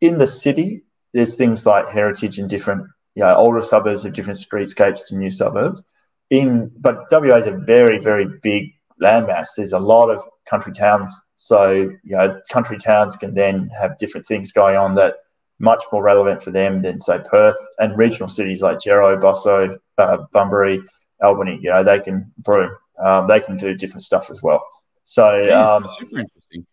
[0.00, 0.82] in the city,
[1.12, 5.30] there's things like heritage in different, you know, older suburbs have different streetscapes to new
[5.30, 5.82] suburbs.
[6.30, 9.48] In but WA is a very very big landmass.
[9.56, 11.12] There's a lot of country towns.
[11.42, 15.16] So, you know, country towns can then have different things going on that
[15.58, 20.18] much more relevant for them than say Perth and regional cities like Gero, Busso, uh,
[20.32, 20.80] Bunbury,
[21.20, 21.58] Albany.
[21.60, 24.64] You know, they can Broome, um, they can do different stuff as well.
[25.02, 26.64] So, yeah, um, super interesting.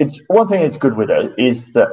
[0.00, 1.90] It's one thing that's good with it is that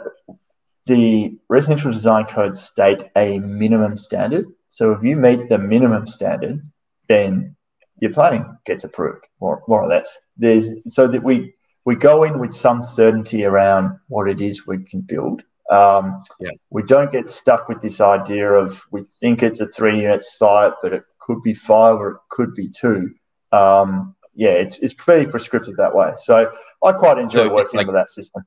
[0.88, 4.48] the residential design codes state a minimum standard.
[4.69, 6.60] So if you meet the minimum standard,
[7.07, 7.56] then
[8.02, 10.18] your planning gets approved, more, more or less.
[10.38, 11.53] There's so that we
[11.90, 15.41] we go in with some certainty around what it is we can build.
[15.72, 16.52] Um, yeah.
[16.70, 20.74] We don't get stuck with this idea of we think it's a three unit site,
[20.84, 23.16] but it could be five or it could be two.
[23.52, 26.11] Um, yeah, it's, it's fairly prescriptive that way.
[26.18, 26.52] So
[26.84, 28.44] I quite enjoy so working like, with that system.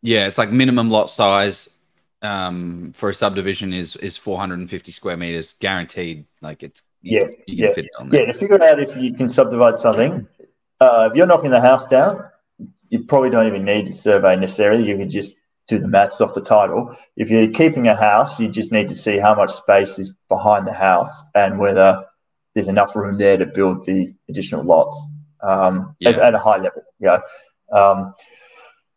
[0.00, 1.68] Yeah, it's like minimum lot size
[2.22, 6.26] um, for a subdivision is is 450 square meters guaranteed.
[6.40, 7.72] Like it's yeah, yeah,
[8.12, 8.26] yeah.
[8.26, 10.28] To figure out if you can subdivide something,
[10.80, 12.28] uh, if you're knocking the house down,
[12.92, 14.86] you probably don't even need a survey necessarily.
[14.86, 15.36] You can just
[15.66, 16.94] do the maths off the title.
[17.16, 20.66] If you're keeping a house, you just need to see how much space is behind
[20.66, 22.04] the house and whether
[22.54, 25.06] there's enough room there to build the additional lots
[25.42, 26.10] um, yeah.
[26.10, 26.82] at a high level.
[27.00, 27.22] You know?
[27.72, 28.14] um,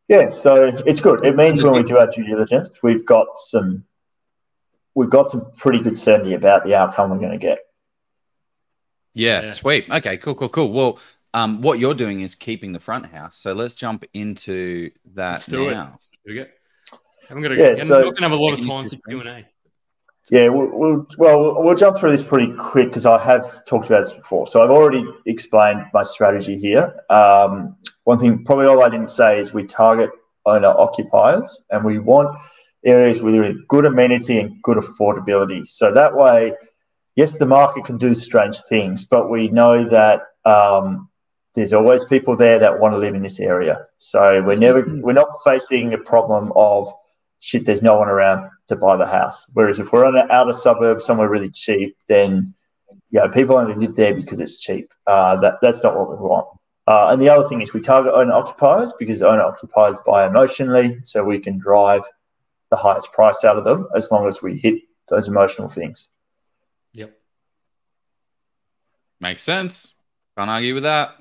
[0.10, 1.26] yeah, so it's good.
[1.26, 3.86] It means when we do our due diligence, we've got some
[4.94, 7.60] we've got some pretty good certainty about the outcome we're going to get.
[9.14, 9.90] Yeah, yeah, sweet.
[9.90, 10.72] Okay, cool, cool, cool.
[10.74, 11.00] Well,
[11.36, 13.36] um, what you're doing is keeping the front house.
[13.36, 15.98] So let's jump into that let's do now.
[16.24, 16.50] It.
[17.30, 19.30] I'm gonna, yeah, I'm so, not gonna have a lot of time for Q and
[19.30, 19.46] A.
[20.32, 24.06] Yeah, we'll, we'll, well, we'll jump through this pretty quick because I have talked about
[24.06, 24.48] this before.
[24.48, 26.96] So I've already explained my strategy here.
[27.10, 27.76] Um,
[28.06, 30.10] one thing, probably all I didn't say is we target
[30.46, 32.36] owner occupiers and we want
[32.86, 35.68] areas with good amenity and good affordability.
[35.68, 36.54] So that way,
[37.16, 41.10] yes, the market can do strange things, but we know that um,
[41.56, 43.86] there's always people there that want to live in this area.
[43.98, 46.94] So we're never, we're not facing a problem of
[47.40, 49.46] shit, there's no one around to buy the house.
[49.54, 52.54] Whereas if we're on an outer suburb somewhere really cheap, then
[53.12, 54.92] yeah, people only live there because it's cheap.
[55.08, 56.48] Uh, that that's not what we want.
[56.88, 60.98] Uh, and the other thing is we target owner occupiers because owner occupiers buy emotionally,
[61.04, 62.02] so we can drive
[62.72, 66.10] the highest price out of them as long as we hit those emotional things.
[66.94, 67.16] Yep.
[69.20, 69.94] Makes sense.
[70.38, 71.16] Can't argue with that.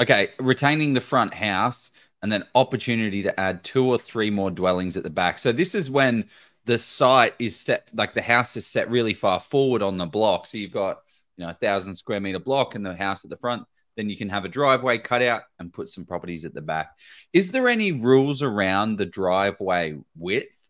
[0.00, 1.90] Okay, retaining the front house
[2.22, 5.38] and then opportunity to add two or three more dwellings at the back.
[5.38, 6.26] So this is when
[6.64, 10.46] the site is set, like the house is set really far forward on the block.
[10.46, 11.02] So you've got,
[11.36, 13.66] you know, a thousand square meter block and the house at the front.
[13.96, 16.94] Then you can have a driveway cut out and put some properties at the back.
[17.32, 20.60] Is there any rules around the driveway width?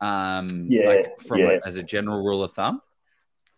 [0.00, 1.58] Um, yeah, like from yeah.
[1.62, 2.82] A, as a general rule of thumb.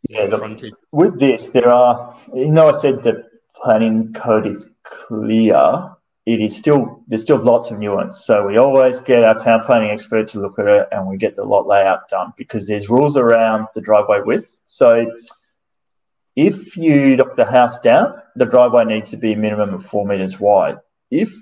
[0.08, 2.16] Yeah, the, with this, there are.
[2.32, 3.27] You know, I said that
[3.62, 5.90] planning code is clear
[6.28, 8.22] it is still there's still lots of nuance.
[8.22, 11.36] So we always get our town planning expert to look at it, and we get
[11.36, 14.58] the lot layout done because there's rules around the driveway width.
[14.66, 15.10] So
[16.36, 20.06] if you knock the house down, the driveway needs to be a minimum of four
[20.06, 20.76] meters wide.
[21.10, 21.32] If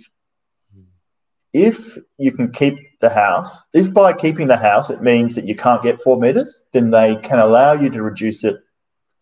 [1.52, 5.56] if you can keep the house, if by keeping the house it means that you
[5.56, 8.54] can't get four meters, then they can allow you to reduce it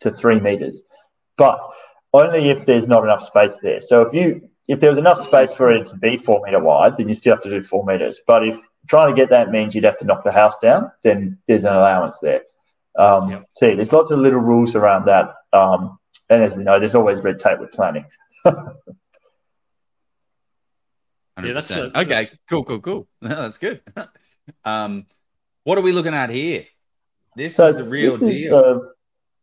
[0.01, 0.83] to three meters,
[1.39, 1.59] but
[2.15, 3.81] only if there's not enough space there.
[3.83, 6.97] So if you if there was enough space for it to be four meter wide,
[6.97, 8.21] then you still have to do four meters.
[8.27, 11.39] But if trying to get that means you'd have to knock the house down, then
[11.47, 12.43] there's an allowance there.
[12.99, 13.49] Um, yep.
[13.59, 15.35] See, there's lots of little rules around that.
[15.53, 15.99] Um,
[16.31, 18.07] and as we know, there's always red tape with planning.
[18.47, 18.63] yeah,
[21.37, 22.25] that's a, okay.
[22.25, 22.37] That's...
[22.49, 23.09] Cool, cool, cool.
[23.21, 23.83] that's good.
[24.65, 25.05] um,
[25.65, 26.65] what are we looking at here?
[27.37, 28.94] This so is the real deal.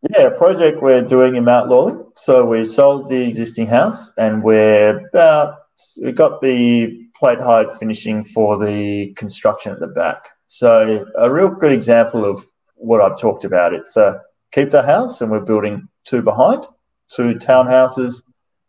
[0.09, 1.93] Yeah, a project we're doing in Mount Lawley.
[2.15, 5.57] So we sold the existing house and we're about,
[6.01, 10.27] we got the plate height finishing for the construction at the back.
[10.47, 13.75] So a real good example of what I've talked about.
[13.75, 14.19] It's a uh,
[14.51, 16.65] keep the house and we're building two behind,
[17.07, 18.23] two townhouses,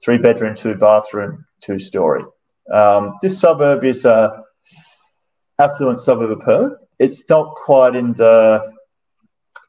[0.05, 2.25] three bedroom, two bathroom, two story.
[2.71, 4.43] Um, this suburb is a
[5.59, 6.73] affluent suburb of Perth.
[6.99, 8.71] It's not quite in the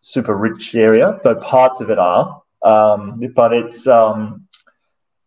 [0.03, 2.41] super rich area, though parts of it are.
[2.61, 4.47] Um, but it's um,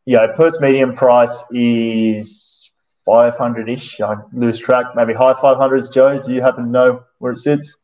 [0.04, 2.70] yeah, Perth's median price is
[3.06, 4.00] 500 ish.
[4.00, 5.92] I lose track, maybe high 500s.
[5.92, 7.76] Joe, do you happen to know where it sits?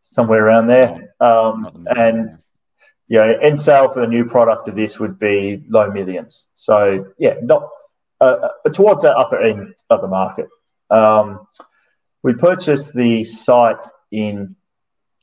[0.00, 1.08] Somewhere around there.
[1.20, 2.34] Um, and
[3.08, 6.48] yeah, end sale for the new product of this would be low millions.
[6.54, 7.68] So yeah, not
[8.20, 10.48] uh, uh towards that upper end of the market.
[10.90, 11.46] Um,
[12.22, 14.56] we purchased the site in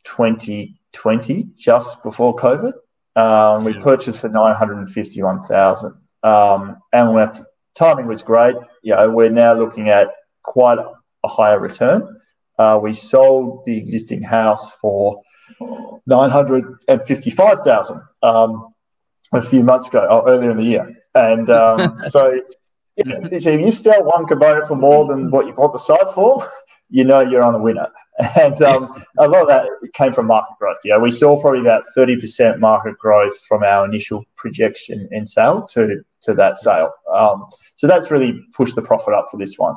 [0.04, 2.74] 20 20 just before COVID.
[3.16, 5.94] Um, we purchased for 951,000.
[6.24, 7.34] Um, and our
[7.76, 8.56] timing was great.
[8.84, 10.08] You know, we're now looking at
[10.44, 12.18] quite a higher return.
[12.58, 15.22] Uh, we sold the existing house for
[16.06, 18.74] 955,000 um,
[19.34, 20.96] a few months ago, or earlier in the year.
[21.16, 22.40] And um, so,
[22.98, 25.80] you know, so if you sell one component for more than what you bought the
[25.80, 26.48] site for,
[26.92, 27.88] you know you're on a winner.
[28.40, 30.78] And um, a lot of that came from market growth.
[30.84, 36.04] Yeah, we saw probably about 30% market growth from our initial projection in sale to,
[36.22, 36.92] to that sale.
[37.12, 37.48] Um,
[37.78, 39.76] so that's really pushed the profit up for this one.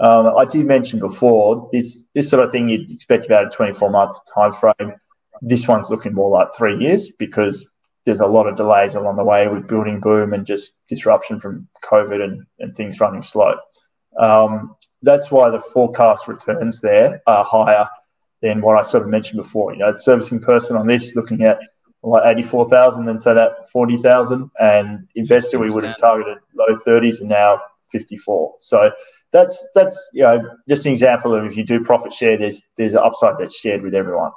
[0.00, 3.90] Um, I did mention before this this sort of thing you'd expect about a 24
[3.90, 4.94] month time frame.
[5.42, 7.66] This one's looking more like three years because
[8.06, 11.68] there's a lot of delays along the way with building boom and just disruption from
[11.84, 13.54] COVID and, and things running slow.
[14.18, 17.86] Um, that's why the forecast returns there are higher
[18.40, 19.72] than what I sort of mentioned before.
[19.72, 21.58] You know, the servicing person on this looking at
[22.02, 27.28] like 84,000 then say that 40,000 and investor we would have targeted low 30s and
[27.28, 27.60] now
[27.90, 28.54] 54.
[28.58, 28.90] So
[29.32, 32.94] that's that's you know just an example of if you do profit share, there's there's
[32.94, 34.32] an upside that's shared with everyone.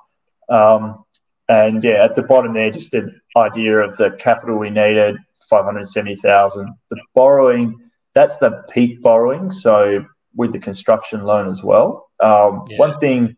[0.49, 1.03] Um,
[1.49, 5.17] and yeah, at the bottom there, just an idea of the capital we needed,
[5.49, 6.73] 570,000.
[6.89, 7.79] The borrowing,
[8.15, 9.51] that's the peak borrowing.
[9.51, 10.05] So
[10.35, 12.09] with the construction loan as well.
[12.21, 12.77] Um, yeah.
[12.77, 13.35] One thing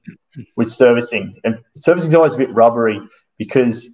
[0.55, 2.99] with servicing, and servicing is always a bit rubbery
[3.37, 3.89] because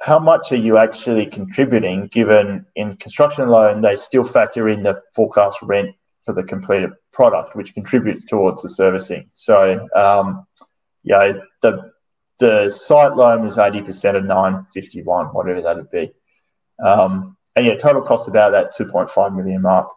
[0.00, 5.00] how much are you actually contributing given in construction loan, they still factor in the
[5.14, 5.94] forecast rent
[6.24, 9.30] for the completed product, which contributes towards the servicing.
[9.32, 10.46] So, um,
[11.04, 11.92] yeah, the
[12.40, 16.12] the site loan was 80% of 951, whatever that would be.
[16.84, 19.88] Um, and yeah, total cost about that 2.5 million mark.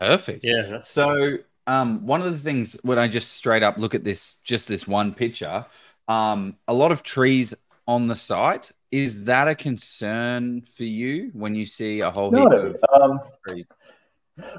[0.00, 0.44] Perfect.
[0.44, 0.80] Yeah.
[0.80, 4.68] So, um, one of the things when I just straight up look at this, just
[4.68, 5.66] this one picture,
[6.08, 7.54] um, a lot of trees
[7.86, 8.72] on the site.
[8.92, 13.20] Is that a concern for you when you see a whole no, heap of um,
[13.48, 13.66] trees?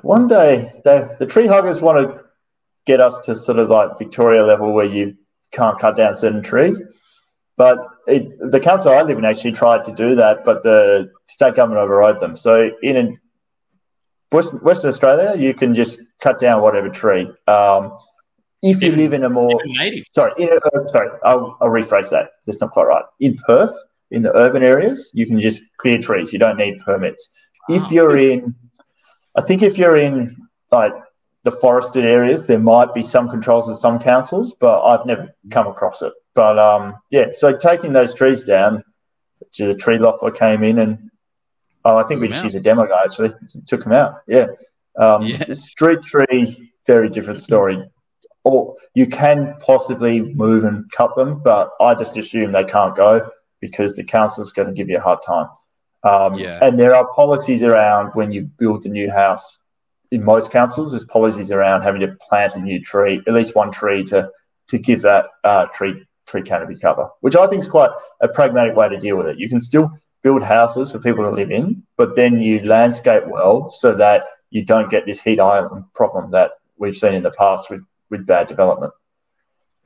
[0.01, 2.23] One day, the, the tree huggers want to
[2.85, 5.15] get us to sort of like Victoria level where you
[5.51, 6.81] can't cut down certain trees.
[7.55, 11.55] But it, the council I live in actually tried to do that, but the state
[11.55, 12.35] government overrode them.
[12.35, 13.19] So in
[14.31, 17.29] Western, Western Australia, you can just cut down whatever tree.
[17.47, 17.97] Um,
[18.61, 19.61] if you live in a more
[20.11, 22.31] sorry, in a, uh, sorry, I'll, I'll rephrase that.
[22.45, 23.05] That's not quite right.
[23.19, 23.73] In Perth,
[24.11, 26.33] in the urban areas, you can just clear trees.
[26.33, 27.29] You don't need permits.
[27.69, 27.89] If ah.
[27.89, 28.55] you're in,
[29.35, 30.35] I think if you're in
[30.71, 30.93] like
[31.43, 35.67] the forested areas, there might be some controls with some councils, but I've never come
[35.67, 36.13] across it.
[36.33, 38.83] But um, yeah, so taking those trees down,
[39.53, 41.09] to the tree lopper came in and
[41.87, 43.33] oh, I think we just used a demo guy actually
[43.65, 44.21] took them out.
[44.27, 44.47] Yeah.
[44.99, 45.43] Um, yeah.
[45.53, 47.81] Street trees, very different story.
[48.43, 53.29] Or you can possibly move and cut them, but I just assume they can't go
[53.61, 55.47] because the council's going to give you a hard time.
[56.03, 56.57] Um, yeah.
[56.61, 59.59] And there are policies around when you build a new house
[60.11, 63.71] in most councils, there's policies around having to plant a new tree, at least one
[63.71, 64.29] tree to
[64.69, 67.91] to give that uh, tree tree canopy cover, which I think is quite
[68.21, 69.39] a pragmatic way to deal with it.
[69.39, 69.91] You can still
[70.23, 74.63] build houses for people to live in, but then you landscape well so that you
[74.63, 78.47] don't get this heat island problem that we've seen in the past with with bad
[78.47, 78.93] development.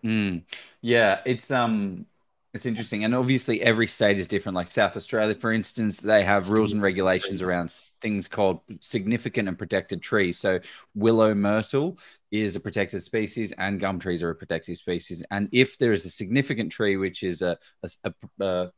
[0.04, 0.44] Mm.
[0.82, 2.06] Yeah, it's um
[2.54, 3.06] it's interesting.
[3.06, 4.58] And obviously, every state is different.
[4.58, 9.58] Like South Australia, for instance, they have rules and regulations around things called significant and
[9.58, 10.38] protected trees.
[10.38, 10.60] So,
[10.94, 11.98] willow myrtle
[12.30, 15.24] is a protected species, and gum trees are a protected species.
[15.32, 18.14] And if there is a significant tree, which is a, a, a,
[18.44, 18.72] a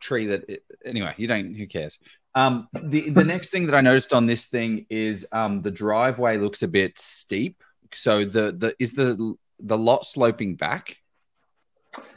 [0.00, 1.98] tree that, anyway, you don't, who cares?
[2.34, 6.38] Um, the, the next thing that I noticed on this thing is um, the driveway
[6.38, 7.62] looks a bit steep.
[7.92, 10.98] So, the, the is the, the lot sloping back?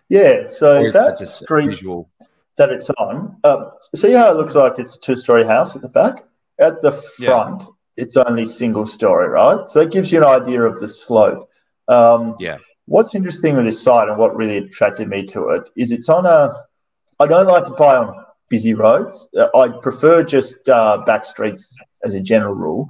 [0.10, 2.10] Yeah, so that, that just street visual?
[2.58, 5.88] that it's on, um, see how it looks like it's a two-story house at the
[5.88, 6.26] back.
[6.60, 8.04] At the front, yeah.
[8.04, 9.70] it's only single story, right?
[9.70, 11.50] So that gives you an idea of the slope.
[11.88, 12.58] Um, yeah.
[12.86, 16.26] What's interesting with this site and what really attracted me to it is it's on
[16.26, 16.64] a.
[17.20, 19.30] I don't like to buy on busy roads.
[19.38, 22.90] Uh, I prefer just uh, back streets as a general rule.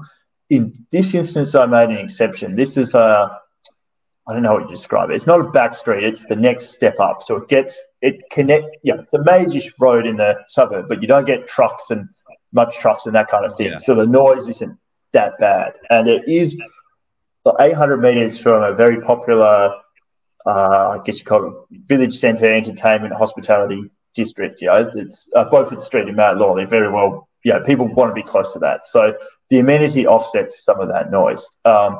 [0.50, 2.56] In this instance, I made an exception.
[2.56, 3.40] This is a
[4.30, 5.14] I don't know what you describe it.
[5.14, 7.24] It's not a back street; it's the next step up.
[7.24, 8.66] So it gets it connect.
[8.84, 12.10] Yeah, it's a major road in the suburb, but you don't get trucks and
[12.52, 13.72] much trucks and that kind of thing.
[13.72, 13.78] Yeah.
[13.78, 14.78] So the noise isn't
[15.14, 16.60] that bad, and it is
[17.60, 19.74] 800 meters from a very popular,
[20.46, 24.62] uh, I guess you call it, village centre entertainment hospitality district.
[24.62, 26.66] You know, it's uh, Beaufort Street in Mount Lawley.
[26.66, 27.30] Very well.
[27.44, 28.86] You know, people want to be close to that.
[28.86, 29.16] So
[29.50, 31.48] the amenity offsets some of that noise.
[31.64, 32.00] Um,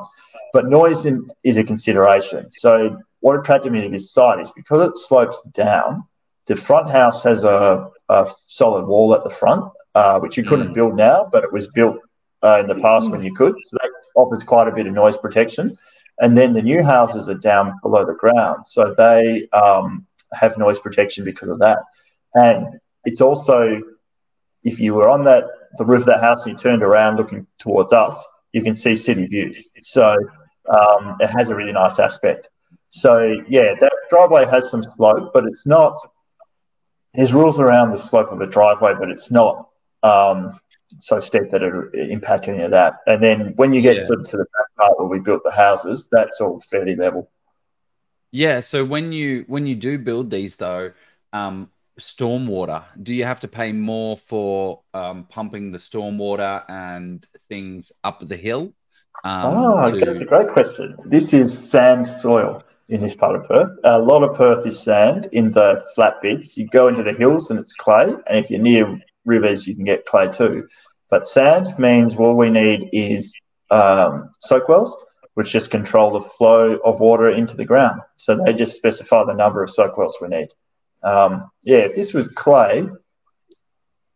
[0.52, 2.50] but noise in, is a consideration.
[2.50, 6.04] So what attracted me to this site is because it slopes down,
[6.46, 9.64] the front house has a, a solid wall at the front,
[9.94, 10.74] uh, which you couldn't mm.
[10.74, 11.96] build now, but it was built
[12.42, 13.54] uh, in the past when you could.
[13.60, 15.76] So that offers quite a bit of noise protection.
[16.20, 20.78] And then the new houses are down below the ground, so they um, have noise
[20.78, 21.78] protection because of that.
[22.46, 23.80] And it's also,
[24.70, 25.44] if you were on that
[25.78, 28.16] the roof of that house and you turned around looking towards us,
[28.52, 29.68] you can see city views.
[29.82, 30.16] So
[30.78, 32.48] um, it has a really nice aspect.
[32.88, 33.12] So
[33.48, 35.94] yeah, that driveway has some slope, but it's not.
[37.14, 39.68] There's rules around the slope of a driveway, but it's not.
[40.02, 40.58] Um,
[40.98, 43.00] so steep that it impact any of that.
[43.06, 44.02] And then when you get Yeah.
[44.04, 47.30] sort of to the back part where we built the houses, that's all fairly level.
[48.30, 48.60] Yeah.
[48.60, 50.92] So when you when you do build these though,
[51.32, 57.92] um, stormwater, do you have to pay more for um, pumping the stormwater and things
[58.04, 58.72] up the hill?
[59.24, 60.96] Um, oh, to- that's a great question.
[61.04, 63.70] This is sand soil in this part of Perth.
[63.84, 66.56] A lot of Perth is sand in the flat bits.
[66.56, 69.84] You go into the hills and it's clay, and if you're near rivers, you can
[69.84, 70.66] get clay too.
[71.10, 73.34] But sand means what we need is
[73.70, 74.96] um, soak wells,
[75.34, 78.00] which just control the flow of water into the ground.
[78.16, 80.48] So they just specify the number of soak wells we need.
[81.02, 82.86] Um, yeah, if this was clay,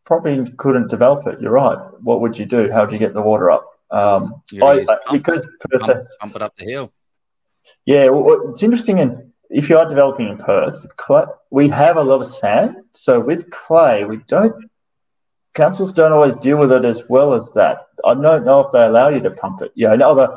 [0.04, 1.40] probably couldn't develop it.
[1.40, 1.78] You're right.
[2.02, 2.70] What would you do?
[2.70, 3.68] How would you get the water up?
[3.90, 5.02] Um, I, pumps.
[5.12, 6.92] because Perth pump, has pump it up the hill.
[7.84, 9.00] yeah, well, it's interesting.
[9.00, 12.76] And if you are developing in Perth, clay, we have a lot of sand.
[12.92, 14.54] So with clay, we don't.
[15.54, 17.86] Councils don't always deal with it as well as that.
[18.06, 19.70] I don't know if they allow you to pump it.
[19.74, 20.34] Yeah, in other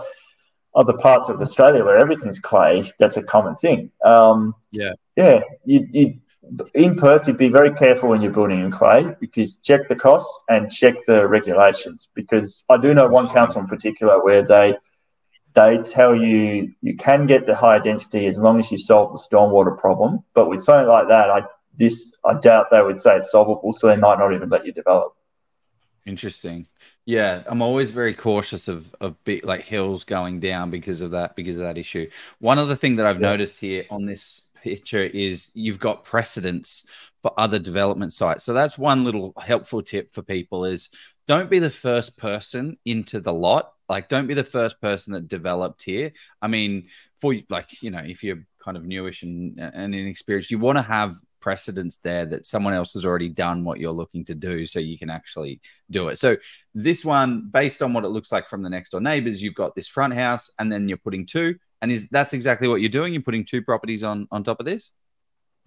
[0.75, 3.89] other parts of Australia where everything's clay, that's a common thing.
[4.03, 4.91] Um, Yeah.
[5.15, 5.39] yeah.
[5.63, 6.19] You, you
[6.73, 10.39] in Perth, you'd be very careful when you're building in clay because check the costs
[10.49, 12.09] and check the regulations.
[12.13, 14.77] Because I do know one council in particular where they
[15.53, 19.17] they tell you you can get the higher density as long as you solve the
[19.17, 20.23] stormwater problem.
[20.33, 21.43] But with something like that, I
[21.77, 24.71] this I doubt they would say it's solvable, so they might not even let you
[24.71, 25.15] develop.
[26.05, 26.67] Interesting.
[27.05, 31.35] Yeah, I'm always very cautious of of bit like hills going down because of that
[31.35, 32.09] because of that issue.
[32.39, 33.29] One other thing that I've Yeah.
[33.31, 36.87] noticed here on this picture is you've got precedence
[37.21, 38.43] for other development sites.
[38.43, 40.89] So that's one little helpful tip for people is
[41.27, 43.73] don't be the first person into the lot.
[43.87, 46.13] Like don't be the first person that developed here.
[46.41, 46.87] I mean,
[47.21, 50.81] for like, you know, if you're kind of newish and and inexperienced, you want to
[50.81, 54.79] have precedence there that someone else has already done what you're looking to do so
[54.79, 55.61] you can actually
[55.91, 56.17] do it.
[56.17, 56.37] So
[56.73, 59.75] this one, based on what it looks like from the next door neighbors, you've got
[59.75, 61.55] this front house and then you're putting two.
[61.85, 63.13] And is that's exactly what you're doing?
[63.13, 64.91] You're putting two properties on on top of this?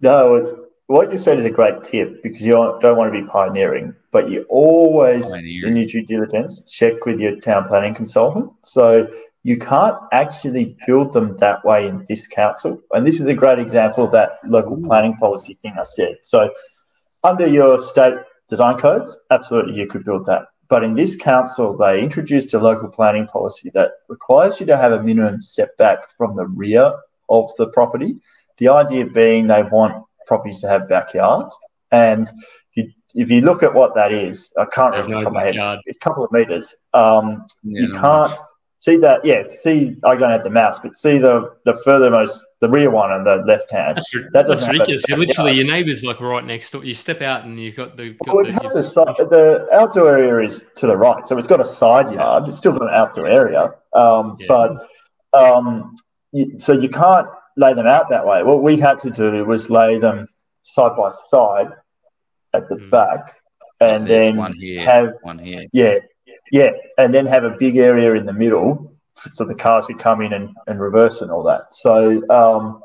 [0.01, 0.51] No, it's
[0.87, 4.29] what you said is a great tip because you don't want to be pioneering, but
[4.29, 5.69] you always Pioneering.
[5.69, 8.51] in your due diligence check with your town planning consultant.
[8.63, 9.09] So
[9.43, 12.81] you can't actually build them that way in this council.
[12.91, 16.17] And this is a great example of that local planning policy thing I said.
[16.23, 16.49] So
[17.23, 18.15] under your state
[18.49, 20.47] design codes, absolutely you could build that.
[20.69, 24.91] But in this council, they introduced a local planning policy that requires you to have
[24.91, 26.93] a minimum setback from the rear
[27.29, 28.17] of the property.
[28.57, 31.57] The idea being they want properties to have backyards.
[31.91, 35.43] And if you, if you look at what that is, I can't remember no my
[35.43, 35.79] head.
[35.85, 36.75] It's a couple of meters.
[36.93, 38.39] Um, Yeah, you no can't much.
[38.79, 39.23] See that.
[39.23, 43.11] Yeah, see, I don't have the mouse, but see the the furthermost, the rear one
[43.11, 43.97] on the left hand.
[43.97, 45.03] That's, That that's doesn't have a ridiculous.
[45.07, 45.27] You backyard.
[45.27, 46.83] literally, your neighbour's like right next door.
[46.83, 48.15] You step out and you've got the.
[48.25, 51.37] Got Well, the it has a side, the outdoor area is to the right, so
[51.37, 52.47] it's got a side yard.
[52.47, 54.47] It's still got an outdoor area, um, Yeah.
[54.47, 54.77] but
[55.33, 55.93] um,
[56.31, 57.27] you, so you can't
[57.57, 58.43] lay them out that way.
[58.43, 60.27] What we had to do was lay them
[60.63, 61.67] side by side
[62.53, 62.89] at the Mm.
[62.89, 63.35] back,
[63.79, 65.65] and There's then one here, have one here.
[65.71, 65.95] yeah,
[66.51, 68.89] yeah, and then have a big area in the middle
[69.33, 71.73] so the cars could come in and, and reverse and all that.
[71.73, 72.81] So um,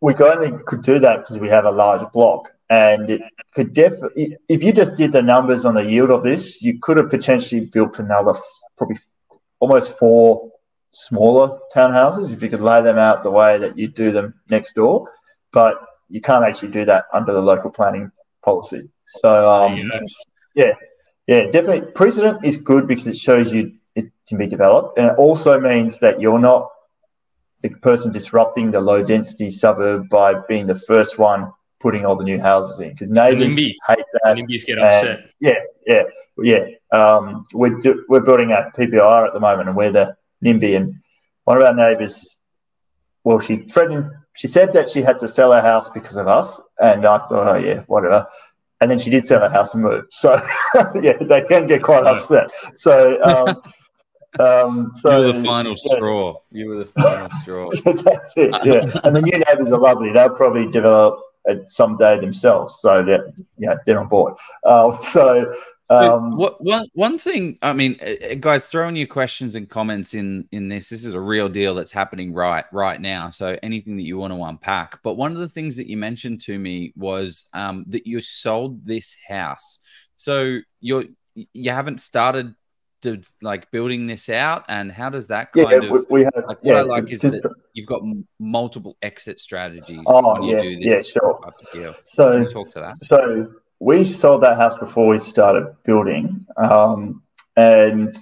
[0.00, 3.22] we only could do that because we have a large block, and it
[3.54, 4.36] could definitely.
[4.48, 7.66] If you just did the numbers on the yield of this, you could have potentially
[7.66, 8.42] built another f-
[8.76, 8.96] probably
[9.60, 10.50] almost four
[10.90, 14.74] smaller townhouses if you could lay them out the way that you do them next
[14.74, 15.10] door,
[15.52, 15.74] but
[16.08, 18.10] you can't actually do that under the local planning
[18.44, 18.88] policy.
[19.04, 19.90] So um,
[20.54, 20.72] yeah,
[21.26, 21.90] definitely.
[21.92, 25.98] Precedent is good because it shows you it can be developed, and it also means
[25.98, 26.70] that you're not
[27.62, 32.24] the person disrupting the low density suburb by being the first one putting all the
[32.24, 33.74] new houses in because neighbours NIMBY.
[33.86, 34.36] hate that.
[34.36, 35.30] NIMBYs get upset.
[35.40, 36.02] Yeah, yeah,
[36.38, 36.66] yeah.
[36.92, 40.94] Um, we're do, we're building a PPR at the moment, and we're the NIMBY, and
[41.44, 42.36] one of our neighbours.
[43.24, 44.10] Well, she threatened.
[44.34, 47.32] She said that she had to sell her house because of us, and I thought,
[47.32, 48.26] oh yeah, whatever.
[48.80, 50.04] And then she did sell her house and move.
[50.10, 50.34] So
[51.02, 52.16] yeah, they can get quite Right.
[52.16, 52.50] upset.
[52.74, 53.62] So um,
[54.38, 55.94] um, so you were the final yeah.
[55.96, 56.34] straw.
[56.50, 57.70] You were the final straw.
[57.84, 58.54] That's it.
[58.64, 60.12] Yeah, and the new neighbours are lovely.
[60.12, 64.34] They'll probably develop it someday themselves, so that yeah, they're on board.
[64.64, 65.54] Uh, so
[65.88, 67.58] um, what one one thing?
[67.62, 70.88] I mean, uh, uh, guys, throw in your questions and comments in in this.
[70.88, 73.30] This is a real deal that's happening right right now.
[73.30, 75.00] So anything that you want to unpack.
[75.02, 78.84] But one of the things that you mentioned to me was um, that you sold
[78.84, 79.78] this house.
[80.16, 81.04] So you're
[81.52, 82.54] you haven't started
[83.02, 86.32] to like building this out, and how does that yeah, kind of we, we have.
[86.48, 88.00] like, what yeah, I like is just- that you've got
[88.40, 91.38] multiple exit strategies Oh, when you yeah, do this yeah, sure.
[91.44, 91.92] type of deal.
[91.92, 93.04] Can So talk to that?
[93.04, 97.22] So we sold that house before we started building, um,
[97.56, 98.16] and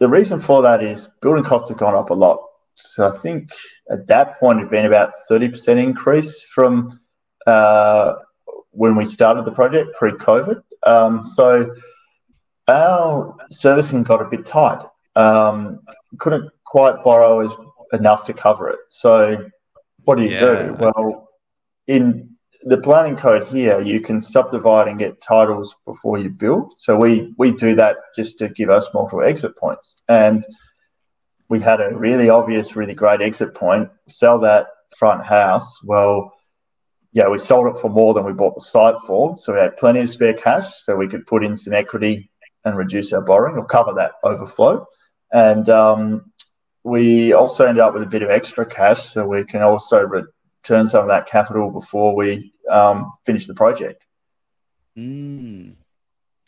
[0.00, 2.42] the reason for that is building costs have gone up a lot.
[2.74, 3.50] So I think
[3.90, 7.00] at that point it'd been about thirty percent increase from
[7.46, 8.16] uh,
[8.70, 10.62] when we started the project pre-COVID.
[10.82, 11.74] Um, so
[12.68, 14.82] our servicing got a bit tight.
[15.14, 15.80] Um,
[16.18, 17.54] couldn't quite borrow as
[17.92, 18.78] enough to cover it.
[18.88, 19.48] So
[20.04, 20.40] what do you yeah.
[20.40, 20.76] do?
[20.78, 21.28] Well,
[21.86, 22.35] in
[22.66, 26.72] the planning code here, you can subdivide and get titles before you build.
[26.76, 30.02] So we we do that just to give us multiple exit points.
[30.08, 30.44] And
[31.48, 33.88] we had a really obvious, really great exit point.
[34.08, 34.66] Sell that
[34.98, 35.80] front house.
[35.84, 36.32] Well,
[37.12, 39.38] yeah, we sold it for more than we bought the site for.
[39.38, 42.28] So we had plenty of spare cash, so we could put in some equity
[42.64, 44.84] and reduce our borrowing or cover that overflow.
[45.32, 46.32] And um,
[46.82, 50.88] we also ended up with a bit of extra cash, so we can also return
[50.88, 54.04] some of that capital before we um, finish the project.
[54.96, 55.74] Mm.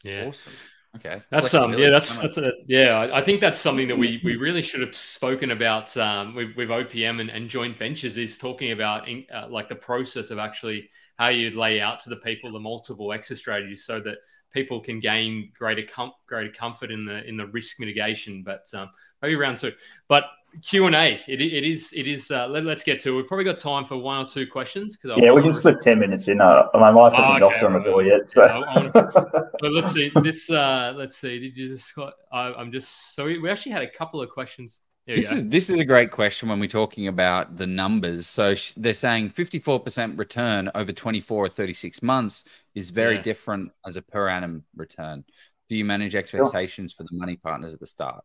[0.03, 0.27] Yeah.
[0.27, 0.53] Awesome.
[0.97, 1.23] Okay.
[1.31, 4.63] That's um yeah that's that's a yeah I think that's something that we we really
[4.63, 9.07] should have spoken about um with, with OPM and, and joint ventures is talking about
[9.07, 10.89] in, uh, like the process of actually
[11.19, 14.17] how you'd lay out to the people the multiple exit strategies so that
[14.53, 18.89] people can gain greater com- greater comfort in the in the risk mitigation but um
[19.23, 19.73] maybe round two
[20.09, 20.25] but
[20.63, 21.21] Q and A.
[21.29, 21.93] It, it is.
[21.95, 22.31] It is.
[22.31, 23.13] Uh, let, us get to.
[23.13, 23.17] it.
[23.17, 24.97] We've probably got time for one or two questions.
[24.97, 26.41] Because yeah, we can slip ten minutes in.
[26.41, 28.31] Uh, my wife hasn't oh, okay, knocked on the door yet.
[28.31, 30.11] So, yeah, so let's see.
[30.23, 30.49] This.
[30.51, 31.39] Uh, let's see.
[31.39, 31.93] Did you just?
[32.33, 33.15] I, I'm just.
[33.15, 34.81] So we, we actually had a couple of questions.
[35.17, 38.27] This is this is a great question when we're talking about the numbers.
[38.27, 42.45] So sh- they're saying 54% return over 24 or 36 months
[42.75, 43.23] is very yeah.
[43.23, 45.25] different as a per annum return.
[45.71, 46.99] Do you manage expectations sure.
[46.99, 48.23] for the money partners at the start?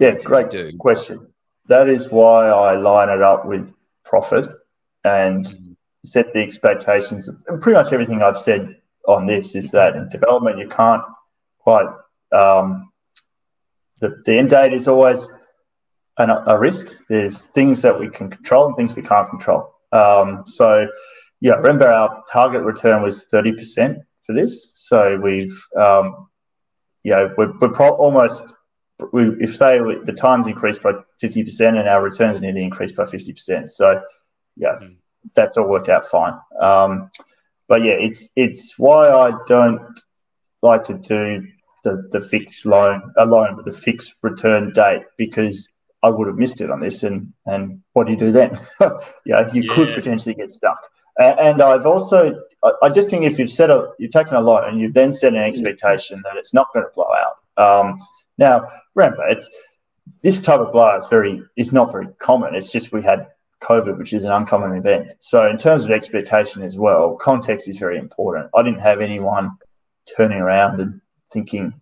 [0.00, 1.26] Yeah, great question.
[1.66, 3.74] That is why I line it up with
[4.04, 4.48] profit
[5.04, 5.76] and mm.
[6.04, 7.28] set the expectations.
[7.28, 8.76] And pretty much everything I've said
[9.06, 11.02] on this is that in development, you can't
[11.58, 11.86] quite,
[12.32, 12.92] um,
[14.00, 15.30] the, the end date is always
[16.18, 16.96] an, a risk.
[17.08, 19.72] There's things that we can control and things we can't control.
[19.92, 20.86] Um, so,
[21.40, 24.72] yeah, remember our target return was 30% for this.
[24.74, 26.28] So we've, um,
[27.02, 28.42] you know, we're, we're pro- almost
[29.12, 33.70] we, if say the times increased by 50% and our returns nearly increased by 50%.
[33.70, 34.00] So
[34.56, 34.96] yeah, mm.
[35.34, 36.34] that's all worked out fine.
[36.60, 37.10] Um,
[37.68, 40.00] but yeah, it's it's why I don't
[40.62, 41.46] like to do
[41.84, 45.68] the, the fixed loan a loan with a fixed return date because
[46.02, 48.58] I would have missed it on this and and what do you do then?
[49.24, 49.74] yeah, you yeah.
[49.74, 50.80] could potentially get stuck.
[51.18, 54.40] And, and I've also I, I, just think if you've set a you've taken a
[54.40, 57.36] loan and you've then set an expectation that it's not going to blow out.
[57.58, 57.96] Um,
[58.38, 59.48] now, remember, it's,
[60.22, 62.54] this type of blowout is very is not very common.
[62.54, 63.28] It's just we had
[63.62, 65.12] COVID, which is an uncommon event.
[65.20, 68.50] So in terms of expectation as well, context is very important.
[68.54, 69.56] I didn't have anyone
[70.16, 71.00] turning around and
[71.32, 71.80] thinking,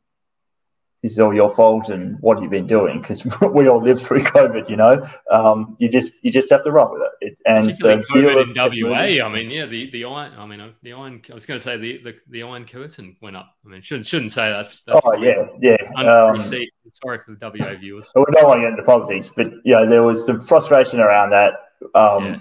[1.05, 3.03] this is all your fault and what you've you been doing?
[3.03, 5.07] Because we all lived through COVID, you know.
[5.31, 7.33] Um, you just you just have to roll with it.
[7.33, 9.27] it and Particularly COVID in WA.
[9.27, 10.33] I mean, yeah, the, the iron.
[10.39, 11.21] I mean, uh, the iron.
[11.31, 13.55] I was going to say the, the, the iron curtain went up.
[13.67, 14.81] I mean, shouldn't shouldn't say that's.
[14.87, 15.77] that's oh yeah, yeah.
[15.97, 18.11] Um, Sorry for the WA viewers.
[18.15, 21.53] We don't want to get into politics, but yeah, there was some frustration around that
[21.95, 22.39] um, yeah.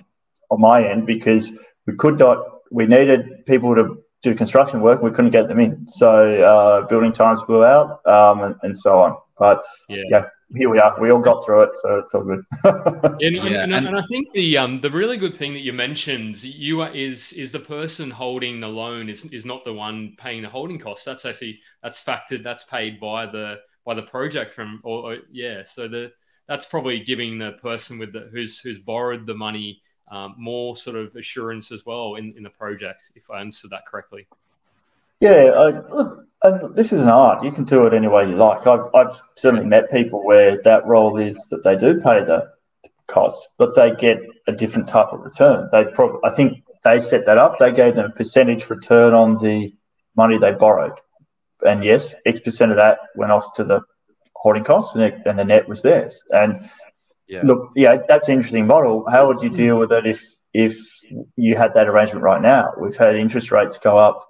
[0.52, 1.52] on my end because
[1.86, 2.38] we could not.
[2.72, 5.04] We needed people to do construction work.
[5.04, 9.00] We couldn't get them in, so uh, building times blew out, um, and, and, so
[9.00, 9.18] on.
[9.38, 10.04] But yeah.
[10.10, 10.26] yeah.
[10.56, 11.00] here we are.
[11.00, 12.44] We all got through it, so it's all good.
[13.22, 13.64] and, yeah.
[13.64, 16.92] and, and, I think the um, the really good thing that you mentioned, you are,
[16.96, 20.80] is is the person holding the loan is is not the one paying the holding
[20.80, 21.06] costs.
[21.06, 22.44] That's actually that's factored.
[22.44, 25.64] That's paid by the by the project from or, or yeah.
[25.64, 26.14] So the
[26.48, 30.96] that's probably giving the person with the who's who's borrowed the money um, more sort
[30.96, 34.28] of assurance as well in, in the project, if I understood that correctly.
[35.20, 37.44] Yeah, look, this is an art.
[37.44, 38.68] You can do it any way you like.
[38.68, 42.52] I've, I've certainly met people where that role is that they do pay the
[43.08, 45.70] costs, but they get a different type of return.
[45.72, 47.58] They probably, I think, they set that up.
[47.58, 49.74] They gave them a percentage return on the
[50.18, 51.00] money they borrowed,
[51.66, 53.82] and yes, X percent of that went off to the
[54.36, 56.22] holding costs, and, it, and the net was theirs.
[56.32, 56.70] And
[57.28, 57.42] yeah.
[57.44, 59.06] Look, yeah, that's an interesting model.
[59.10, 60.78] How would you deal with it if if
[61.36, 62.74] you had that arrangement right now?
[62.80, 64.28] We've had interest rates go up.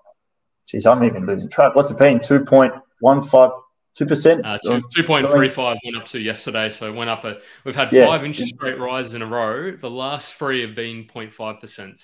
[0.67, 1.75] Geez, I'm even losing track.
[1.75, 2.19] What's it been?
[2.19, 3.51] Two point one five
[3.95, 4.45] two percent.
[4.45, 4.59] Uh,
[4.93, 7.25] two point three five went up to yesterday, so it went up.
[7.25, 8.05] A, we've had yeah.
[8.05, 9.75] five interest rate rises in a row.
[9.75, 12.01] The last three have been 0.5 percent.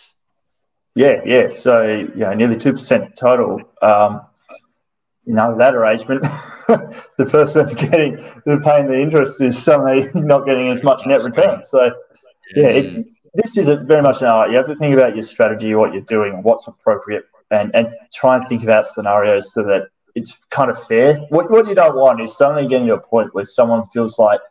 [0.95, 1.49] Yeah, yeah.
[1.49, 3.61] So yeah, nearly two percent total.
[3.81, 4.21] Um,
[5.29, 6.23] you know, that arrangement,
[6.67, 8.15] the person getting
[8.47, 11.63] the paying the interest is suddenly not getting as much net return.
[11.63, 11.91] So,
[12.55, 12.95] yeah, it's,
[13.35, 14.49] this is a, very much an art.
[14.49, 18.37] You have to think about your strategy, what you're doing, what's appropriate and, and try
[18.37, 21.17] and think about scenarios so that it's kind of fair.
[21.29, 24.41] What, what you don't want is suddenly getting to a point where someone feels like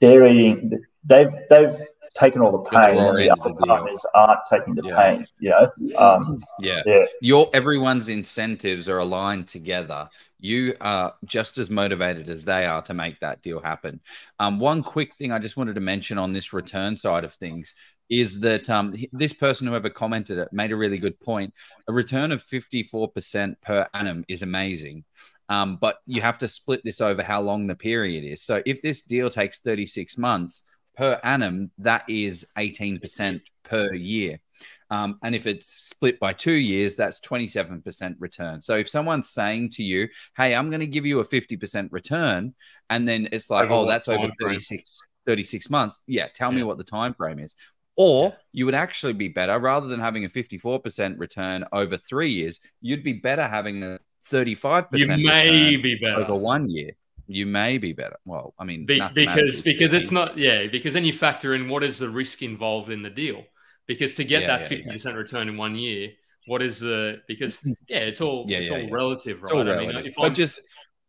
[0.00, 1.76] they're eating, they've, they've
[2.14, 4.96] taken all the pain and the other the partners aren't taking the yeah.
[4.96, 5.70] pain, you know?
[5.96, 6.82] Um, yeah.
[6.84, 7.04] yeah.
[7.20, 10.08] Your, everyone's incentives are aligned together.
[10.40, 14.00] You are just as motivated as they are to make that deal happen.
[14.38, 17.74] Um, one quick thing I just wanted to mention on this return side of things
[18.08, 21.54] is that um, this person, whoever commented it, made a really good point.
[21.88, 25.04] A return of 54% per annum is amazing.
[25.48, 28.42] Um, but you have to split this over how long the period is.
[28.42, 30.62] So if this deal takes 36 months
[30.96, 34.40] per annum, that is 18% per year.
[34.90, 38.60] Um, and if it's split by two years, that's 27% return.
[38.60, 42.54] So if someone's saying to you, hey, I'm going to give you a 50% return,
[42.88, 46.00] and then it's like, oh, that's over 36, 36 months.
[46.06, 46.56] Yeah, tell yeah.
[46.56, 47.54] me what the time frame is.
[47.96, 52.58] Or you would actually be better rather than having a 54% return over three years,
[52.80, 53.98] you'd be better having a
[54.30, 56.92] 35% you may be better over one year.
[57.30, 58.16] You may be better.
[58.24, 60.66] Well, I mean, be, because because it's not yeah.
[60.66, 63.44] Because then you factor in what is the risk involved in the deal.
[63.86, 65.20] Because to get yeah, that fifty yeah, percent yeah.
[65.20, 66.10] return in one year,
[66.46, 69.52] what is the because yeah, it's all yeah, it's all relative, right?
[69.52, 69.96] All relative.
[69.96, 70.60] I mean, but just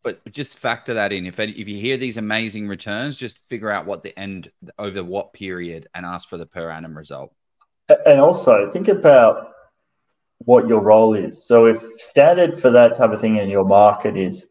[0.04, 1.26] but just factor that in.
[1.26, 5.32] If if you hear these amazing returns, just figure out what the end over what
[5.32, 7.34] period and ask for the per annum result.
[8.06, 9.52] And also think about
[10.38, 11.46] what your role is.
[11.46, 14.48] So if standard for that type of thing in your market is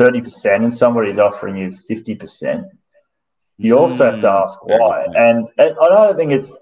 [0.00, 2.64] thirty percent, and somebody's offering you fifty percent,
[3.58, 5.04] you also mm, have to mm, ask why.
[5.14, 6.58] And, and I don't think it's.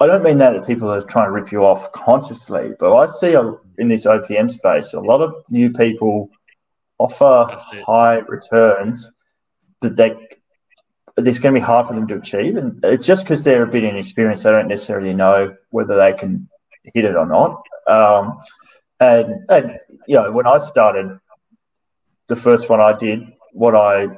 [0.00, 3.06] I don't mean that, that people are trying to rip you off consciously, but I
[3.06, 6.28] see a, in this OPM space a lot of new people
[6.98, 7.56] offer
[7.86, 9.12] high returns
[9.80, 10.16] that they
[11.18, 12.56] it's going to be hard for them to achieve.
[12.56, 16.48] And it's just because they're a bit inexperienced, they don't necessarily know whether they can
[16.94, 17.62] hit it or not.
[17.86, 18.40] Um,
[18.98, 21.18] and, and, you know, when I started,
[22.32, 24.08] the first one I did, what I,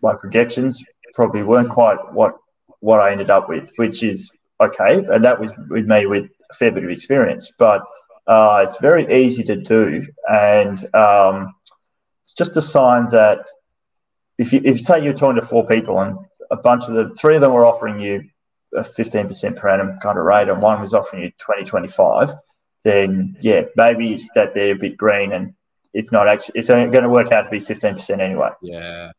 [0.00, 0.84] my projections
[1.14, 2.36] probably weren't quite what,
[2.78, 4.30] what I ended up with, which is
[4.60, 5.04] okay.
[5.10, 7.82] And that was with me with a fair bit of experience, but
[8.28, 10.06] uh, it's very easy to do.
[10.32, 11.56] And, um,
[12.24, 13.48] it's just a sign that
[14.38, 16.18] if you, if you say you're talking to four people and
[16.52, 18.22] a bunch of the three of them were offering you
[18.76, 22.32] a 15% per annum kind of rate and one was offering you 20, 25,
[22.84, 25.54] then yeah, maybe it's that they're a bit green and
[25.96, 28.50] it's not actually, it's only going to work out to be 15% anyway.
[28.62, 29.10] Yeah.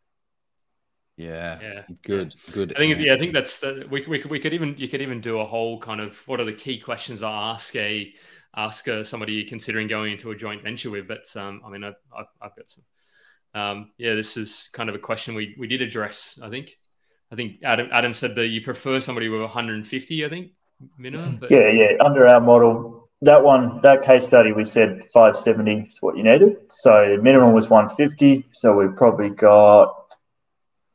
[1.17, 1.59] Yeah.
[1.61, 1.81] Yeah.
[2.03, 2.35] Good.
[2.51, 2.75] Good.
[2.75, 5.19] I think, yeah, I think that's, the, we, we, we could even, you could even
[5.19, 8.13] do a whole kind of what are the key questions I ask a,
[8.55, 11.07] ask uh, somebody you're considering going into a joint venture with.
[11.07, 12.83] But um, I mean, I've, I've, I've got some.
[13.53, 16.39] Um, yeah, this is kind of a question we, we did address.
[16.41, 16.77] I think.
[17.31, 20.25] I think Adam Adam said that you prefer somebody with 150.
[20.25, 20.51] I think
[20.97, 21.37] minimum.
[21.37, 21.51] But...
[21.51, 21.91] Yeah, yeah.
[21.99, 26.57] Under our model, that one, that case study, we said 570 is what you needed.
[26.71, 28.45] So minimum was 150.
[28.51, 30.15] So we probably got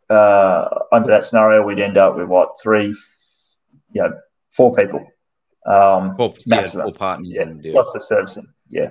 [0.08, 2.94] uh, under that scenario, we'd end up with what three,
[3.92, 4.12] you know,
[4.50, 5.06] four people
[5.66, 6.88] um, four, maximum.
[6.88, 8.48] Yeah, partners yeah, plus the servicing.
[8.70, 8.90] Yeah.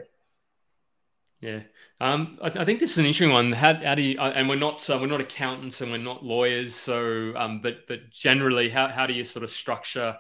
[1.40, 1.62] Yeah.
[2.00, 3.52] Um, I, I, think this is an interesting one.
[3.52, 6.24] How, how do you, uh, and we're not, uh, we're not accountants and we're not
[6.24, 6.76] lawyers.
[6.76, 10.18] So, um, but, but generally how, how do you sort of structure?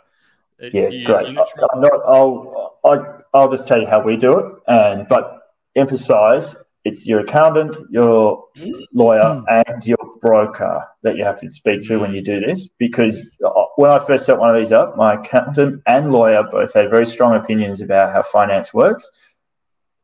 [0.62, 1.28] Yeah, great.
[1.28, 2.98] I'm not, I'll, I,
[3.34, 4.46] I'll just tell you how we do it.
[4.68, 5.40] And, but
[5.76, 8.46] emphasize it's your accountant, your
[8.94, 9.66] lawyer, mm.
[9.68, 12.70] and your broker that you have to speak to when you do this.
[12.80, 16.74] Because uh, when I first set one of these up, my accountant and lawyer both
[16.74, 19.12] had very strong opinions about how finance works.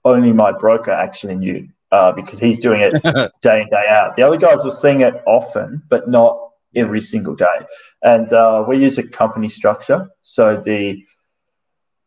[0.05, 2.93] Only my broker actually knew uh, because he's doing it
[3.41, 4.15] day in, day out.
[4.15, 7.65] The other guys were seeing it often, but not every single day.
[8.03, 10.09] And uh, we use a company structure.
[10.21, 11.03] So the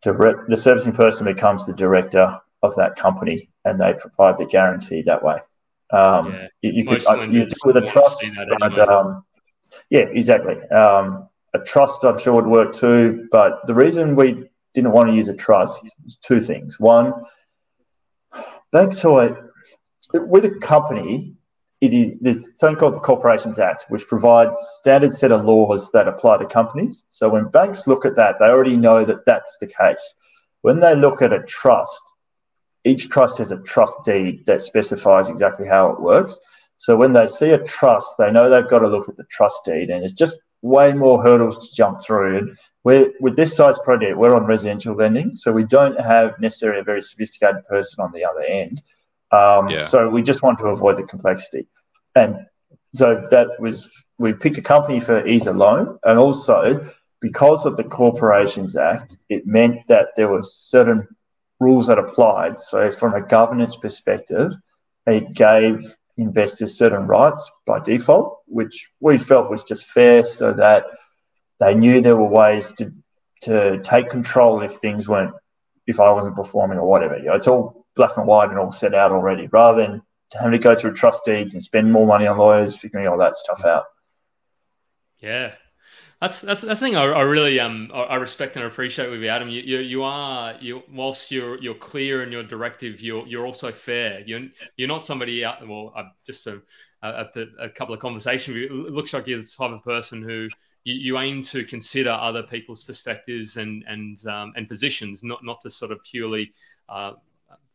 [0.03, 5.03] direct, the servicing person becomes the director of that company and they provide the guarantee
[5.03, 5.39] that way.
[5.93, 6.47] Um, yeah.
[6.63, 8.25] you, you could uh, you do with a trust,
[8.61, 9.25] but um,
[9.89, 10.57] yeah, exactly.
[10.69, 13.29] Um, a trust, I'm sure, would work too.
[13.33, 16.79] But the reason we didn't want to use a trust is two things.
[16.79, 17.13] One,
[18.73, 19.53] banks are
[20.15, 21.35] with a company.
[21.81, 26.09] It is there's something called the Corporations Act, which provides standard set of laws that
[26.09, 27.05] apply to companies.
[27.09, 30.15] So when banks look at that, they already know that that's the case.
[30.63, 32.03] When they look at a trust,
[32.85, 36.39] each trust has a trust deed that specifies exactly how it works.
[36.77, 39.65] So when they see a trust, they know they've got to look at the trust
[39.65, 42.39] deed, and it's just way more hurdles to jump through.
[42.39, 46.81] And we're, with this size project, we're on residential lending, so we don't have necessarily
[46.81, 48.83] a very sophisticated person on the other end.
[49.33, 49.85] Um, yeah.
[49.85, 51.67] So we just want to avoid the complexity,
[52.15, 52.47] and
[52.93, 53.89] so that was
[54.19, 56.85] we picked a company for ease loan, and also
[57.21, 61.07] because of the Corporations Act, it meant that there were certain
[61.61, 62.59] rules that applied.
[62.59, 64.53] So, from a governance perspective,
[65.07, 70.87] it gave investors certain rights by default, which we felt was just fair so that
[71.61, 72.93] they knew there were ways to,
[73.43, 75.35] to take control if things weren't,
[75.87, 77.19] if I wasn't performing or whatever.
[77.19, 80.03] You know, it's all black and white and all set out already rather than
[80.33, 83.37] having to go through trust deeds and spend more money on lawyers figuring all that
[83.37, 83.85] stuff out.
[85.19, 85.53] Yeah,
[86.21, 89.29] that's that's that's the thing I, I really um I respect and appreciate with you,
[89.29, 89.49] Adam.
[89.49, 93.73] You, you you are you whilst you're you're clear and you're directive, you're you're also
[93.73, 94.21] fair.
[94.21, 95.67] You're you're not somebody out.
[95.67, 96.63] Well, uh, just a,
[97.03, 97.27] a,
[97.59, 98.57] a couple of conversations.
[98.57, 100.49] It looks like you're the type of person who
[100.85, 105.61] you, you aim to consider other people's perspectives and and um, and positions, not not
[105.63, 106.53] to sort of purely
[106.89, 107.13] uh,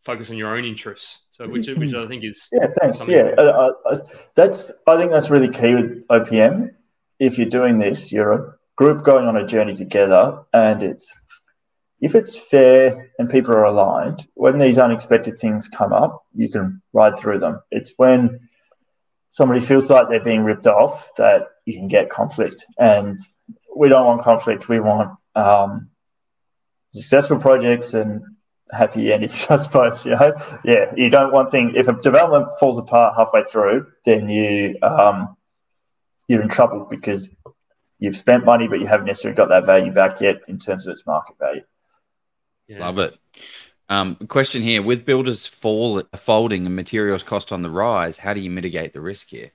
[0.05, 1.23] focus on your own interests.
[1.31, 3.07] So which which I think is yeah, thanks.
[3.07, 3.97] Yeah, uh, uh,
[4.35, 6.71] that's I think that's really key with OPM
[7.19, 11.15] if you're doing this, you're a group going on a journey together, and it's
[12.01, 16.81] if it's fair and people are aligned, when these unexpected things come up, you can
[16.93, 17.61] ride through them.
[17.71, 18.49] It's when
[19.29, 23.17] somebody feels like they're being ripped off that you can get conflict, and
[23.75, 24.67] we don't want conflict.
[24.67, 25.89] We want um,
[26.91, 28.21] successful projects and
[28.71, 30.05] happy endings, I suppose.
[30.05, 30.33] You know?
[30.63, 31.73] Yeah, you don't want things.
[31.75, 35.35] If a development falls apart halfway through, then you um,
[36.27, 37.29] you're in trouble because
[37.99, 40.93] you've spent money, but you haven't necessarily got that value back yet in terms of
[40.93, 41.61] its market value.
[42.67, 42.79] Yeah.
[42.79, 43.17] Love it.
[43.87, 48.41] Um, question here: With builders fall folding and materials cost on the rise, how do
[48.41, 49.51] you mitigate the risk here?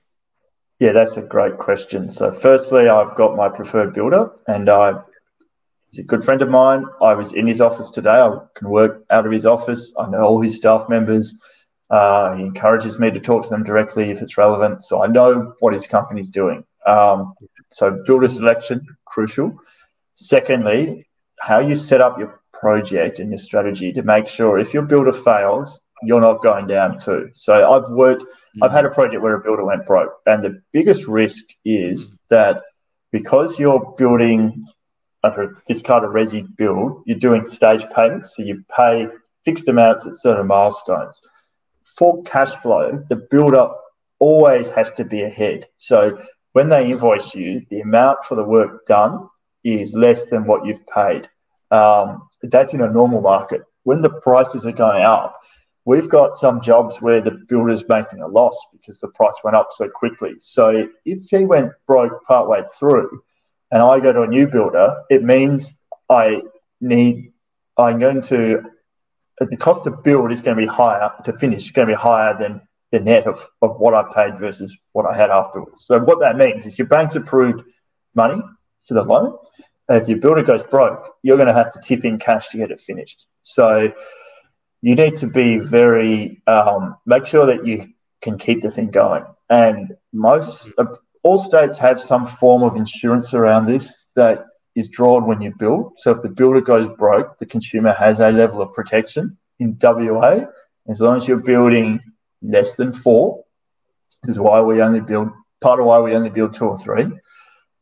[0.79, 2.09] Yeah, that's a great question.
[2.09, 4.93] So, firstly, I've got my preferred builder, and I
[5.91, 6.85] he's a good friend of mine.
[7.01, 8.09] I was in his office today.
[8.09, 9.91] I can work out of his office.
[9.99, 11.35] I know all his staff members.
[11.89, 14.81] Uh, he encourages me to talk to them directly if it's relevant.
[14.81, 16.63] So I know what his company's doing.
[16.87, 17.33] Um,
[17.69, 19.57] so builder selection, crucial.
[20.13, 21.05] Secondly,
[21.39, 25.11] how you set up your project and your strategy to make sure if your builder
[25.11, 27.29] fails, you're not going down too.
[27.35, 28.63] So I've worked, mm-hmm.
[28.63, 30.13] I've had a project where a builder went broke.
[30.25, 32.63] And the biggest risk is that
[33.11, 34.63] because you're building
[35.23, 38.35] under this kind of resi build, you're doing stage payments.
[38.35, 39.07] So you pay
[39.45, 41.21] fixed amounts at certain milestones
[41.97, 43.79] for cash flow, the build up
[44.19, 45.67] always has to be ahead.
[45.77, 46.17] So
[46.53, 49.29] when they invoice you, the amount for the work done
[49.63, 51.29] is less than what you've paid.
[51.71, 53.61] Um, that's in a normal market.
[53.83, 55.39] When the prices are going up,
[55.85, 59.69] we've got some jobs where the builder's making a loss because the price went up
[59.71, 60.33] so quickly.
[60.39, 63.23] So if he went broke partway through
[63.71, 65.71] and I go to a new builder, it means
[66.09, 66.41] I
[66.79, 67.31] need,
[67.77, 68.63] I'm going to
[69.49, 71.97] the cost to build is going to be higher to finish, it's going to be
[71.97, 72.61] higher than
[72.91, 75.85] the net of, of what I paid versus what I had afterwards.
[75.85, 77.63] So what that means is your bank's approved
[78.13, 78.41] money
[78.85, 79.37] for the loan.
[79.89, 82.71] If your builder goes broke, you're going to have to tip in cash to get
[82.71, 83.27] it finished.
[83.41, 83.91] So
[84.81, 87.87] you need to be very um, make sure that you
[88.21, 89.23] can keep the thing going.
[89.49, 90.73] And most
[91.23, 94.45] all states have some form of insurance around this that
[94.75, 95.93] is drawn when you build.
[95.97, 100.45] So if the builder goes broke, the consumer has a level of protection in WA.
[100.87, 101.99] As long as you're building
[102.41, 103.43] less than four,
[104.23, 105.29] this is why we only build
[105.59, 107.05] part of why we only build two or three.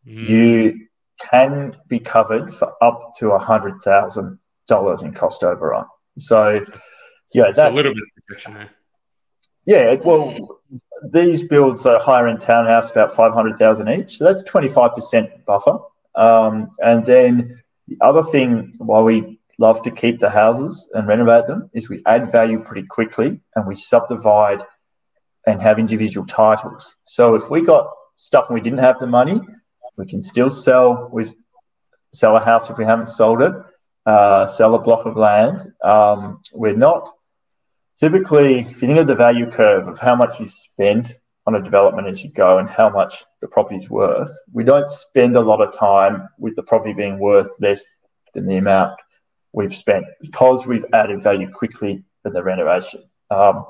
[0.05, 0.27] Mm.
[0.27, 0.87] You
[1.19, 5.85] can be covered for up to a hundred thousand dollars in cost overrun.
[6.17, 6.65] So,
[7.33, 8.69] yeah, that's a little bit of protection there.
[9.69, 10.61] Yeah, well,
[11.11, 14.17] these builds are higher end townhouse, about five hundred thousand each.
[14.17, 15.77] So that's twenty five percent buffer.
[16.15, 21.45] Um, and then the other thing, why we love to keep the houses and renovate
[21.45, 24.63] them, is we add value pretty quickly and we subdivide
[25.45, 26.95] and have individual titles.
[27.03, 29.39] So if we got stuck and we didn't have the money,
[29.97, 31.09] we can still sell.
[31.13, 31.31] We
[32.11, 33.53] sell a house if we haven't sold it.
[34.03, 35.59] Uh, sell a block of land.
[35.83, 37.07] Um, we're not
[37.99, 41.15] typically, if you think of the value curve of how much you spend
[41.49, 44.31] on a development as you go and how much the property's worth.
[44.53, 47.83] We don't spend a lot of time with the property being worth less
[48.35, 48.93] than the amount
[49.51, 53.01] we've spent because we've added value quickly in the renovation.
[53.31, 53.65] Um,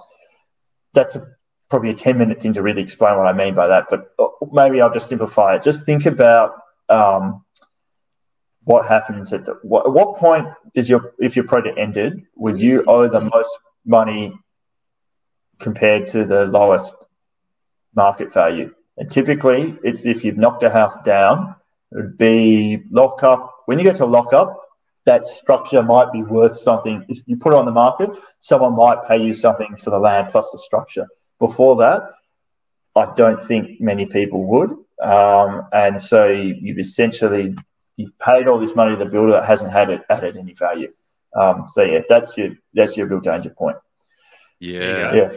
[0.94, 1.26] that's a,
[1.70, 4.28] probably a 10 minute thing to really explain what I mean by that, but uh,
[4.52, 5.64] maybe I'll just simplify it.
[5.64, 6.56] Just think about
[6.90, 7.46] um,
[8.66, 12.84] what happens at the, what, what point is your, if your project ended, would you
[12.88, 13.58] owe the most
[13.90, 14.34] money
[15.60, 17.08] compared to the lowest
[17.96, 18.74] market value.
[18.98, 21.56] And typically, it's if you've knocked a house down,
[21.92, 23.64] it would be lock up.
[23.66, 24.62] When you get to lock up,
[25.06, 27.04] that structure might be worth something.
[27.10, 30.30] If you put it on the market, someone might pay you something for the land
[30.30, 31.08] plus the structure.
[31.40, 32.12] Before that,
[32.96, 34.72] I don't think many people would.
[35.02, 37.56] Um, and so you've essentially
[37.96, 40.92] you've paid all this money to the builder that hasn't had it added any value.
[41.36, 43.78] Um, so yeah, that's your that's your real danger point.
[44.60, 45.14] Yeah.
[45.14, 45.32] Yeah.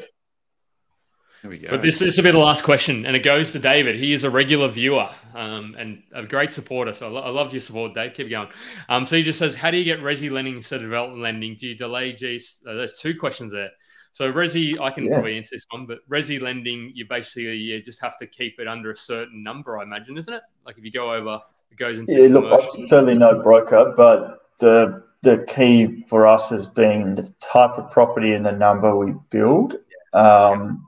[1.44, 1.70] We go.
[1.70, 3.96] But this, this will be the last question, and it goes to David.
[3.96, 6.94] He is a regular viewer um, and a great supporter.
[6.94, 8.14] So I, lo- I love your support, Dave.
[8.14, 8.48] Keep going.
[8.88, 11.56] Um, so he just says, "How do you get resi lending instead of development lending?
[11.58, 13.70] Do you delay G's?" Uh, there's two questions there.
[14.12, 15.14] So resi, I can Yeah.
[15.14, 18.68] probably answer this one, but resi lending, you basically you just have to keep it
[18.68, 20.42] under a certain number, I imagine, isn't it?
[20.64, 21.40] Like if you go over,
[21.72, 22.62] it goes into Yeah, look.
[22.76, 27.90] I'm certainly no broker, but the the key for us has been the type of
[27.90, 29.76] property and the number we build.
[30.12, 30.86] Um,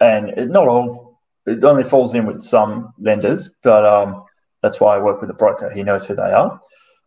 [0.00, 4.24] and it, not all, it only falls in with some lenders, but um,
[4.62, 5.70] that's why I work with a broker.
[5.70, 6.58] He knows who they are.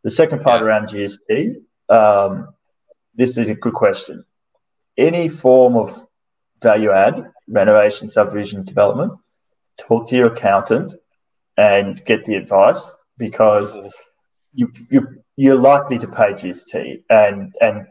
[0.04, 0.68] The second part Yeah.
[0.68, 1.56] around GST,
[1.90, 2.50] um,
[3.16, 4.24] this is a good question.
[4.98, 6.06] Any form of
[6.62, 9.14] value add, renovation, subdivision, development,
[9.78, 10.94] talk to your accountant
[11.58, 13.80] and get the advice because
[14.54, 17.88] you, you you're likely to pay GST and and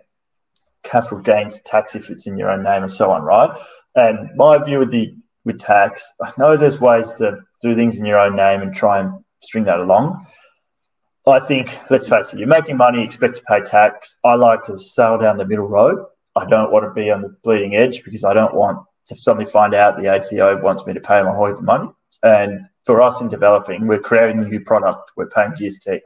[0.82, 3.51] capital gains tax if it's in your own name and so on, right?
[3.94, 5.14] And my view with the
[5.44, 8.98] with tax, I know there's ways to do things in your own name and try
[9.01, 10.27] and string that along.
[11.28, 14.16] I think, let's face it, you're making money, expect to pay tax.
[14.24, 16.05] I like to sail down the middle road.
[16.36, 18.78] I don't want to be on the bleeding edge because I don't want
[19.09, 21.89] to suddenly find out the ATO wants me to pay my whole money.
[22.23, 25.12] And for us in developing, we're creating a new product.
[25.16, 26.01] We're paying GST.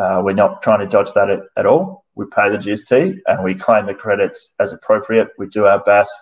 [0.00, 2.06] Uh, we're not trying to dodge that at, at all.
[2.14, 5.28] We pay the GST and we claim the credits as appropriate.
[5.36, 6.12] We do our best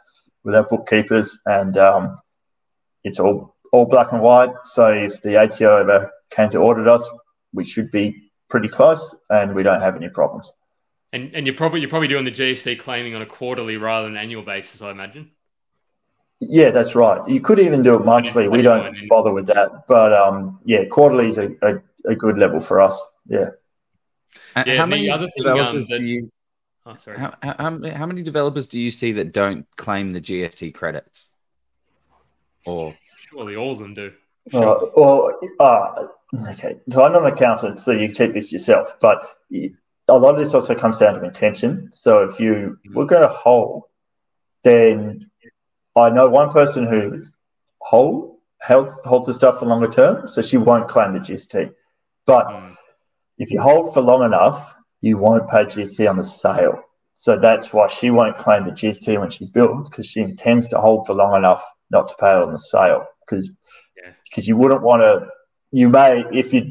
[0.42, 2.18] with our bookkeepers, and um,
[3.04, 4.50] it's all all black and white.
[4.64, 7.08] So if the ATO ever came to audit us,
[7.52, 10.52] we should be pretty close, and we don't have any problems.
[11.12, 14.16] And and you're probably you're probably doing the GST claiming on a quarterly rather than
[14.16, 15.30] annual basis, I imagine.
[16.40, 17.28] Yeah, that's right.
[17.28, 18.48] You could even do it monthly.
[18.48, 22.60] We don't bother with that, but um, yeah, quarterly is a, a, a good level
[22.60, 23.00] for us.
[23.28, 23.50] Yeah.
[24.66, 26.30] Yeah, how many other thing, developers um, do you
[26.86, 27.18] Oh, sorry.
[27.18, 31.28] how, how, how many- developers do you see that don't claim the GST credits?
[32.66, 32.94] Or
[33.30, 34.12] Surely all of them do.
[34.54, 36.06] Uh, well, uh,
[36.52, 36.78] okay.
[36.90, 38.98] So I'm not an accountant, so you check this yourself.
[39.00, 39.22] But
[39.52, 41.92] a lot of this also comes down to intention.
[41.92, 43.82] So if you were going to hold,
[44.64, 45.30] then
[45.94, 47.32] I know one person who's
[47.80, 51.70] hold holds holds the stuff for longer term, so she won't claim the GST.
[52.24, 52.76] But Mm.
[53.38, 56.80] If you hold for long enough, you won't pay GST on the sale.
[57.14, 60.78] So that's why she won't claim the GST when she builds because she intends to
[60.78, 63.04] hold for long enough not to pay it on the sale.
[63.26, 63.50] Because
[63.96, 64.12] Yeah.
[64.24, 65.28] because you wouldn't want to.
[65.72, 66.62] You may if you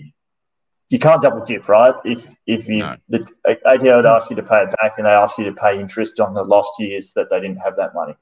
[0.89, 1.95] you can't double dip, right?
[2.06, 2.95] If if you No.
[3.10, 3.27] the
[3.65, 6.19] ATO would ask you to pay it back, and they ask you to pay interest
[6.19, 8.15] on the lost years that they didn't have that money.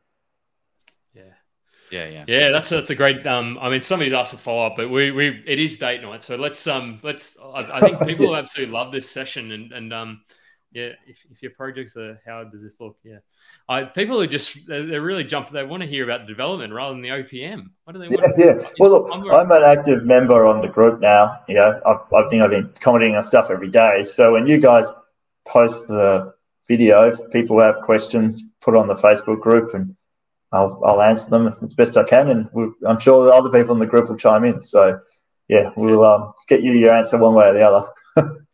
[1.92, 2.06] Yeah.
[2.06, 2.26] yeah, yeah.
[2.28, 3.26] Yeah, that's that's a great.
[3.28, 6.24] Um, I mean, somebody's asked for follow up, but we we it is date night,
[6.24, 7.38] so let's um let's.
[7.42, 10.22] I, I think people will absolutely love this session, and and um
[10.72, 12.98] yeah, if, if your projects are how does this look?
[13.04, 13.20] Yeah,
[13.70, 15.50] I people are just they they really jump.
[15.50, 17.70] They want to hear about the development rather than the OPM.
[17.86, 18.38] What do they Yeah, want?
[18.38, 18.68] yeah.
[18.80, 21.40] Well, look, I'm- I'm an active member on the group now.
[21.48, 24.04] You know, I, I think I've been commenting on stuff every day.
[24.04, 24.86] So when you guys
[25.48, 26.34] post the
[26.68, 29.96] video, if people have questions, put on the Facebook group, and
[30.52, 32.30] I'll, I'll answer them as best I can.
[32.30, 34.62] And we'll, I'm sure the other people in the group will chime in.
[34.62, 35.00] So
[35.48, 38.40] yeah, we'll um, get you your answer one way or the other.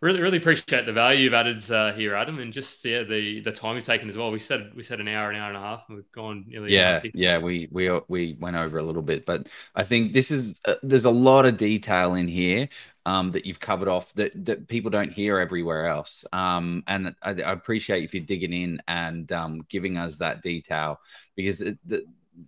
[0.00, 3.52] Really, really appreciate the value you've added uh, here, Adam, and just yeah the the
[3.52, 4.30] time you've taken as well.
[4.30, 6.72] We said we said an hour, an hour and a half, and we've gone nearly
[6.72, 10.60] yeah yeah we we we went over a little bit but i think this is
[10.66, 12.68] uh, there's a lot of detail in here
[13.06, 16.24] um, that you've covered off that that people don't hear everywhere else.
[16.32, 21.00] Um, and I, I appreciate if you're digging in and um, giving us that detail
[21.36, 22.04] because it, the,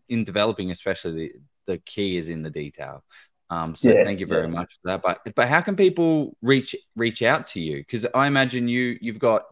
[0.08, 1.32] in developing especially the
[1.66, 3.02] the key is in the detail
[3.50, 4.50] um, so Yeah, thank you very yeah.
[4.58, 8.26] much for that but but how can people reach reach out to you because i
[8.26, 9.42] imagine you you've got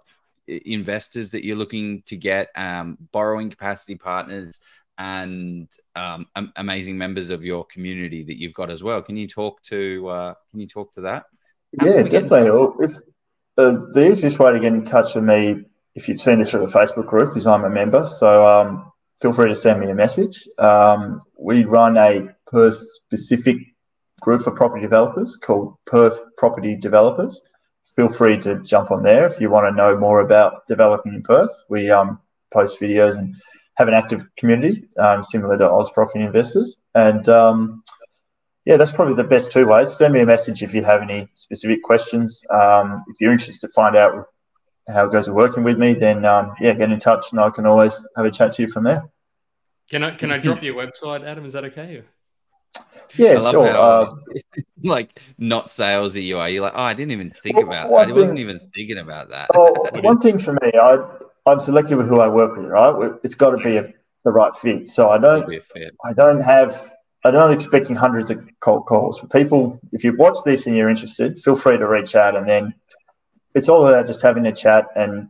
[0.47, 4.61] investors that you're looking to get um, borrowing capacity partners
[4.99, 6.27] and um,
[6.57, 9.03] amazing members of your community that you've got as well.
[9.03, 11.25] Can you talk to uh, Can you talk to that?
[11.81, 12.51] How yeah, can we get in definitely.
[12.51, 12.93] Well, If,
[13.57, 15.65] uh, the easiest way to get in touch with me,
[15.95, 18.07] if you've seen this through the Facebook group, is I'm a member.
[18.07, 20.49] So um, feel free to send me a message.
[20.59, 23.57] Um, we run a per specific
[24.25, 27.43] group for property developers called Perth Property Developers.
[27.95, 31.23] Feel free to jump on there if you want to know more about developing in
[31.23, 31.53] Perth.
[31.69, 32.19] We um,
[32.53, 33.37] post videos and
[33.77, 36.79] have an active community um, similar to Oz Property Investors.
[36.95, 37.85] And um,
[38.65, 39.95] yeah, that's probably the best two ways.
[39.95, 42.43] Send me a message if you have any specific questions.
[42.51, 44.29] Um, if you're interested to find out
[44.89, 47.51] how it goes with working with me, then um, yeah, get in touch and I
[47.51, 49.03] can always have a chat to you from there.
[49.91, 51.45] Can I can I drop your website, Adam?
[51.45, 52.03] Is that okay?
[53.17, 53.71] Yeah, sure.
[53.71, 54.15] How, uh,
[54.83, 56.49] like not salesy you are.
[56.49, 58.09] You're like, oh, I didn't even think well, about that.
[58.09, 59.51] I wasn't even thinking about that.
[59.55, 60.99] Well, one thing for me, I
[61.47, 62.67] I'm selective with who I work with.
[62.67, 63.93] Right, it's got to be a,
[64.25, 64.89] the right fit.
[64.89, 65.49] So I don't
[66.05, 66.93] I don't have
[67.25, 69.19] I'm not expecting hundreds of cold calls.
[69.19, 72.37] For people, if you watch this and you're interested, feel free to reach out.
[72.37, 72.75] And then
[73.55, 74.89] it's all about just having a chat.
[74.95, 75.29] And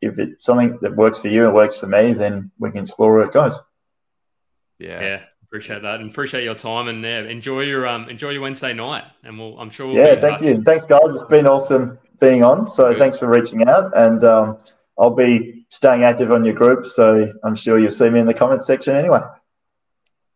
[0.00, 3.14] if it's something that works for you and works for me, then we can explore
[3.14, 3.60] where it goes.
[4.78, 5.00] Yeah.
[5.00, 5.22] Yeah.
[5.56, 9.04] Appreciate that and appreciate your time and yeah, enjoy your um enjoy your Wednesday night
[9.24, 10.42] and we'll I'm sure we'll yeah thank touch.
[10.42, 12.98] you thanks guys it's been awesome being on so Good.
[12.98, 14.58] thanks for reaching out and um,
[14.98, 18.34] I'll be staying active on your group so I'm sure you'll see me in the
[18.34, 19.20] comments section anyway.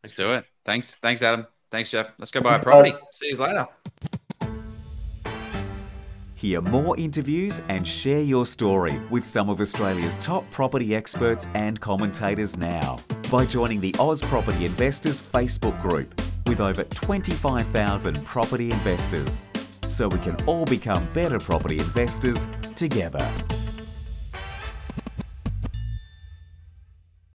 [0.03, 0.47] Let's do it.
[0.65, 0.97] Thanks.
[0.97, 1.47] Thanks, Adam.
[1.71, 2.07] Thanks, Jeff.
[2.19, 2.95] Let's go buy a property.
[3.13, 3.69] See you later.
[6.41, 11.79] Hear more interviews and share your story with some of Australia's top property experts and
[11.79, 12.99] commentators now
[13.31, 19.49] by joining the Oz Property Investors Facebook group with over 25,000 property investors.
[19.91, 23.31] So we can all become better property investors together.